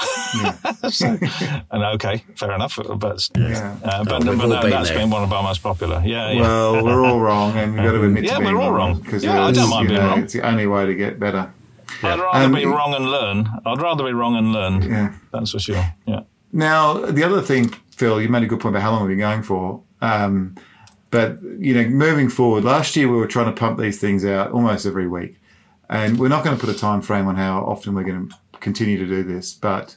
so, 0.90 1.18
and 1.70 1.84
okay, 1.96 2.24
fair 2.36 2.52
enough. 2.52 2.78
But 2.96 3.28
Yeah. 3.36 3.76
uh, 3.84 4.04
but, 4.04 4.26
Oh, 4.26 4.36
but 4.36 4.46
no, 4.48 4.60
been 4.62 4.70
that's 4.70 4.88
there. 4.88 4.98
been 4.98 5.10
one 5.10 5.22
of 5.22 5.32
our 5.32 5.42
most 5.42 5.62
popular. 5.62 6.02
Yeah, 6.04 6.30
yeah. 6.32 6.40
Well, 6.40 6.84
we're 6.84 7.04
all 7.04 7.20
wrong, 7.20 7.56
and 7.58 7.74
we've 7.74 7.82
got 7.82 7.92
to 7.92 8.02
admit 8.04 8.24
Yeah, 8.24 8.38
to 8.38 8.44
we're 8.44 8.60
all 8.60 8.72
wrong. 8.72 9.00
because 9.00 9.22
Yeah, 9.22 9.44
I 9.44 9.52
don't 9.52 9.68
mind 9.68 9.88
being 9.88 10.00
know, 10.00 10.06
wrong. 10.08 10.22
It's 10.22 10.32
the 10.32 10.46
only 10.46 10.66
way 10.66 10.86
to 10.86 10.94
get 10.94 11.20
better. 11.20 11.52
I'd 12.02 12.18
rather 12.18 12.44
Um, 12.46 12.52
be 12.52 12.64
wrong 12.64 12.94
and 12.94 13.10
learn. 13.10 13.48
I'd 13.66 13.80
rather 13.82 14.04
be 14.04 14.12
wrong 14.12 14.36
and 14.36 14.52
learn. 14.52 14.82
Yeah. 14.82 15.12
That's 15.32 15.50
for 15.50 15.58
sure. 15.58 15.84
Yeah. 16.06 16.20
Now, 16.52 16.94
the 16.94 17.22
other 17.24 17.42
thing, 17.42 17.68
Phil, 17.94 18.22
you 18.22 18.28
made 18.30 18.42
a 18.42 18.46
good 18.46 18.60
point 18.60 18.74
about 18.74 18.82
how 18.82 18.92
long 18.92 19.02
we've 19.02 19.10
been 19.10 19.18
going 19.18 19.42
for. 19.42 19.82
Um, 20.00 20.54
but, 21.10 21.42
you 21.58 21.74
know, 21.74 21.88
moving 21.88 22.28
forward, 22.28 22.64
last 22.64 22.96
year 22.96 23.08
we 23.08 23.16
were 23.16 23.26
trying 23.26 23.52
to 23.52 23.58
pump 23.58 23.78
these 23.78 24.00
things 24.00 24.24
out 24.24 24.52
almost 24.52 24.86
every 24.86 25.08
week. 25.08 25.36
And 25.88 26.18
we're 26.18 26.28
not 26.28 26.44
going 26.44 26.56
to 26.56 26.64
put 26.64 26.74
a 26.74 26.78
time 26.78 27.02
frame 27.02 27.26
on 27.26 27.34
how 27.34 27.64
often 27.64 27.94
we're 27.94 28.04
going 28.04 28.28
to 28.28 28.36
continue 28.60 28.96
to 28.98 29.06
do 29.06 29.24
this, 29.24 29.52
but 29.52 29.96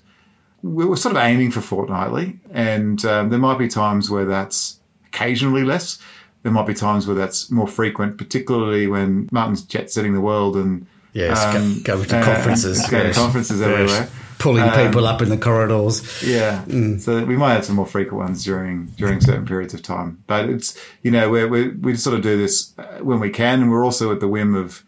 we 0.64 0.86
were 0.86 0.98
sort 0.98 1.16
of 1.16 1.22
aiming 1.22 1.52
for 1.52 1.62
fortnightly. 1.62 2.40
And 2.52 3.04
um, 3.06 3.30
there 3.30 3.40
might 3.40 3.60
be 3.60 3.68
times 3.68 4.10
where 4.10 4.26
that's 4.26 4.80
occasionally 5.06 5.64
less. 5.64 6.00
There 6.42 6.52
might 6.52 6.66
be 6.66 6.74
times 6.74 7.06
where 7.06 7.16
that's 7.16 7.52
more 7.52 7.68
frequent, 7.68 8.18
particularly 8.18 8.88
when 8.88 9.30
Martin's 9.32 9.62
jet 9.62 9.92
setting 9.92 10.14
the 10.14 10.22
world 10.22 10.56
and 10.56 10.88
yes, 11.14 11.42
go- 11.54 11.60
um, 11.60 11.82
going 11.84 12.06
to 12.08 12.20
uh, 12.20 12.26
conferences, 12.26 12.90
going 12.90 13.06
yes. 13.06 13.16
to 13.16 13.22
conferences 13.22 13.62
everywhere. 13.62 14.10
Pulling 14.44 14.64
Um, 14.64 14.74
people 14.86 15.06
up 15.08 15.22
in 15.22 15.30
the 15.30 15.38
corridors. 15.38 15.96
Yeah, 16.24 16.64
so 17.00 17.24
we 17.26 17.36
might 17.38 17.54
have 17.54 17.66
some 17.66 17.76
more 17.78 17.86
frequent 17.88 18.20
ones 18.26 18.44
during 18.44 18.88
during 18.98 19.22
certain 19.22 19.46
periods 19.46 19.74
of 19.74 19.82
time. 19.82 20.10
But 20.28 20.50
it's 20.50 20.78
you 21.02 21.12
know 21.12 21.30
we 21.30 21.46
we 21.46 21.70
we 21.70 21.96
sort 21.96 22.16
of 22.18 22.22
do 22.22 22.38
this 22.38 22.74
uh, 22.78 23.00
when 23.10 23.20
we 23.20 23.30
can, 23.30 23.62
and 23.62 23.72
we're 23.72 23.86
also 23.86 24.12
at 24.12 24.20
the 24.20 24.28
whim 24.28 24.54
of 24.56 24.84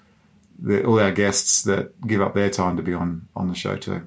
the, 0.67 0.83
all 0.85 0.99
our 0.99 1.11
guests 1.11 1.63
that 1.63 1.83
give 2.07 2.21
up 2.21 2.33
their 2.33 2.49
time 2.49 2.75
to 2.77 2.83
be 2.83 2.93
on 2.93 3.27
on 3.35 3.47
the 3.47 3.55
show 3.55 3.75
too. 3.77 4.01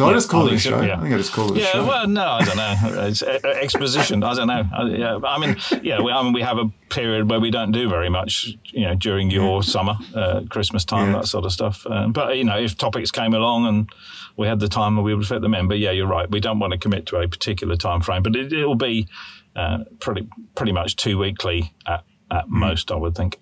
Did 0.00 0.06
I 0.06 0.08
Yeah, 0.08 0.14
just 0.16 0.28
call 0.30 0.42
it 0.42 0.46
a 0.46 0.48
think 0.50 0.60
show? 0.62 0.80
yeah. 0.82 0.96
I 0.98 1.00
think 1.02 1.14
I 1.14 1.16
just 1.18 1.32
called 1.32 1.50
it 1.52 1.56
a 1.58 1.60
Yeah, 1.60 1.72
show. 1.72 1.86
well, 1.86 2.08
no, 2.08 2.24
I 2.26 2.44
don't 2.44 2.56
know. 2.56 3.04
It's 3.08 3.22
uh, 3.22 3.38
exposition. 3.44 4.22
I 4.22 4.34
don't 4.34 4.46
know. 4.48 4.64
I, 4.72 4.82
yeah, 4.88 5.18
I 5.24 5.38
mean, 5.38 5.56
yeah, 5.82 6.00
we, 6.00 6.10
I 6.12 6.22
mean, 6.22 6.32
we 6.32 6.42
have 6.42 6.58
a 6.58 6.70
period 6.88 7.28
where 7.30 7.38
we 7.40 7.50
don't 7.50 7.72
do 7.72 7.88
very 7.88 8.08
much, 8.08 8.48
you 8.72 8.86
know, 8.86 8.94
during 8.94 9.30
your 9.30 9.62
summer, 9.62 9.96
uh, 10.14 10.40
Christmas 10.48 10.84
time, 10.84 11.12
Yeah. 11.12 11.18
that 11.20 11.26
sort 11.26 11.44
of 11.44 11.52
stuff. 11.52 11.86
Um, 11.86 12.12
but 12.12 12.36
you 12.36 12.44
know, 12.44 12.58
if 12.58 12.76
topics 12.76 13.10
came 13.10 13.34
along 13.34 13.66
and 13.66 13.88
we 14.36 14.46
had 14.46 14.58
the 14.60 14.68
time, 14.68 15.02
we 15.02 15.14
would 15.14 15.26
fit 15.26 15.42
them 15.42 15.54
in. 15.54 15.68
But 15.68 15.78
yeah, 15.78 15.90
you're 15.90 16.06
right. 16.06 16.30
We 16.30 16.40
don't 16.40 16.58
want 16.58 16.72
to 16.72 16.78
commit 16.78 17.06
to 17.06 17.16
a 17.18 17.28
particular 17.28 17.76
time 17.76 18.00
frame, 18.00 18.22
but 18.22 18.34
it, 18.36 18.52
it'll 18.52 18.74
be 18.74 19.06
uh, 19.54 19.78
pretty 20.00 20.26
pretty 20.54 20.72
much 20.72 20.96
two 20.96 21.18
weekly 21.18 21.74
at, 21.86 22.04
at 22.30 22.44
Hmm. 22.44 22.58
most, 22.60 22.90
I 22.90 22.96
would 22.96 23.14
think. 23.14 23.38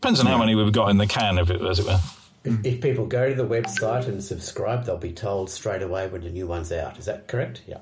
Depends 0.00 0.20
on 0.20 0.26
how 0.26 0.38
many 0.38 0.54
we've 0.54 0.72
got 0.72 0.90
in 0.90 0.98
the 0.98 1.06
can, 1.06 1.38
if 1.38 1.50
it, 1.50 1.60
as 1.62 1.78
it 1.80 1.86
were. 1.86 1.98
If, 2.46 2.64
if 2.64 2.80
people 2.80 3.06
go 3.06 3.28
to 3.28 3.34
the 3.34 3.46
website 3.46 4.06
and 4.06 4.22
subscribe, 4.22 4.84
they'll 4.84 4.96
be 4.96 5.12
told 5.12 5.50
straight 5.50 5.82
away 5.82 6.08
when 6.08 6.22
the 6.22 6.30
new 6.30 6.46
one's 6.46 6.72
out. 6.72 6.98
Is 6.98 7.06
that 7.06 7.28
correct? 7.28 7.62
Yeah. 7.66 7.78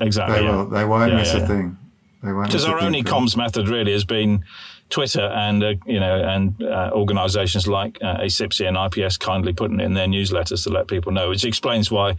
Exactly. 0.00 0.38
they 0.38 0.44
yeah. 0.44 0.56
will. 0.56 0.66
They 0.66 0.84
won't 0.84 1.12
Yeah, 1.12 1.18
miss 1.18 1.34
yeah. 1.34 1.40
a 1.40 1.46
thing. 1.46 1.76
They 2.22 2.32
won't. 2.32 2.46
because 2.46 2.64
our 2.64 2.78
thing, 2.78 2.86
only 2.86 3.02
Phil. 3.02 3.12
comms 3.12 3.36
method 3.36 3.68
really 3.68 3.92
has 3.92 4.04
been 4.04 4.44
Twitter 4.88 5.22
and 5.22 5.62
uh, 5.62 5.74
you 5.86 6.00
know 6.00 6.22
and 6.22 6.62
uh, 6.62 6.90
organisations 6.92 7.66
like 7.68 7.98
uh, 8.02 8.16
ACIPC 8.18 8.66
and 8.66 8.76
IPS 8.76 9.16
kindly 9.16 9.52
putting 9.52 9.80
it 9.80 9.84
in 9.84 9.94
their 9.94 10.06
newsletters 10.06 10.64
to 10.64 10.70
let 10.70 10.88
people 10.88 11.12
know, 11.12 11.28
which 11.28 11.44
explains 11.44 11.90
why 11.90 12.16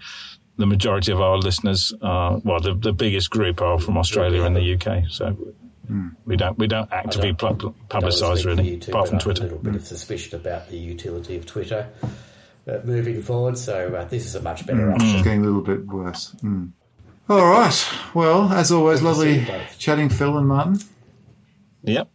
the 0.58 0.65
majority 0.65 1.12
of 1.12 1.21
our 1.21 1.38
listeners, 1.38 1.93
are, 2.01 2.38
well, 2.43 2.60
the, 2.60 2.73
the 2.73 2.93
biggest 2.93 3.30
group 3.32 3.62
are 3.62 3.80
from 3.80 3.97
Australia 3.97 4.43
and 4.43 4.56
the 4.56 4.73
UK. 4.75 5.06
So 5.10 5.36
we 6.25 6.36
don't 6.38 6.58
we 6.58 6.67
don't 6.67 6.91
actively 6.91 7.34
pub- 7.34 7.60
Don't 7.60 7.89
publicise 7.89 8.21
wanna 8.21 8.36
speak 8.38 8.43
for 8.43 8.49
really, 8.49 8.69
you 8.71 8.77
two, 8.77 8.91
apart 8.91 9.08
from 9.08 9.15
I 9.15 9.17
have 9.17 9.23
Twitter. 9.23 9.41
A 9.41 9.45
little 9.45 9.60
bit 9.60 9.75
of 9.75 9.86
suspicion 9.88 10.39
about 10.39 10.69
the 10.69 10.77
utility 10.77 11.36
of 11.36 11.45
Twitter 11.45 11.88
uh, 12.67 12.77
moving 12.84 13.21
forward. 13.21 13.58
So 13.58 13.93
uh, 13.95 14.06
this 14.06 14.25
is 14.25 14.36
a 14.36 14.41
much 14.41 14.65
better 14.65 14.91
It's 14.91 15.04
option. 15.04 15.23
getting 15.23 15.41
a 15.41 15.45
little 15.45 15.62
bit 15.62 15.86
worse. 15.88 16.36
Mm. 16.43 16.71
All 17.30 17.45
right. 17.49 17.88
Well, 18.13 18.51
as 18.54 18.71
always, 18.71 18.99
Good 18.99 19.06
lovely 19.08 19.47
chatting, 19.77 20.10
Phil 20.10 20.38
and 20.38 20.47
Martin. 20.47 20.80
Yep. 21.84 22.10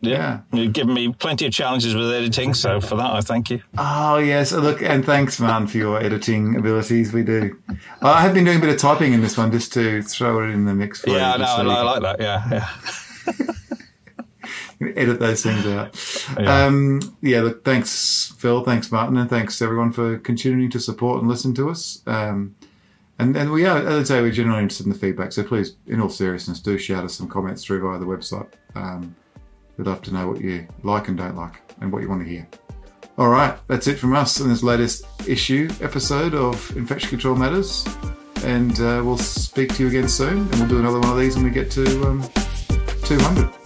Yeah. 0.00 0.40
You've 0.52 0.74
given 0.74 0.92
me 0.92 1.14
plenty 1.14 1.46
of 1.46 1.52
challenges 1.52 1.94
with 1.94 2.10
editing, 2.12 2.52
so 2.52 2.78
for 2.78 2.96
that 2.96 3.10
I 3.12 3.20
thank 3.22 3.48
you. 3.48 3.62
Oh 3.78 4.18
yes, 4.18 4.52
look, 4.52 4.82
and 4.82 5.02
thanks, 5.04 5.40
man, 5.40 5.66
for 5.66 5.78
your 5.78 5.98
editing 5.98 6.56
abilities. 6.56 7.12
We 7.14 7.22
do. 7.22 7.56
I 8.02 8.20
have 8.20 8.34
been 8.34 8.44
doing 8.44 8.58
a 8.58 8.60
bit 8.60 8.68
of 8.68 8.76
typing 8.76 9.14
in 9.14 9.22
this 9.22 9.38
one 9.38 9.50
just 9.50 9.72
to 9.74 10.02
throw 10.02 10.42
it 10.44 10.50
in 10.52 10.66
the 10.66 10.74
mix 10.74 11.00
for 11.00 11.08
Yeah, 11.10 11.32
you. 11.32 11.38
know, 11.38 11.44
just 11.44 11.58
I, 11.58 11.62
so 11.62 11.70
I 11.70 11.82
like 11.82 12.02
that. 12.02 12.20
Yeah, 12.20 12.48
yeah. 12.50 12.68
edit 14.96 15.20
those 15.20 15.42
things 15.42 15.66
out. 15.66 15.96
Yeah. 16.38 16.64
Um, 16.64 17.16
yeah, 17.20 17.40
look, 17.40 17.64
thanks, 17.64 18.34
Phil. 18.38 18.64
Thanks, 18.64 18.90
Martin, 18.90 19.16
and 19.16 19.30
thanks 19.30 19.60
everyone 19.62 19.92
for 19.92 20.18
continuing 20.18 20.70
to 20.70 20.80
support 20.80 21.20
and 21.20 21.28
listen 21.28 21.54
to 21.54 21.70
us. 21.70 22.02
Um, 22.06 22.56
and 23.18 23.36
and 23.36 23.52
we 23.52 23.64
are, 23.64 23.78
as 23.78 24.10
I 24.10 24.14
say, 24.14 24.20
we're 24.20 24.32
generally 24.32 24.62
interested 24.62 24.86
in 24.86 24.92
the 24.92 24.98
feedback. 24.98 25.32
So 25.32 25.44
please, 25.44 25.76
in 25.86 26.00
all 26.00 26.08
seriousness, 26.08 26.60
do 26.60 26.76
shout 26.78 27.04
us 27.04 27.14
some 27.14 27.28
comments 27.28 27.64
through 27.64 27.80
via 27.80 27.98
the 27.98 28.06
website. 28.06 28.48
Um, 28.74 29.14
we'd 29.76 29.86
love 29.86 30.02
to 30.02 30.12
know 30.12 30.28
what 30.28 30.40
you 30.40 30.66
like 30.82 31.08
and 31.08 31.16
don't 31.16 31.36
like, 31.36 31.60
and 31.80 31.92
what 31.92 32.02
you 32.02 32.08
want 32.08 32.24
to 32.24 32.28
hear. 32.28 32.46
All 33.16 33.28
right, 33.28 33.56
that's 33.68 33.86
it 33.86 33.98
from 33.98 34.14
us 34.14 34.40
in 34.40 34.48
this 34.48 34.64
latest 34.64 35.06
issue 35.28 35.70
episode 35.80 36.34
of 36.34 36.76
Infection 36.76 37.10
Control 37.10 37.36
Matters. 37.36 37.86
And 38.42 38.78
uh, 38.80 39.00
we'll 39.04 39.16
speak 39.16 39.72
to 39.76 39.84
you 39.84 39.88
again 39.88 40.08
soon, 40.08 40.38
and 40.38 40.54
we'll 40.54 40.68
do 40.68 40.78
another 40.80 40.98
one 40.98 41.10
of 41.10 41.18
these 41.18 41.36
when 41.36 41.44
we 41.44 41.50
get 41.50 41.70
to 41.72 42.06
um, 42.06 42.22
200. 43.04 43.63